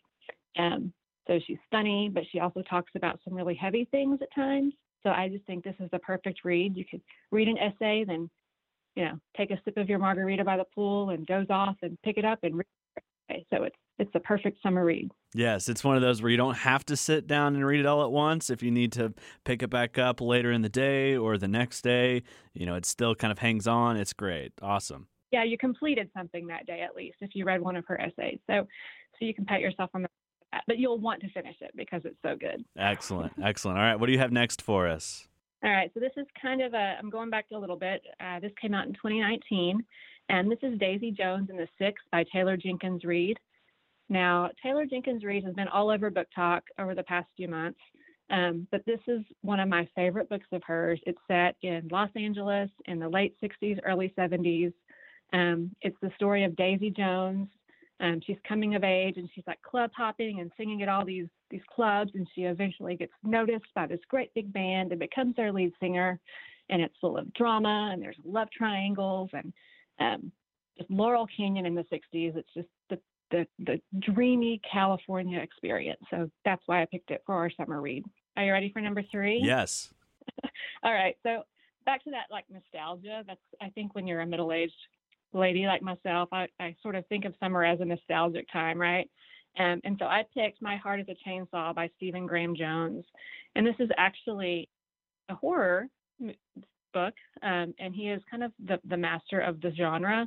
Um, 0.59 0.93
so 1.27 1.39
she's 1.47 1.59
funny, 1.71 2.11
but 2.13 2.25
she 2.31 2.41
also 2.41 2.63
talks 2.63 2.93
about 2.97 3.21
some 3.25 3.35
really 3.35 3.55
heavy 3.55 3.87
things 3.91 4.19
at 4.23 4.35
times. 4.35 4.75
So 5.03 5.11
I 5.11 5.29
just 5.29 5.45
think 5.47 5.65
this 5.65 5.77
is 5.81 5.89
the 5.93 5.99
perfect 6.01 6.41
read. 6.45 6.77
You 6.77 6.85
could 6.91 7.03
read 7.31 7.49
an 7.49 7.59
essay, 7.59 8.05
then, 8.05 8.29
you 8.97 9.05
know, 9.05 9.19
take 9.37 9.51
a 9.51 9.61
sip 9.65 9.77
of 9.77 9.89
your 9.89 9.99
margarita 9.99 10.45
by 10.45 10.57
the 10.57 10.67
pool 10.75 11.11
and 11.11 11.27
doze 11.27 11.47
off 11.49 11.77
and 11.83 11.97
pick 12.03 12.19
it 12.19 12.25
up 12.25 12.41
and 12.43 12.57
read. 12.57 12.67
So 13.53 13.63
it's 13.63 13.77
it's 14.01 14.11
a 14.15 14.21
perfect 14.21 14.63
summer 14.63 14.85
read. 14.85 15.11
Yes, 15.35 15.69
it's 15.69 15.85
one 15.85 15.95
of 15.95 16.03
those 16.03 16.23
where 16.23 16.31
you 16.31 16.37
don't 16.39 16.57
have 16.57 16.85
to 16.87 16.97
sit 16.97 17.27
down 17.27 17.55
and 17.55 17.65
read 17.65 17.81
it 17.81 17.87
all 17.87 18.03
at 18.03 18.11
once. 18.11 18.49
If 18.49 18.63
you 18.63 18.71
need 18.71 18.93
to 18.93 19.13
pick 19.45 19.63
it 19.63 19.69
back 19.69 19.99
up 19.99 20.21
later 20.21 20.51
in 20.51 20.63
the 20.63 20.71
day 20.71 21.17
or 21.17 21.37
the 21.37 21.47
next 21.47 21.83
day, 21.83 22.23
you 22.55 22.65
know, 22.65 22.75
it 22.75 22.87
still 22.87 23.15
kind 23.15 23.31
of 23.31 23.39
hangs 23.39 23.67
on. 23.67 23.99
It's 23.99 24.15
great. 24.15 24.53
Awesome. 24.63 25.07
Yeah, 25.31 25.45
you 25.45 25.57
completed 25.59 26.11
something 26.17 26.47
that 26.49 26.67
day 26.67 26.81
at 26.81 26.97
least 26.97 27.19
if 27.21 27.31
you 27.35 27.45
read 27.45 27.61
one 27.61 27.77
of 27.77 27.85
her 27.87 28.01
essays. 28.01 28.39
So 28.49 28.67
so 29.19 29.25
you 29.27 29.35
can 29.35 29.45
pat 29.45 29.61
yourself 29.61 29.91
on 29.95 30.03
the 30.03 30.09
back, 30.51 30.63
but 30.67 30.79
you'll 30.79 30.99
want 30.99 31.21
to 31.21 31.31
finish 31.31 31.57
it 31.61 31.71
because 31.77 32.03
it's 32.05 32.17
so 32.23 32.37
good. 32.37 32.65
Excellent. 32.79 33.33
Excellent. 33.43 33.79
All 33.79 33.85
right, 33.85 33.97
what 33.97 34.07
do 34.07 34.13
you 34.13 34.19
have 34.19 34.33
next 34.33 34.63
for 34.63 34.89
us? 34.89 35.29
All 35.63 35.71
right, 35.71 35.91
so 35.93 36.01
this 36.01 36.13
is 36.17 36.27
kind 36.41 36.63
of 36.63 36.73
a, 36.73 36.97
I'm 36.99 37.11
going 37.11 37.29
back 37.29 37.47
a 37.53 37.59
little 37.59 37.77
bit. 37.77 38.03
Uh, 38.19 38.41
this 38.41 38.53
came 38.61 38.73
out 38.73 38.87
in 38.87 38.95
2019, 38.95 39.85
and 40.31 40.51
this 40.51 40.59
is 40.63 40.79
Daisy 40.79 41.11
Jones 41.11 41.51
and 41.51 41.59
the 41.59 41.69
Six 41.79 42.01
by 42.11 42.25
Taylor 42.33 42.57
Jenkins 42.57 43.05
Reid. 43.05 43.39
Now, 44.09 44.49
Taylor 44.63 44.87
Jenkins 44.87 45.23
Reid 45.23 45.45
has 45.45 45.55
been 45.55 45.69
all 45.69 45.91
over 45.91 46.11
Book 46.11 46.29
Talk 46.35 46.65
over 46.79 46.95
the 46.95 47.03
past 47.03 47.29
few 47.37 47.47
months, 47.47 47.79
um, 48.31 48.67
but 48.71 48.85
this 48.87 49.01
is 49.07 49.21
one 49.43 49.61
of 49.61 49.69
my 49.69 49.87
favorite 49.95 50.31
books 50.31 50.47
of 50.53 50.63
hers. 50.65 50.99
It's 51.05 51.21
set 51.29 51.57
in 51.63 51.89
Los 51.93 52.11
Angeles 52.17 52.71
in 52.87 52.99
the 52.99 53.09
late 53.09 53.37
60s, 53.43 53.79
early 53.85 54.15
70s. 54.17 54.73
Um, 55.33 55.75
it's 55.83 55.97
the 56.03 56.11
story 56.17 56.45
of 56.45 56.57
Daisy 56.57 56.91
Jones. 56.91 57.49
Um, 58.01 58.21
she's 58.27 58.39
coming 58.49 58.75
of 58.75 58.83
age 58.83 59.19
and 59.19 59.29
she's 59.35 59.45
like 59.47 59.61
club 59.63 59.91
hopping 59.95 60.41
and 60.41 60.51
singing 60.57 60.83
at 60.83 60.89
all 60.89 61.05
these 61.05 61.27
these 61.51 61.61
clubs, 61.75 62.13
and 62.15 62.27
she 62.35 62.43
eventually 62.43 62.97
gets 62.97 63.13
noticed 63.23 63.67
by 63.75 63.87
this 63.87 64.01
great 64.09 64.33
big 64.35 64.53
band 64.53 64.93
and 64.93 65.01
becomes 65.01 65.37
their 65.37 65.53
lead 65.53 65.73
singer. 65.81 66.19
And 66.71 66.81
it's 66.81 66.95
full 67.01 67.19
of 67.19 67.33
drama 67.35 67.91
and 67.93 68.01
there's 68.01 68.17
love 68.25 68.49
triangles 68.57 69.29
and 69.33 69.53
um, 69.99 70.33
just 70.79 70.91
Laurel 70.91 71.27
Canyon 71.37 71.67
in 71.67 71.75
the 71.75 71.85
60s. 71.93 72.37
It's 72.37 72.55
just 72.55 72.69
the 72.89 72.99
the 73.31 73.47
the 73.59 73.81
dreamy 73.99 74.61
California 74.71 75.41
experience. 75.41 76.01
So 76.11 76.31
that's 76.45 76.63
why 76.67 76.83
I 76.83 76.87
picked 76.87 77.11
it 77.11 77.23
for 77.27 77.35
our 77.35 77.51
summer 77.51 77.81
read. 77.81 78.05
Are 78.37 78.45
you 78.45 78.53
ready 78.53 78.71
for 78.73 78.81
number 78.81 79.03
three? 79.11 79.41
Yes. 79.45 79.93
All 80.83 80.93
right. 80.93 81.17
So 81.23 81.43
back 81.87 82.05
to 82.05 82.11
that 82.11 82.27
like 82.31 82.45
nostalgia. 82.51 83.25
That's 83.27 83.41
I 83.61 83.69
think 83.71 83.95
when 83.95 84.07
you're 84.07 84.21
a 84.21 84.27
middle 84.27 84.53
aged 84.53 84.73
lady 85.33 85.67
like 85.67 85.83
myself, 85.83 86.29
I, 86.33 86.49
I 86.59 86.75
sort 86.83 86.97
of 86.97 87.07
think 87.07 87.25
of 87.25 87.35
summer 87.41 87.65
as 87.65 87.81
a 87.81 87.85
nostalgic 87.85 88.47
time, 88.53 88.79
right? 88.79 89.09
Um, 89.59 89.81
and 89.85 89.97
so 89.99 90.07
I 90.07 90.25
picked 90.35 90.63
My 90.63 90.77
Heart 90.77 91.01
is 91.01 91.07
a 91.09 91.29
Chainsaw 91.29 91.75
by 91.75 91.91
Stephen 91.97 92.27
Graham 92.27 92.55
Jones. 92.55 93.05
And 93.57 93.67
this 93.67 93.75
is 93.79 93.91
actually 93.97 94.69
a 95.29 95.35
horror 95.35 95.89
book, 96.93 97.15
um, 97.43 97.75
and 97.79 97.95
he 97.95 98.11
is 98.11 98.23
kind 98.31 98.43
of 98.43 98.53
the, 98.65 98.79
the 98.85 98.97
master 98.97 99.41
of 99.41 99.61
the 99.61 99.73
genre. 99.77 100.27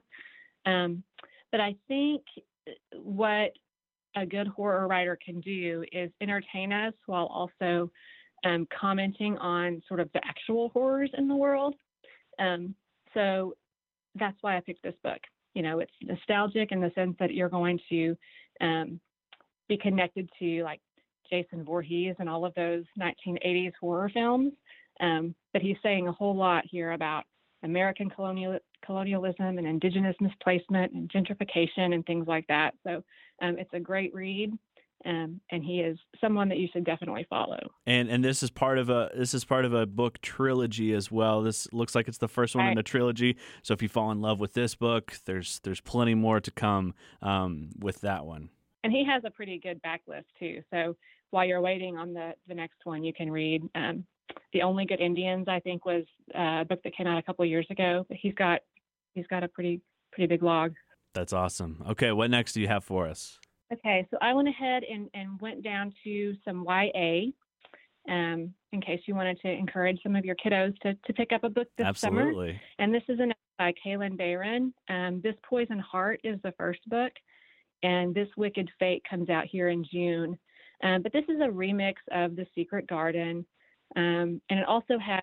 Um, 0.66 1.04
but 1.51 1.62
I 1.62 1.76
think 1.88 2.22
what 2.95 3.51
a 4.16 4.26
good 4.26 4.47
horror 4.47 4.88
writer 4.88 5.18
can 5.24 5.41
do 5.41 5.84
is 5.91 6.12
entertain 6.22 6.72
us 6.72 6.93
while 7.06 7.26
also 7.26 7.89
um, 8.45 8.68
commenting 8.78 9.38
on 9.38 9.82
sort 9.88 9.99
of 9.99 10.10
the 10.14 10.22
actual 10.26 10.70
horrors 10.70 11.10
in 11.18 11.28
the 11.28 11.36
world. 11.36 11.76
Um, 12.39 12.76
so 13.14 13.54
that's 14.16 14.38
why 14.41 14.57
I 14.57 14.61
picked 14.61 14.84
this 14.84 14.95
book. 15.03 15.20
You 15.53 15.61
know, 15.61 15.80
it's 15.80 15.91
nostalgic 16.01 16.72
in 16.72 16.82
the 16.82 16.91
sense 16.95 17.16
that 17.20 17.34
you're 17.34 17.49
going 17.49 17.80
to 17.89 18.16
um, 18.61 18.99
be 19.70 19.78
connected 19.78 20.30
to 20.39 20.64
like 20.64 20.82
Jason 21.30 21.64
Voorhees 21.64 22.16
and 22.20 22.30
all 22.30 22.45
of 22.45 22.53
those 22.55 22.84
1980s 22.99 23.74
horror 23.80 24.09
films. 24.14 24.53
Um, 24.99 25.36
but 25.53 25.61
he's 25.61 25.78
saying 25.82 26.07
a 26.07 26.11
whole 26.11 26.36
lot 26.36 26.64
here 26.70 26.91
about 26.91 27.24
American 27.64 28.09
colonial 28.09 28.59
colonialism 28.86 29.57
and 29.57 29.66
indigenous 29.66 30.16
misplacement 30.20 30.91
and 30.91 31.09
gentrification 31.09 31.93
and 31.93 32.05
things 32.05 32.28
like 32.28 32.45
that. 32.47 32.74
So 32.86 33.03
um, 33.41 33.57
it's 33.57 33.74
a 33.74 33.80
great 33.80 34.14
read. 34.14 34.51
Um, 35.06 35.41
and 35.51 35.64
he 35.64 35.80
is 35.80 35.97
someone 36.22 36.49
that 36.49 36.58
you 36.58 36.68
should 36.72 36.86
definitely 36.86 37.26
follow. 37.30 37.60
And 37.86 38.10
and 38.10 38.24
this 38.24 38.41
is 38.41 38.49
part 38.49 38.78
of 38.78 38.89
a 38.89 39.10
this 39.16 39.34
is 39.34 39.43
part 39.43 39.66
of 39.66 39.74
a 39.74 39.86
book 39.86 40.22
trilogy 40.22 40.93
as 40.93 41.12
well. 41.12 41.41
This 41.41 41.68
looks 41.74 41.93
like 41.93 42.08
it's 42.08 42.20
the 42.20 42.28
first 42.28 42.56
one 42.56 42.66
right. 42.66 42.72
in 42.72 42.78
a 42.78 42.84
trilogy. 42.84 43.38
So 43.64 43.74
if 43.74 43.82
you 43.82 43.89
fall 43.89 44.12
in 44.12 44.22
love 44.22 44.39
with 44.39 44.54
this 44.54 44.76
book, 44.76 45.14
there's 45.26 45.60
there's 45.64 45.82
plenty 45.82 46.16
more 46.16 46.39
to 46.39 46.51
come 46.51 46.93
um, 47.22 47.70
with 47.80 48.01
that 48.01 48.26
one. 48.26 48.49
And 48.84 48.93
he 48.93 49.06
has 49.06 49.24
a 49.26 49.32
pretty 49.32 49.60
good 49.60 49.82
backlist 49.82 50.26
too. 50.39 50.62
So 50.72 50.95
while 51.32 51.45
you're 51.45 51.62
waiting 51.62 51.97
on 51.97 52.14
the 52.14 52.34
the 52.47 52.54
next 52.54 52.78
one, 52.86 53.04
you 53.04 53.14
can 53.14 53.30
read 53.30 53.64
um, 53.76 54.06
the 54.54 54.62
Only 54.62 54.86
Good 54.86 55.01
Indians. 55.01 55.47
I 55.49 55.60
think 55.60 55.86
was 55.86 56.06
uh, 56.34 56.62
a 56.62 56.66
book 56.66 56.82
that 56.84 56.95
came 56.95 57.08
out 57.08 57.18
a 57.18 57.24
couple 57.24 57.45
years 57.45 57.68
ago. 57.70 58.06
But 58.08 58.18
he's 58.22 58.34
got 58.36 58.62
he's 59.14 59.28
got 59.28 59.43
a 59.43 59.47
pretty 59.47 59.82
pretty 60.12 60.28
big 60.28 60.43
log. 60.43 60.74
That's 61.14 61.34
awesome. 61.34 61.84
Okay, 61.89 62.12
what 62.12 62.32
next 62.32 62.54
do 62.54 62.62
you 62.62 62.68
have 62.68 62.84
for 62.84 63.08
us? 63.08 63.39
Okay, 63.74 64.07
so 64.11 64.17
I 64.21 64.34
went 64.34 64.47
ahead 64.47 64.84
and, 64.84 65.09
and 65.13 65.39
went 65.41 65.63
down 65.63 65.93
to 66.03 66.36
some 66.45 66.65
YA 66.67 67.32
um, 68.07 68.53
in 68.71 68.82
case 68.82 69.01
you 69.05 69.15
wanted 69.15 69.39
to 69.41 69.49
encourage 69.49 69.99
some 70.03 70.15
of 70.15 70.26
your 70.26 70.36
kiddos 70.36 70.78
to, 70.80 70.93
to 70.93 71.13
pick 71.13 71.32
up 71.32 71.43
a 71.43 71.49
book 71.49 71.67
this 71.78 71.88
Absolutely. 71.88 72.49
summer. 72.49 72.61
And 72.80 72.93
this 72.93 73.03
is 73.07 73.19
an 73.19 73.34
by 73.57 73.74
Kalynn 73.86 74.17
Bayron. 74.17 74.74
Um, 74.89 75.21
this 75.24 75.36
Poison 75.47 75.80
Heart 75.80 76.21
is 76.24 76.39
the 76.43 76.53
first 76.57 76.82
book, 76.88 77.11
and 77.84 78.13
This 78.13 78.28
Wicked 78.36 78.69
Fate 78.80 79.03
comes 79.09 79.30
out 79.30 79.45
here 79.45 79.69
in 79.69 79.86
June. 79.91 80.38
Um, 80.84 81.01
but 81.01 81.13
this 81.13 81.26
is 81.30 81.39
a 81.39 81.51
remix 81.51 81.93
of 82.11 82.36
The 82.36 82.45
Secret 82.55 82.88
Garden, 82.88 83.45
um, 83.95 84.41
and 84.49 84.59
it 84.59 84.67
also 84.67 84.97
has 84.99 85.21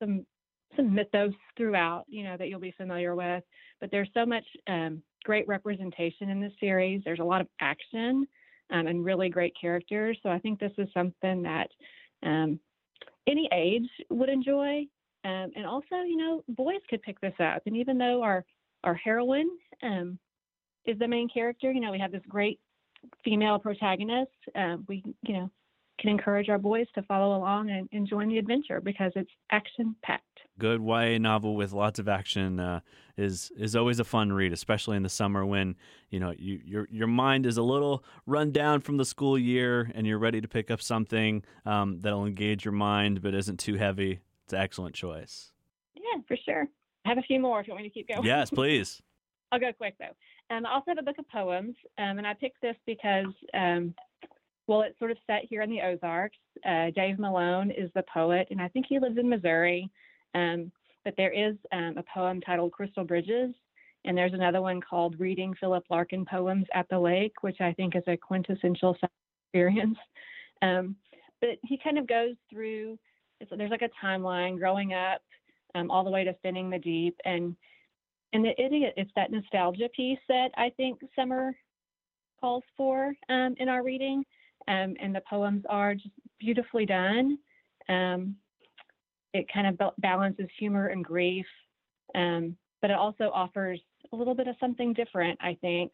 some 0.00 0.26
some 0.74 0.94
mythos 0.94 1.32
throughout, 1.56 2.04
you 2.08 2.22
know, 2.24 2.36
that 2.36 2.48
you'll 2.48 2.60
be 2.60 2.74
familiar 2.76 3.14
with. 3.14 3.42
But 3.80 3.90
there's 3.90 4.10
so 4.12 4.26
much 4.26 4.44
um, 4.66 5.02
great 5.26 5.46
representation 5.48 6.30
in 6.30 6.40
this 6.40 6.52
series. 6.60 7.02
There's 7.04 7.18
a 7.18 7.24
lot 7.24 7.40
of 7.40 7.48
action 7.60 8.26
um, 8.70 8.86
and 8.86 9.04
really 9.04 9.28
great 9.28 9.54
characters. 9.60 10.16
So 10.22 10.30
I 10.30 10.38
think 10.38 10.60
this 10.60 10.72
is 10.78 10.88
something 10.94 11.42
that 11.42 11.68
um, 12.22 12.60
any 13.26 13.48
age 13.52 13.88
would 14.08 14.28
enjoy. 14.28 14.86
Um, 15.24 15.50
and 15.56 15.66
also, 15.66 15.96
you 16.06 16.16
know, 16.16 16.44
boys 16.48 16.80
could 16.88 17.02
pick 17.02 17.20
this 17.20 17.34
up. 17.40 17.62
And 17.66 17.76
even 17.76 17.98
though 17.98 18.22
our 18.22 18.44
our 18.84 18.94
heroine 18.94 19.50
um, 19.82 20.16
is 20.84 20.96
the 21.00 21.08
main 21.08 21.28
character, 21.28 21.72
you 21.72 21.80
know, 21.80 21.90
we 21.90 21.98
have 21.98 22.12
this 22.12 22.22
great 22.28 22.60
female 23.24 23.58
protagonist. 23.58 24.30
Uh, 24.54 24.76
we, 24.86 25.02
you 25.22 25.34
know, 25.34 25.50
can 25.98 26.10
encourage 26.10 26.48
our 26.48 26.58
boys 26.58 26.86
to 26.94 27.02
follow 27.02 27.36
along 27.36 27.70
and, 27.70 27.88
and 27.92 28.06
join 28.06 28.28
the 28.28 28.38
adventure 28.38 28.80
because 28.80 29.12
it's 29.16 29.30
action 29.50 29.96
packed. 30.02 30.22
Good 30.58 30.82
YA 30.82 31.18
novel 31.18 31.54
with 31.54 31.72
lots 31.72 31.98
of 31.98 32.08
action 32.08 32.60
uh, 32.60 32.80
is 33.16 33.50
is 33.58 33.76
always 33.76 34.00
a 34.00 34.04
fun 34.04 34.32
read, 34.32 34.52
especially 34.52 34.96
in 34.96 35.02
the 35.02 35.08
summer 35.08 35.44
when 35.44 35.76
you 36.10 36.18
know 36.20 36.32
you, 36.36 36.60
your 36.64 36.88
your 36.90 37.06
mind 37.06 37.46
is 37.46 37.56
a 37.56 37.62
little 37.62 38.04
run 38.26 38.52
down 38.52 38.80
from 38.80 38.96
the 38.96 39.04
school 39.04 39.38
year 39.38 39.90
and 39.94 40.06
you're 40.06 40.18
ready 40.18 40.40
to 40.40 40.48
pick 40.48 40.70
up 40.70 40.80
something 40.80 41.42
um, 41.66 42.00
that'll 42.00 42.26
engage 42.26 42.64
your 42.64 42.72
mind 42.72 43.20
but 43.22 43.34
isn't 43.34 43.58
too 43.58 43.74
heavy. 43.74 44.20
It's 44.44 44.52
an 44.52 44.60
excellent 44.60 44.94
choice. 44.94 45.52
Yeah, 45.94 46.22
for 46.26 46.36
sure. 46.44 46.66
I 47.04 47.08
have 47.08 47.18
a 47.18 47.22
few 47.22 47.40
more 47.40 47.60
if 47.60 47.66
you 47.66 47.72
want 47.72 47.84
me 47.84 47.88
to 47.90 47.94
keep 47.94 48.08
going. 48.08 48.24
Yes, 48.24 48.50
please. 48.50 49.02
I'll 49.52 49.60
go 49.60 49.72
quick 49.72 49.94
though. 49.98 50.54
Um, 50.54 50.64
I 50.66 50.72
also 50.72 50.84
have 50.88 50.98
a 50.98 51.02
book 51.02 51.18
of 51.18 51.28
poems, 51.28 51.76
um, 51.98 52.18
and 52.18 52.26
I 52.26 52.34
picked 52.34 52.62
this 52.62 52.76
because 52.86 53.26
um, 53.54 53.94
well, 54.66 54.82
it's 54.82 54.98
sort 54.98 55.10
of 55.10 55.18
set 55.26 55.42
here 55.48 55.62
in 55.62 55.70
the 55.70 55.80
Ozarks. 55.80 56.38
Uh, 56.68 56.90
Dave 56.94 57.18
Malone 57.18 57.70
is 57.70 57.90
the 57.94 58.04
poet, 58.12 58.48
and 58.50 58.60
I 58.60 58.68
think 58.68 58.86
he 58.88 58.98
lives 58.98 59.18
in 59.18 59.28
Missouri. 59.28 59.90
Um, 60.34 60.72
but 61.04 61.14
there 61.16 61.32
is 61.32 61.56
um, 61.72 61.94
a 61.96 62.04
poem 62.12 62.40
titled 62.40 62.72
Crystal 62.72 63.04
Bridges, 63.04 63.54
and 64.04 64.16
there's 64.16 64.34
another 64.34 64.60
one 64.60 64.80
called 64.80 65.20
Reading 65.20 65.54
Philip 65.58 65.84
Larkin 65.88 66.24
Poems 66.24 66.66
at 66.74 66.88
the 66.88 66.98
Lake, 66.98 67.34
which 67.42 67.60
I 67.60 67.72
think 67.72 67.94
is 67.94 68.02
a 68.06 68.16
quintessential 68.16 68.96
experience. 69.52 69.98
Um, 70.62 70.96
but 71.40 71.50
he 71.62 71.78
kind 71.82 71.98
of 71.98 72.08
goes 72.08 72.34
through, 72.50 72.98
there's 73.56 73.70
like 73.70 73.82
a 73.82 74.04
timeline 74.04 74.58
growing 74.58 74.94
up 74.94 75.20
um, 75.74 75.90
all 75.90 76.04
the 76.04 76.10
way 76.10 76.24
to 76.24 76.34
Spinning 76.38 76.70
the 76.70 76.78
Deep. 76.78 77.16
And 77.24 77.56
and 78.32 78.44
the 78.44 78.60
idiot, 78.60 78.94
it's 78.96 79.10
that 79.16 79.30
nostalgia 79.30 79.88
piece 79.94 80.18
that 80.28 80.50
I 80.56 80.70
think 80.76 81.00
Summer 81.14 81.54
calls 82.40 82.64
for 82.76 83.14
um, 83.28 83.54
in 83.58 83.68
our 83.68 83.82
reading, 83.82 84.24
um, 84.68 84.94
and 85.00 85.14
the 85.14 85.22
poems 85.28 85.62
are 85.68 85.94
just 85.94 86.14
beautifully 86.38 86.86
done. 86.86 87.38
Um, 87.88 88.36
it 89.32 89.46
kind 89.52 89.66
of 89.66 89.92
balances 89.98 90.48
humor 90.58 90.88
and 90.88 91.04
grief, 91.04 91.46
um, 92.14 92.56
but 92.80 92.90
it 92.90 92.96
also 92.96 93.30
offers 93.32 93.80
a 94.12 94.16
little 94.16 94.34
bit 94.34 94.48
of 94.48 94.56
something 94.60 94.92
different, 94.92 95.38
I 95.42 95.56
think, 95.60 95.92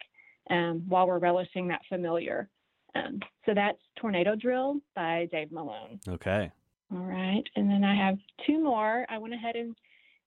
um, 0.51 0.85
while 0.89 1.07
we're 1.07 1.19
relishing 1.19 1.69
that 1.69 1.81
familiar. 1.89 2.49
Um, 2.95 3.21
so 3.47 3.55
that's 3.55 3.79
Tornado 3.99 4.37
Drill 4.37 4.77
by 4.95 5.29
Dave 5.33 5.51
Malone. 5.51 5.99
Okay. 6.09 6.51
All 6.93 6.99
right. 7.01 7.43
And 7.57 7.71
then 7.71 7.85
I 7.85 7.95
have 7.97 8.19
two 8.47 8.63
more. 8.63 9.07
I 9.09 9.19
went 9.19 9.35
ahead 9.35 9.57
and, 9.57 9.75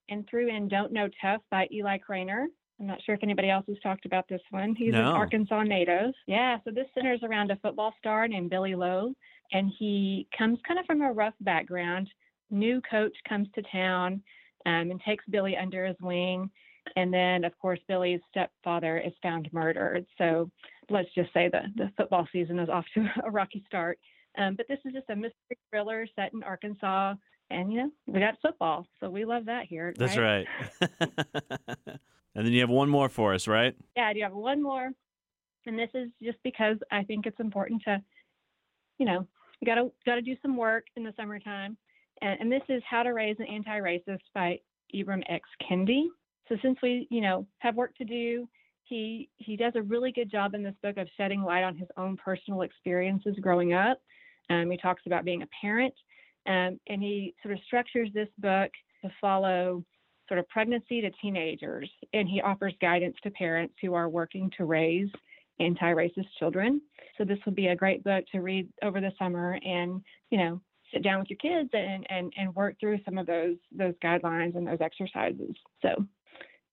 and 0.10 0.28
threw 0.28 0.50
in 0.50 0.68
Don't 0.68 0.92
Know 0.92 1.08
Tough 1.22 1.42
by 1.52 1.68
Eli 1.72 1.98
Cranor. 2.00 2.46
I'm 2.80 2.88
not 2.88 3.02
sure 3.04 3.16
if 3.16 3.24
anybody 3.24 3.50
else 3.50 3.66
has 3.68 3.78
talked 3.82 4.06
about 4.06 4.28
this 4.28 4.42
one. 4.50 4.76
He's 4.76 4.92
no. 4.92 5.00
an 5.00 5.06
Arkansas 5.06 5.64
native. 5.64 6.14
Yeah, 6.28 6.58
so 6.64 6.72
this 6.72 6.88
centers 6.94 7.22
around 7.24 7.52
a 7.52 7.56
football 7.58 7.94
star 8.00 8.28
named 8.28 8.50
Billy 8.50 8.76
Lowe, 8.76 9.14
and 9.54 9.72
he 9.80 10.28
comes 10.38 10.60
kind 10.68 10.80
of 10.80 10.86
from 10.86 11.02
a 11.02 11.12
rough 11.12 11.36
background. 11.42 12.10
New 12.52 12.82
coach 12.90 13.16
comes 13.28 13.48
to 13.56 13.62
town 13.72 14.22
um, 14.66 14.92
and 14.92 15.02
takes 15.02 15.24
Billy 15.30 15.56
under 15.56 15.86
his 15.86 15.96
wing. 16.02 16.50
And 16.96 17.14
then, 17.14 17.44
of 17.46 17.58
course, 17.60 17.80
Billy's 17.88 18.20
stepfather 18.30 19.00
is 19.00 19.14
found 19.24 19.50
murdered. 19.52 20.06
So 20.18 20.52
let's 20.90 21.10
just 21.16 21.34
say 21.34 21.50
the, 21.50 21.62
the 21.76 21.92
football 21.98 22.28
season 22.32 22.60
is 22.60 22.70
off 22.70 22.86
to 22.94 23.08
a 23.26 23.32
rocky 23.32 23.64
start. 23.68 24.00
Um, 24.38 24.56
but 24.56 24.68
this 24.68 24.80
is 24.86 24.94
just 24.94 25.10
a 25.10 25.16
mystery 25.16 25.58
thriller 25.72 26.06
set 26.16 26.34
in 26.34 26.44
Arkansas. 26.44 27.16
And, 27.50 27.72
you 27.72 27.78
know, 27.80 27.92
we 28.08 28.20
got 28.20 28.36
football. 28.42 28.86
So 29.00 29.10
we 29.10 29.24
love 29.26 29.46
that 29.46 29.66
here. 29.66 29.94
That's 29.98 30.18
right. 30.18 30.48
right. 30.82 32.00
and 32.36 32.46
then 32.46 32.54
you 32.54 32.62
have 32.62 32.70
one 32.70 32.90
more 32.90 33.10
for 33.10 33.34
us, 33.34 33.48
right? 33.48 33.76
Yeah, 33.96 34.08
I 34.08 34.14
do 34.14 34.22
have 34.22 34.34
one 34.34 34.62
more. 34.62 34.92
And 35.66 35.80
this 35.80 35.90
is 35.94 36.10
just 36.22 36.38
because 36.44 36.78
I 36.92 37.04
think 37.04 37.26
it's 37.26 37.40
important 37.40 37.82
to, 37.88 38.02
you 39.00 39.06
know, 39.06 39.28
you 39.60 39.66
gotta 39.66 39.90
gotta 40.06 40.22
do 40.22 40.36
some 40.42 40.58
work 40.58 40.86
in 40.96 41.04
the 41.04 41.14
summertime. 41.18 41.78
And, 42.22 42.40
and 42.42 42.52
this 42.52 42.62
is 42.70 42.84
How 42.88 43.04
to 43.04 43.14
Raise 43.14 43.38
an 43.40 43.48
Anti-Racist 43.48 44.20
by 44.34 44.60
Ibram 44.94 45.24
X. 45.30 45.50
Kendi. 45.70 46.06
So 46.48 46.56
since 46.62 46.78
we, 46.84 47.08
you 47.10 47.22
know, 47.22 47.48
have 47.60 47.76
work 47.76 47.96
to 47.96 48.06
do, 48.06 48.48
he 48.84 49.30
he 49.38 49.56
does 49.56 49.74
a 49.76 49.82
really 49.82 50.12
good 50.12 50.30
job 50.30 50.54
in 50.54 50.62
this 50.62 50.76
book 50.84 50.98
of 50.98 51.08
shedding 51.18 51.42
light 51.42 51.64
on 51.64 51.76
his 51.76 51.88
own 51.98 52.18
personal 52.18 52.62
experiences 52.62 53.36
growing 53.42 53.74
up. 53.74 54.00
Um, 54.50 54.70
he 54.70 54.78
talks 54.78 55.02
about 55.08 55.26
being 55.26 55.42
a 55.42 55.48
parent, 55.60 55.94
um, 56.48 56.80
and 56.88 57.02
he 57.02 57.34
sort 57.42 57.56
of 57.56 57.60
structures 57.66 58.10
this 58.14 58.30
book 58.38 58.70
to 59.04 59.12
follow 59.20 59.84
sort 60.28 60.40
of 60.40 60.48
pregnancy 60.50 61.02
to 61.02 61.12
teenagers, 61.22 61.90
and 62.14 62.28
he 62.28 62.42
offers 62.42 62.74
guidance 62.82 63.16
to 63.24 63.32
parents 63.32 63.76
who 63.82 63.94
are 63.94 64.10
working 64.10 64.52
to 64.58 64.66
raise 64.66 65.10
anti-racist 65.60 66.28
children. 66.40 66.82
So 67.18 67.24
this 67.24 67.40
would 67.46 67.56
be 67.56 67.68
a 67.68 67.76
great 67.76 68.04
book 68.04 68.26
to 68.32 68.40
read 68.40 68.68
over 68.84 69.00
the 69.00 69.12
summer, 69.18 69.58
and 69.64 70.02
you 70.30 70.38
know, 70.38 70.62
sit 70.94 71.04
down 71.04 71.20
with 71.20 71.30
your 71.30 71.38
kids 71.38 71.70
and 71.74 72.06
and 72.10 72.34
and 72.38 72.56
work 72.56 72.76
through 72.80 73.00
some 73.06 73.18
of 73.18 73.26
those 73.28 73.58
those 73.72 73.94
guidelines 74.04 74.56
and 74.56 74.68
those 74.68 74.82
exercises. 74.82 75.56
So, 75.82 76.06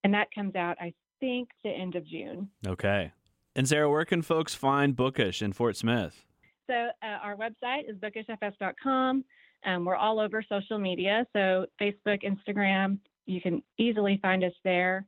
and 0.04 0.14
that 0.14 0.28
comes 0.34 0.54
out, 0.56 0.76
I 0.80 0.94
think, 1.20 1.48
the 1.62 1.70
end 1.70 1.94
of 1.94 2.06
June. 2.06 2.48
Okay. 2.66 3.12
And 3.54 3.68
Sarah, 3.68 3.90
where 3.90 4.04
can 4.04 4.22
folks 4.22 4.54
find 4.54 4.96
Bookish 4.96 5.42
in 5.42 5.52
Fort 5.52 5.76
Smith? 5.76 6.24
So 6.68 6.74
uh, 6.74 7.18
our 7.22 7.36
website 7.36 7.88
is 7.88 7.96
bookishfs.com. 7.96 9.24
Um, 9.64 9.84
we're 9.84 9.96
all 9.96 10.18
over 10.18 10.42
social 10.48 10.78
media, 10.78 11.26
so 11.32 11.66
Facebook, 11.80 12.22
Instagram. 12.24 12.98
You 13.26 13.40
can 13.40 13.62
easily 13.78 14.18
find 14.22 14.44
us 14.44 14.52
there. 14.64 15.06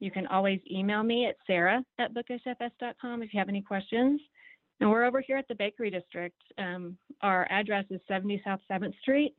You 0.00 0.10
can 0.10 0.26
always 0.26 0.60
email 0.70 1.02
me 1.02 1.26
at 1.26 1.36
sarah 1.46 1.82
at 1.98 2.14
bookishfs.com 2.14 3.22
if 3.22 3.32
you 3.32 3.38
have 3.38 3.48
any 3.48 3.62
questions. 3.62 4.20
And 4.80 4.90
we're 4.90 5.04
over 5.04 5.20
here 5.20 5.38
at 5.38 5.48
the 5.48 5.54
Bakery 5.54 5.90
District. 5.90 6.36
Um, 6.58 6.98
our 7.22 7.46
address 7.50 7.86
is 7.90 8.00
70 8.06 8.42
South 8.44 8.60
7th 8.70 8.92
Street. 9.00 9.34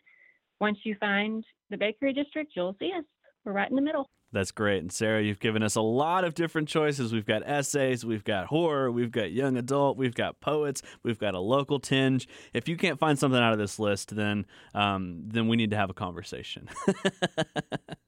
Once 0.59 0.79
you 0.83 0.95
find 0.99 1.43
the 1.69 1.77
Bakery 1.77 2.11
District, 2.13 2.51
you'll 2.55 2.75
see 2.79 2.91
us. 2.97 3.05
We're 3.45 3.53
right 3.53 3.69
in 3.69 3.75
the 3.75 3.81
middle. 3.81 4.09
That's 4.33 4.51
great. 4.51 4.81
And 4.81 4.91
Sarah, 4.91 5.21
you've 5.21 5.39
given 5.39 5.63
us 5.63 5.75
a 5.75 5.81
lot 5.81 6.25
of 6.25 6.33
different 6.33 6.67
choices. 6.67 7.13
We've 7.13 7.25
got 7.25 7.43
essays, 7.45 8.03
we've 8.03 8.25
got 8.25 8.47
horror, 8.47 8.91
we've 8.91 9.11
got 9.11 9.31
young 9.31 9.55
adult, 9.55 9.95
we've 9.95 10.15
got 10.15 10.41
poets, 10.41 10.81
we've 11.01 11.17
got 11.17 11.33
a 11.33 11.39
local 11.39 11.79
tinge. 11.79 12.27
If 12.53 12.67
you 12.67 12.75
can't 12.75 12.99
find 12.99 13.17
something 13.17 13.39
out 13.39 13.53
of 13.53 13.59
this 13.59 13.79
list, 13.79 14.15
then 14.15 14.45
um, 14.73 15.21
then 15.27 15.47
we 15.47 15.55
need 15.55 15.71
to 15.71 15.77
have 15.77 15.89
a 15.89 15.93
conversation. 15.93 16.67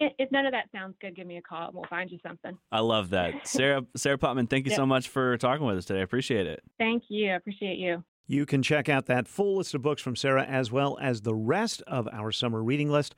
if 0.00 0.30
none 0.30 0.46
of 0.46 0.52
that 0.52 0.64
sounds 0.72 0.96
good, 1.00 1.14
give 1.16 1.26
me 1.26 1.36
a 1.36 1.42
call 1.42 1.66
and 1.66 1.74
we'll 1.74 1.84
find 1.88 2.10
you 2.10 2.18
something. 2.26 2.56
I 2.72 2.80
love 2.80 3.10
that. 3.10 3.34
Sarah 3.46 3.82
Sarah 3.96 4.18
Putman, 4.18 4.48
thank 4.48 4.66
you 4.66 4.70
yep. 4.70 4.76
so 4.76 4.86
much 4.86 5.08
for 5.08 5.36
talking 5.38 5.66
with 5.66 5.78
us 5.78 5.84
today. 5.84 6.00
I 6.00 6.02
appreciate 6.02 6.46
it. 6.46 6.62
Thank 6.78 7.04
you. 7.08 7.30
I 7.30 7.36
appreciate 7.36 7.78
you. 7.78 8.04
You 8.26 8.44
can 8.44 8.62
check 8.62 8.88
out 8.88 9.06
that 9.06 9.26
full 9.26 9.56
list 9.56 9.74
of 9.74 9.82
books 9.82 10.02
from 10.02 10.14
Sarah 10.14 10.44
as 10.44 10.70
well 10.70 10.98
as 11.00 11.22
the 11.22 11.34
rest 11.34 11.82
of 11.86 12.06
our 12.12 12.30
summer 12.30 12.62
reading 12.62 12.90
list 12.90 13.14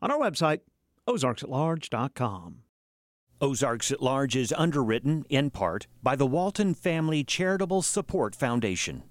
on 0.00 0.10
our 0.10 0.18
website, 0.18 0.60
ozarksatlarge.com. 1.06 2.60
Ozarks 3.40 3.90
at 3.90 4.00
Large 4.00 4.36
is 4.36 4.54
underwritten, 4.56 5.24
in 5.28 5.50
part, 5.50 5.86
by 6.02 6.16
the 6.16 6.26
Walton 6.26 6.72
Family 6.72 7.22
Charitable 7.24 7.82
Support 7.82 8.34
Foundation. 8.34 9.02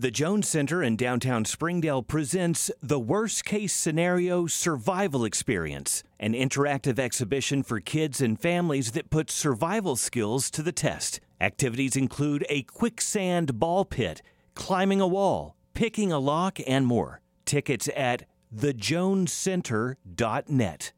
The 0.00 0.12
Jones 0.12 0.48
Center 0.48 0.80
in 0.80 0.94
downtown 0.94 1.44
Springdale 1.44 2.04
presents 2.04 2.70
the 2.80 3.00
Worst 3.00 3.44
Case 3.44 3.72
Scenario 3.72 4.46
Survival 4.46 5.24
Experience, 5.24 6.04
an 6.20 6.34
interactive 6.34 7.00
exhibition 7.00 7.64
for 7.64 7.80
kids 7.80 8.20
and 8.20 8.40
families 8.40 8.92
that 8.92 9.10
puts 9.10 9.34
survival 9.34 9.96
skills 9.96 10.52
to 10.52 10.62
the 10.62 10.70
test. 10.70 11.18
Activities 11.40 11.96
include 11.96 12.46
a 12.48 12.62
quicksand 12.62 13.58
ball 13.58 13.84
pit, 13.84 14.22
climbing 14.54 15.00
a 15.00 15.06
wall, 15.08 15.56
picking 15.74 16.12
a 16.12 16.20
lock, 16.20 16.60
and 16.64 16.86
more. 16.86 17.20
Tickets 17.44 17.88
at 17.96 18.22
thejonescenter.net. 18.54 20.92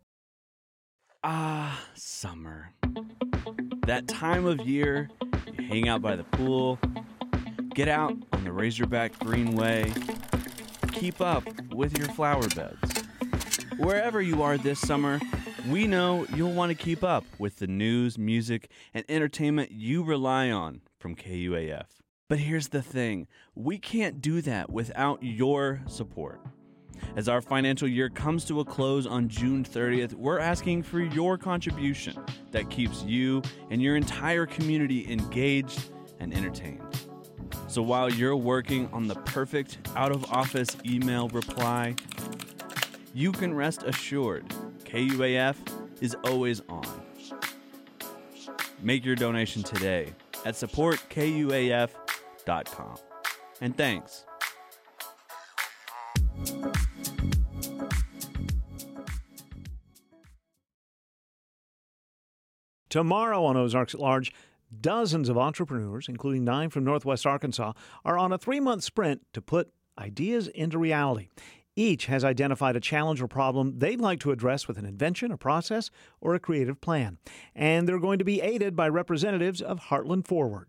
Ah, 1.24 1.86
summer. 1.94 2.74
That 3.86 4.08
time 4.08 4.44
of 4.44 4.60
year, 4.60 5.08
you 5.56 5.66
hang 5.66 5.88
out 5.88 6.02
by 6.02 6.16
the 6.16 6.24
pool, 6.24 6.78
get 7.74 7.88
out 7.88 8.16
on 8.32 8.44
the 8.44 8.52
Razorback 8.52 9.18
Greenway, 9.18 9.92
keep 10.92 11.20
up 11.20 11.44
with 11.72 11.96
your 11.96 12.08
flower 12.08 12.48
beds. 12.48 13.04
Wherever 13.78 14.20
you 14.20 14.42
are 14.42 14.58
this 14.58 14.80
summer, 14.80 15.20
we 15.68 15.86
know 15.86 16.26
you'll 16.34 16.52
want 16.52 16.70
to 16.70 16.74
keep 16.74 17.04
up 17.04 17.24
with 17.38 17.56
the 17.56 17.66
news, 17.66 18.18
music, 18.18 18.70
and 18.92 19.04
entertainment 19.08 19.70
you 19.70 20.02
rely 20.02 20.50
on 20.50 20.80
from 20.98 21.14
KUAF. 21.14 21.86
But 22.28 22.38
here's 22.38 22.68
the 22.68 22.82
thing 22.82 23.26
we 23.54 23.78
can't 23.78 24.20
do 24.20 24.40
that 24.42 24.70
without 24.70 25.22
your 25.22 25.80
support. 25.86 26.40
As 27.16 27.28
our 27.28 27.40
financial 27.40 27.88
year 27.88 28.08
comes 28.08 28.44
to 28.46 28.60
a 28.60 28.64
close 28.64 29.06
on 29.06 29.28
June 29.28 29.64
30th, 29.64 30.14
we're 30.14 30.38
asking 30.38 30.82
for 30.82 31.00
your 31.00 31.38
contribution 31.38 32.16
that 32.50 32.70
keeps 32.70 33.02
you 33.04 33.42
and 33.70 33.82
your 33.82 33.96
entire 33.96 34.46
community 34.46 35.10
engaged 35.10 35.90
and 36.20 36.34
entertained. 36.34 37.09
So 37.70 37.80
while 37.82 38.10
you're 38.10 38.34
working 38.34 38.88
on 38.92 39.06
the 39.06 39.14
perfect 39.14 39.78
out 39.94 40.10
of 40.10 40.24
office 40.32 40.76
email 40.84 41.28
reply, 41.28 41.94
you 43.14 43.30
can 43.30 43.54
rest 43.54 43.84
assured 43.84 44.44
KUAF 44.86 45.54
is 46.00 46.16
always 46.24 46.62
on. 46.68 47.00
Make 48.82 49.04
your 49.04 49.14
donation 49.14 49.62
today 49.62 50.12
at 50.44 50.54
supportkuaf.com. 50.54 52.96
And 53.60 53.76
thanks. 53.76 54.24
Tomorrow 62.88 63.44
on 63.44 63.56
Ozarks 63.56 63.94
at 63.94 64.00
Large, 64.00 64.32
dozens 64.80 65.28
of 65.28 65.38
entrepreneurs, 65.38 66.06
including 66.08 66.44
nine 66.44 66.70
from 66.70 66.84
Northwest 66.84 67.26
Arkansas, 67.26 67.72
are 68.04 68.18
on 68.18 68.32
a 68.32 68.38
three 68.38 68.60
month 68.60 68.84
sprint 68.84 69.22
to 69.32 69.40
put 69.40 69.72
ideas 69.98 70.48
into 70.48 70.78
reality. 70.78 71.28
Each 71.76 72.06
has 72.06 72.24
identified 72.24 72.76
a 72.76 72.80
challenge 72.80 73.22
or 73.22 73.28
problem 73.28 73.78
they'd 73.78 74.00
like 74.00 74.20
to 74.20 74.32
address 74.32 74.66
with 74.66 74.76
an 74.76 74.84
invention, 74.84 75.30
a 75.30 75.36
process, 75.36 75.90
or 76.20 76.34
a 76.34 76.40
creative 76.40 76.80
plan. 76.80 77.18
And 77.54 77.88
they're 77.88 77.98
going 77.98 78.18
to 78.18 78.24
be 78.24 78.40
aided 78.40 78.74
by 78.76 78.88
representatives 78.88 79.62
of 79.62 79.80
Heartland 79.80 80.26
Forward. 80.26 80.68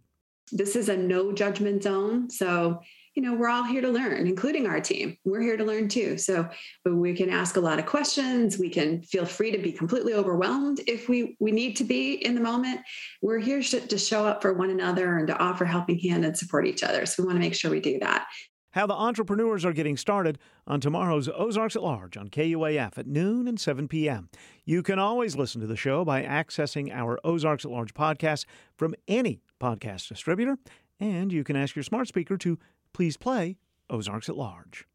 This 0.51 0.75
is 0.75 0.89
a 0.89 0.97
no 0.97 1.31
judgment 1.31 1.83
zone. 1.83 2.29
So 2.29 2.81
you 3.13 3.21
know, 3.21 3.33
we're 3.33 3.49
all 3.49 3.63
here 3.63 3.81
to 3.81 3.89
learn, 3.89 4.25
including 4.25 4.67
our 4.67 4.79
team. 4.79 5.17
We're 5.25 5.41
here 5.41 5.57
to 5.57 5.65
learn 5.65 5.89
too. 5.89 6.17
So 6.17 6.49
we 6.85 7.13
can 7.13 7.29
ask 7.29 7.57
a 7.57 7.59
lot 7.59 7.77
of 7.77 7.85
questions. 7.85 8.57
We 8.57 8.69
can 8.69 9.01
feel 9.03 9.25
free 9.25 9.51
to 9.51 9.57
be 9.57 9.73
completely 9.73 10.13
overwhelmed 10.13 10.79
if 10.87 11.09
we, 11.09 11.35
we 11.39 11.51
need 11.51 11.75
to 11.77 11.83
be 11.83 12.13
in 12.13 12.35
the 12.35 12.41
moment. 12.41 12.79
We're 13.21 13.39
here 13.39 13.61
to 13.61 13.97
show 13.97 14.25
up 14.25 14.41
for 14.41 14.53
one 14.53 14.69
another 14.69 15.17
and 15.17 15.27
to 15.27 15.37
offer 15.37 15.65
helping 15.65 15.99
hand 15.99 16.23
and 16.23 16.37
support 16.37 16.65
each 16.67 16.83
other. 16.83 17.05
So 17.05 17.21
we 17.21 17.27
want 17.27 17.35
to 17.35 17.41
make 17.41 17.55
sure 17.55 17.69
we 17.69 17.81
do 17.81 17.99
that. 17.99 18.27
How 18.71 18.87
the 18.87 18.93
entrepreneurs 18.93 19.65
are 19.65 19.73
getting 19.73 19.97
started 19.97 20.39
on 20.65 20.79
tomorrow's 20.79 21.27
Ozarks 21.27 21.75
at 21.75 21.83
Large 21.83 22.15
on 22.15 22.29
KUAF 22.29 22.97
at 22.97 23.05
noon 23.05 23.45
and 23.49 23.59
7 23.59 23.89
p.m. 23.89 24.29
You 24.63 24.81
can 24.81 24.97
always 24.97 25.35
listen 25.35 25.59
to 25.59 25.67
the 25.67 25.75
show 25.75 26.05
by 26.05 26.23
accessing 26.23 26.89
our 26.89 27.19
Ozarks 27.25 27.65
at 27.65 27.71
Large 27.71 27.93
podcast 27.93 28.45
from 28.77 28.95
any 29.09 29.41
podcast 29.59 30.07
distributor, 30.07 30.57
and 31.01 31.33
you 31.33 31.43
can 31.43 31.57
ask 31.57 31.75
your 31.75 31.83
smart 31.83 32.07
speaker 32.07 32.37
to 32.37 32.57
please 32.93 33.17
play 33.17 33.57
Ozarks 33.89 34.29
at 34.29 34.37
Large. 34.37 34.85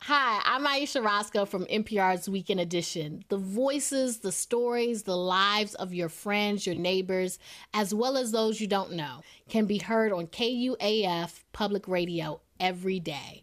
Hi, 0.00 0.40
I'm 0.44 0.66
Ayesha 0.66 1.00
Rascoe 1.00 1.46
from 1.46 1.64
NPR's 1.64 2.28
Weekend 2.28 2.60
Edition. 2.60 3.24
The 3.28 3.38
voices, 3.38 4.18
the 4.18 4.30
stories, 4.30 5.02
the 5.02 5.16
lives 5.16 5.74
of 5.74 5.94
your 5.94 6.08
friends, 6.08 6.66
your 6.66 6.76
neighbors, 6.76 7.38
as 7.74 7.94
well 7.94 8.16
as 8.16 8.30
those 8.30 8.60
you 8.60 8.66
don't 8.66 8.92
know, 8.92 9.22
can 9.48 9.64
be 9.64 9.78
heard 9.78 10.12
on 10.12 10.26
KUAF 10.28 11.42
Public 11.52 11.88
Radio 11.88 12.40
every 12.60 13.00
day. 13.00 13.42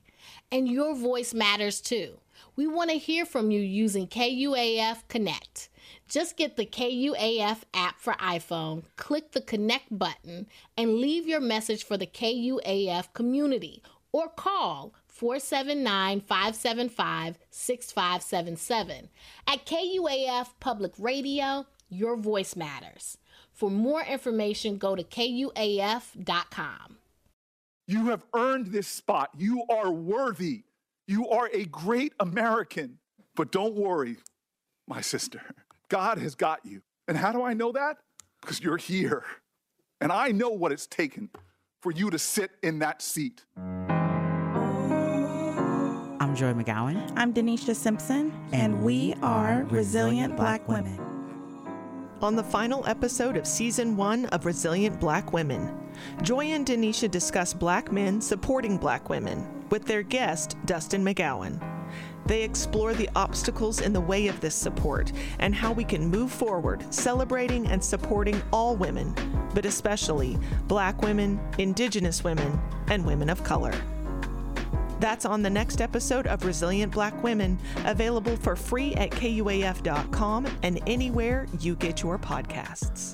And 0.51 0.69
your 0.69 0.95
voice 0.95 1.33
matters 1.33 1.81
too. 1.81 2.19
We 2.55 2.67
want 2.67 2.91
to 2.91 2.97
hear 2.97 3.25
from 3.25 3.51
you 3.51 3.59
using 3.59 4.07
KUAF 4.07 5.07
Connect. 5.07 5.69
Just 6.07 6.37
get 6.37 6.55
the 6.55 6.65
KUAF 6.65 7.63
app 7.73 7.99
for 7.99 8.13
iPhone, 8.13 8.83
click 8.95 9.31
the 9.31 9.41
Connect 9.41 9.97
button, 9.97 10.47
and 10.77 10.95
leave 10.95 11.27
your 11.27 11.41
message 11.41 11.83
for 11.83 11.97
the 11.97 12.07
KUAF 12.07 13.13
community 13.13 13.81
or 14.11 14.29
call 14.29 14.93
479 15.07 16.21
575 16.21 17.37
6577. 17.49 19.09
At 19.47 19.65
KUAF 19.65 20.49
Public 20.59 20.93
Radio, 20.97 21.65
your 21.89 22.15
voice 22.15 22.55
matters. 22.55 23.17
For 23.51 23.69
more 23.69 24.01
information, 24.01 24.77
go 24.77 24.95
to 24.95 25.03
KUAF.com. 25.03 26.97
You 27.87 28.05
have 28.07 28.25
earned 28.33 28.67
this 28.67 28.87
spot. 28.87 29.29
You 29.37 29.63
are 29.69 29.91
worthy. 29.91 30.63
You 31.07 31.29
are 31.29 31.49
a 31.53 31.65
great 31.65 32.13
American. 32.19 32.99
But 33.35 33.51
don't 33.51 33.75
worry, 33.75 34.17
my 34.87 35.01
sister. 35.01 35.41
God 35.93 36.17
has 36.17 36.33
got 36.33 36.65
you. 36.65 36.81
And 37.07 37.15
how 37.15 37.31
do 37.31 37.43
I 37.43 37.53
know 37.53 37.71
that? 37.73 37.97
Because 38.41 38.59
you're 38.59 38.77
here. 38.77 39.23
And 40.01 40.11
I 40.11 40.29
know 40.29 40.49
what 40.49 40.71
it's 40.71 40.87
taken 40.87 41.29
for 41.83 41.91
you 41.91 42.09
to 42.09 42.17
sit 42.17 42.49
in 42.63 42.79
that 42.79 43.03
seat. 43.03 43.45
I'm 43.55 43.85
Joy 46.35 46.53
McGowan. 46.53 47.13
I'm 47.15 47.31
Denisha 47.31 47.75
Simpson, 47.75 48.33
and, 48.51 48.73
and 48.73 48.83
we 48.83 49.13
are 49.21 49.67
Resilient 49.69 50.35
Black 50.35 50.67
Women. 50.67 50.99
On 52.23 52.35
the 52.35 52.43
final 52.43 52.83
episode 52.87 53.37
of 53.37 53.45
season 53.45 53.95
one 53.95 54.25
of 54.27 54.47
Resilient 54.47 54.99
Black 54.99 55.31
Women, 55.31 55.77
Joy 56.23 56.45
and 56.45 56.65
Denisha 56.65 57.11
discuss 57.11 57.53
black 57.53 57.91
men 57.91 58.19
supporting 58.19 58.79
black 58.79 59.09
women 59.09 59.63
with 59.69 59.85
their 59.85 60.01
guest, 60.01 60.57
Dustin 60.65 61.05
McGowan. 61.05 61.72
They 62.25 62.43
explore 62.43 62.93
the 62.93 63.09
obstacles 63.15 63.81
in 63.81 63.93
the 63.93 64.01
way 64.01 64.27
of 64.27 64.39
this 64.39 64.55
support 64.55 65.11
and 65.39 65.53
how 65.53 65.73
we 65.73 65.83
can 65.83 66.07
move 66.07 66.31
forward 66.31 66.85
celebrating 66.93 67.67
and 67.67 67.83
supporting 67.83 68.41
all 68.51 68.75
women, 68.75 69.13
but 69.53 69.65
especially 69.65 70.37
black 70.67 71.01
women, 71.01 71.39
indigenous 71.57 72.23
women, 72.23 72.59
and 72.87 73.05
women 73.05 73.29
of 73.29 73.43
color. 73.43 73.73
That's 74.99 75.25
on 75.25 75.41
the 75.41 75.49
next 75.49 75.81
episode 75.81 76.27
of 76.27 76.45
Resilient 76.45 76.93
Black 76.93 77.23
Women, 77.23 77.59
available 77.83 78.37
for 78.37 78.55
free 78.55 78.95
at 78.95 79.09
KUAF.com 79.11 80.47
and 80.63 80.79
anywhere 80.87 81.47
you 81.59 81.75
get 81.75 82.01
your 82.01 82.17
podcasts. 82.17 83.13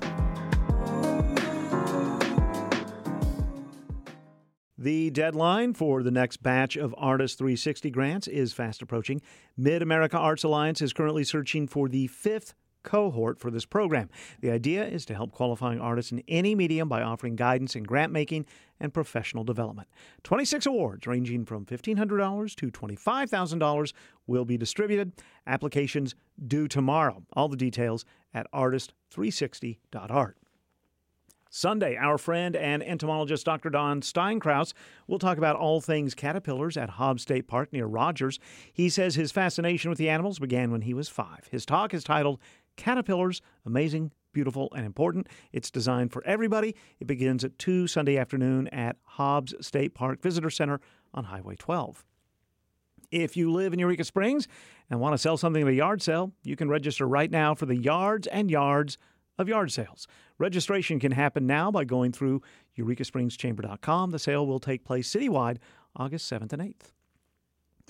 The 4.82 5.10
deadline 5.10 5.74
for 5.74 6.04
the 6.04 6.10
next 6.10 6.42
batch 6.42 6.78
of 6.78 6.96
Artist 6.98 7.38
360 7.38 7.90
grants 7.90 8.30
is 8.30 8.54
fast 8.54 8.82
approaching. 8.82 9.22
Mid 9.58 9.82
America 9.82 10.18
Arts 10.18 10.46
Alliance 10.46 10.82
is 10.82 10.94
currently 10.94 11.26
searching 11.26 11.68
for 11.68 11.90
the 11.90 12.08
fifth 12.08 12.54
cohort 12.82 13.42
for 13.42 13.52
this 13.52 13.66
program. 13.66 14.10
The 14.40 14.52
idea 14.52 14.88
is 14.88 15.04
to 15.08 15.14
help 15.14 15.34
qualifying 15.34 15.82
artists 15.82 16.14
in 16.14 16.24
any 16.30 16.56
medium 16.56 16.88
by 16.88 17.02
offering 17.02 17.36
guidance 17.36 17.76
in 17.76 17.84
grant 17.84 18.14
making 18.14 18.46
and 18.80 18.94
professional 18.94 19.44
development. 19.44 19.90
26 20.24 20.66
awards 20.66 21.06
ranging 21.06 21.44
from 21.44 21.66
$1,500 21.66 22.56
to 22.56 22.72
$25,000 22.72 23.94
will 24.28 24.46
be 24.46 24.58
distributed. 24.58 25.12
Applications 25.46 26.16
due 26.48 26.70
tomorrow. 26.70 27.22
All 27.34 27.50
the 27.50 27.58
details 27.58 28.06
at 28.34 28.50
artist360.art. 28.54 30.36
Sunday, 31.50 31.98
our 31.98 32.20
friend 32.20 32.56
and 32.56 32.84
entomologist 32.84 33.44
Dr. 33.44 33.72
Don 33.72 34.02
Steinkraus 34.02 34.74
will 35.08 35.18
talk 35.18 35.40
about 35.40 35.56
all 35.56 35.82
things 35.82 36.14
caterpillars 36.14 36.78
at 36.78 36.92
Hobbs 36.92 37.24
State 37.24 37.48
Park 37.48 37.74
near 37.74 37.88
Rogers. 37.88 38.40
He 38.72 38.88
says 38.88 39.16
his 39.16 39.32
fascination 39.32 39.90
with 39.90 39.98
the 39.98 40.10
animals 40.10 40.38
began 40.38 40.72
when 40.72 40.82
he 40.82 40.94
was 40.94 41.10
five. 41.10 41.48
His 41.50 41.66
talk 41.66 41.94
is 41.94 42.04
titled 42.04 42.40
Caterpillars 42.78 43.42
Amazing, 43.66 44.12
Beautiful, 44.32 44.72
and 44.76 44.86
Important. 44.86 45.28
It's 45.52 45.72
designed 45.72 46.14
for 46.14 46.24
everybody. 46.24 46.76
It 47.00 47.08
begins 47.08 47.44
at 47.44 47.58
2 47.58 47.88
Sunday 47.88 48.18
afternoon 48.18 48.68
at 48.68 48.98
Hobbs 49.04 49.56
State 49.60 49.96
Park 49.96 50.22
Visitor 50.22 50.52
Center 50.52 50.80
on 51.16 51.26
Highway 51.26 51.56
12. 51.56 52.06
If 53.10 53.36
you 53.36 53.52
live 53.52 53.74
in 53.74 53.80
Eureka 53.80 54.04
Springs 54.04 54.48
and 54.88 55.00
want 55.00 55.14
to 55.14 55.18
sell 55.18 55.36
something 55.36 55.64
at 55.64 55.68
a 55.68 55.74
yard 55.74 56.04
sale, 56.04 56.32
you 56.44 56.56
can 56.56 56.70
register 56.70 57.08
right 57.08 57.32
now 57.32 57.56
for 57.56 57.66
the 57.66 57.76
Yards 57.76 58.28
and 58.28 58.52
Yards 58.52 59.00
of 59.40 59.48
yard 59.48 59.72
sales. 59.72 60.08
Registration 60.38 61.00
can 61.00 61.14
happen 61.14 61.48
now 61.48 61.72
by 61.72 61.86
going 61.86 62.12
through 62.12 62.42
eurekasprings.chamber.com. 62.78 64.12
The 64.12 64.20
sale 64.20 64.46
will 64.46 64.60
take 64.60 64.84
place 64.84 65.10
citywide 65.14 65.58
August 65.96 66.32
7th 66.32 66.54
and 66.54 66.62
8th. 66.62 66.92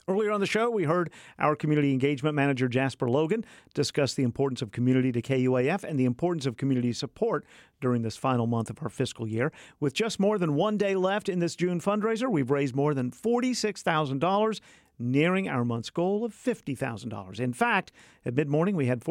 Earlier 0.08 0.32
on 0.32 0.40
the 0.40 0.48
show, 0.48 0.70
we 0.70 0.86
heard 0.86 1.12
our 1.38 1.56
community 1.56 1.92
engagement 1.92 2.36
manager, 2.36 2.68
Jasper 2.68 3.10
Logan, 3.10 3.46
discuss 3.74 4.14
the 4.14 4.24
importance 4.24 4.62
of 4.62 4.72
community 4.72 5.12
to 5.12 5.22
KUAF 5.22 5.84
and 5.84 6.00
the 6.00 6.06
importance 6.06 6.46
of 6.46 6.58
community 6.58 6.94
support 6.94 7.46
during 7.82 8.02
this 8.02 8.18
final 8.18 8.48
month 8.48 8.70
of 8.70 8.82
our 8.82 8.90
fiscal 8.90 9.28
year. 9.28 9.52
With 9.80 9.94
just 9.94 10.20
more 10.20 10.38
than 10.38 10.56
one 10.56 10.78
day 10.78 10.96
left 10.96 11.30
in 11.30 11.40
this 11.40 11.56
June 11.56 11.80
fundraiser, 11.80 12.30
we've 12.30 12.50
raised 12.50 12.76
more 12.76 12.94
than 12.94 13.12
$46,000 13.12 14.60
nearing 14.98 15.48
our 15.48 15.64
month's 15.64 15.90
goal 15.90 16.26
of 16.26 16.34
$50,000. 16.34 17.40
In 17.40 17.54
fact, 17.54 17.92
at 18.26 18.34
mid 18.34 18.50
morning, 18.50 18.76
we 18.76 18.88
had 18.88 19.02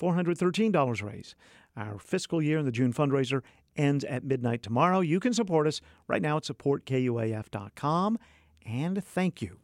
$46,413 0.00 1.02
raised. 1.02 1.34
Our 1.76 1.98
fiscal 1.98 2.40
year 2.40 2.58
in 2.58 2.64
the 2.64 2.72
June 2.72 2.92
fundraiser 2.92 3.42
ends 3.76 4.04
at 4.04 4.24
midnight 4.24 4.62
tomorrow. 4.62 5.00
You 5.00 5.20
can 5.20 5.34
support 5.34 5.66
us 5.66 5.80
right 6.08 6.22
now 6.22 6.38
at 6.38 6.44
supportkuaf.com. 6.44 8.18
And 8.64 9.04
thank 9.04 9.42
you. 9.42 9.58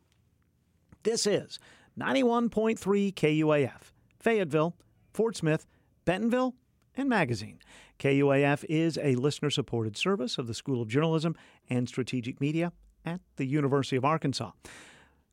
This 1.02 1.26
is 1.26 1.58
91.3 1.98 3.14
KUAF, 3.14 3.92
Fayetteville, 4.18 4.76
Fort 5.12 5.36
Smith, 5.36 5.66
Bentonville, 6.04 6.54
and 6.96 7.08
Magazine. 7.08 7.58
KUAF 7.98 8.64
is 8.68 8.98
a 9.02 9.14
listener 9.14 9.50
supported 9.50 9.96
service 9.96 10.38
of 10.38 10.46
the 10.46 10.54
School 10.54 10.82
of 10.82 10.88
Journalism 10.88 11.34
and 11.68 11.88
Strategic 11.88 12.40
Media 12.40 12.72
at 13.04 13.20
the 13.36 13.46
University 13.46 13.96
of 13.96 14.04
Arkansas. 14.04 14.52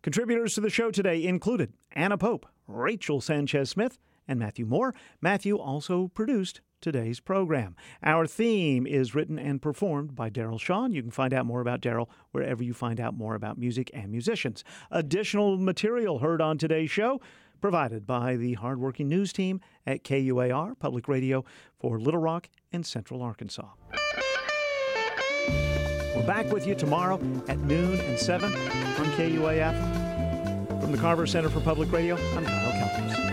Contributors 0.02 0.54
to 0.56 0.62
the 0.62 0.70
show 0.70 0.92
today 0.92 1.24
included 1.24 1.74
Anna 1.92 2.18
Pope, 2.18 2.46
Rachel 2.68 3.22
Sanchez 3.22 3.70
Smith, 3.70 3.98
and 4.30 4.40
Matthew 4.40 4.66
Moore. 4.66 4.94
Matthew 5.20 5.58
also 5.58 6.08
produced 6.10 6.62
today's 6.80 7.20
program. 7.20 7.76
Our 8.04 8.26
theme 8.26 8.88
is 8.88 9.14
written 9.14 9.38
and 9.38 9.62
performed 9.62 10.16
by 10.16 10.30
Daryl 10.30 10.60
Sean. 10.60 10.94
You 10.94 11.02
can 11.02 11.12
find 11.12 11.34
out 11.34 11.46
more 11.46 11.60
about 11.60 11.82
Daryl 11.82 12.08
wherever 12.32 12.64
you 12.64 12.74
find 12.74 13.02
out 13.02 13.18
more 13.18 13.36
about 13.36 13.58
music 13.58 13.92
and 13.94 14.12
musicians. 14.12 14.64
Additional 14.92 15.58
material 15.58 16.20
heard 16.20 16.42
on 16.42 16.58
today's 16.58 16.92
show 16.92 17.20
provided 17.60 18.08
by 18.08 18.38
the 18.38 18.54
hardworking 18.54 19.10
news 19.10 19.34
team 19.34 19.60
at 19.86 20.04
KUAR 20.04 20.76
Public 20.80 21.10
Radio 21.10 21.44
for 21.78 22.00
Little 22.00 22.22
Rock 22.22 22.48
and 22.72 22.86
Central 22.86 23.22
Arkansas. 23.22 23.68
We're 26.16 26.26
back 26.26 26.52
with 26.52 26.66
you 26.68 26.76
tomorrow 26.76 27.16
at 27.48 27.60
noon 27.60 28.00
and 28.00 28.18
7 28.18 28.54
on 28.54 29.06
KUAF. 29.18 30.82
From 30.82 30.92
the 30.94 30.98
Carver 30.98 31.28
Center 31.28 31.50
for 31.50 31.60
Public 31.60 31.92
Radio, 31.92 32.16
I'm 32.36 32.46
Kyle 32.46 32.72
Kellams. 32.72 33.29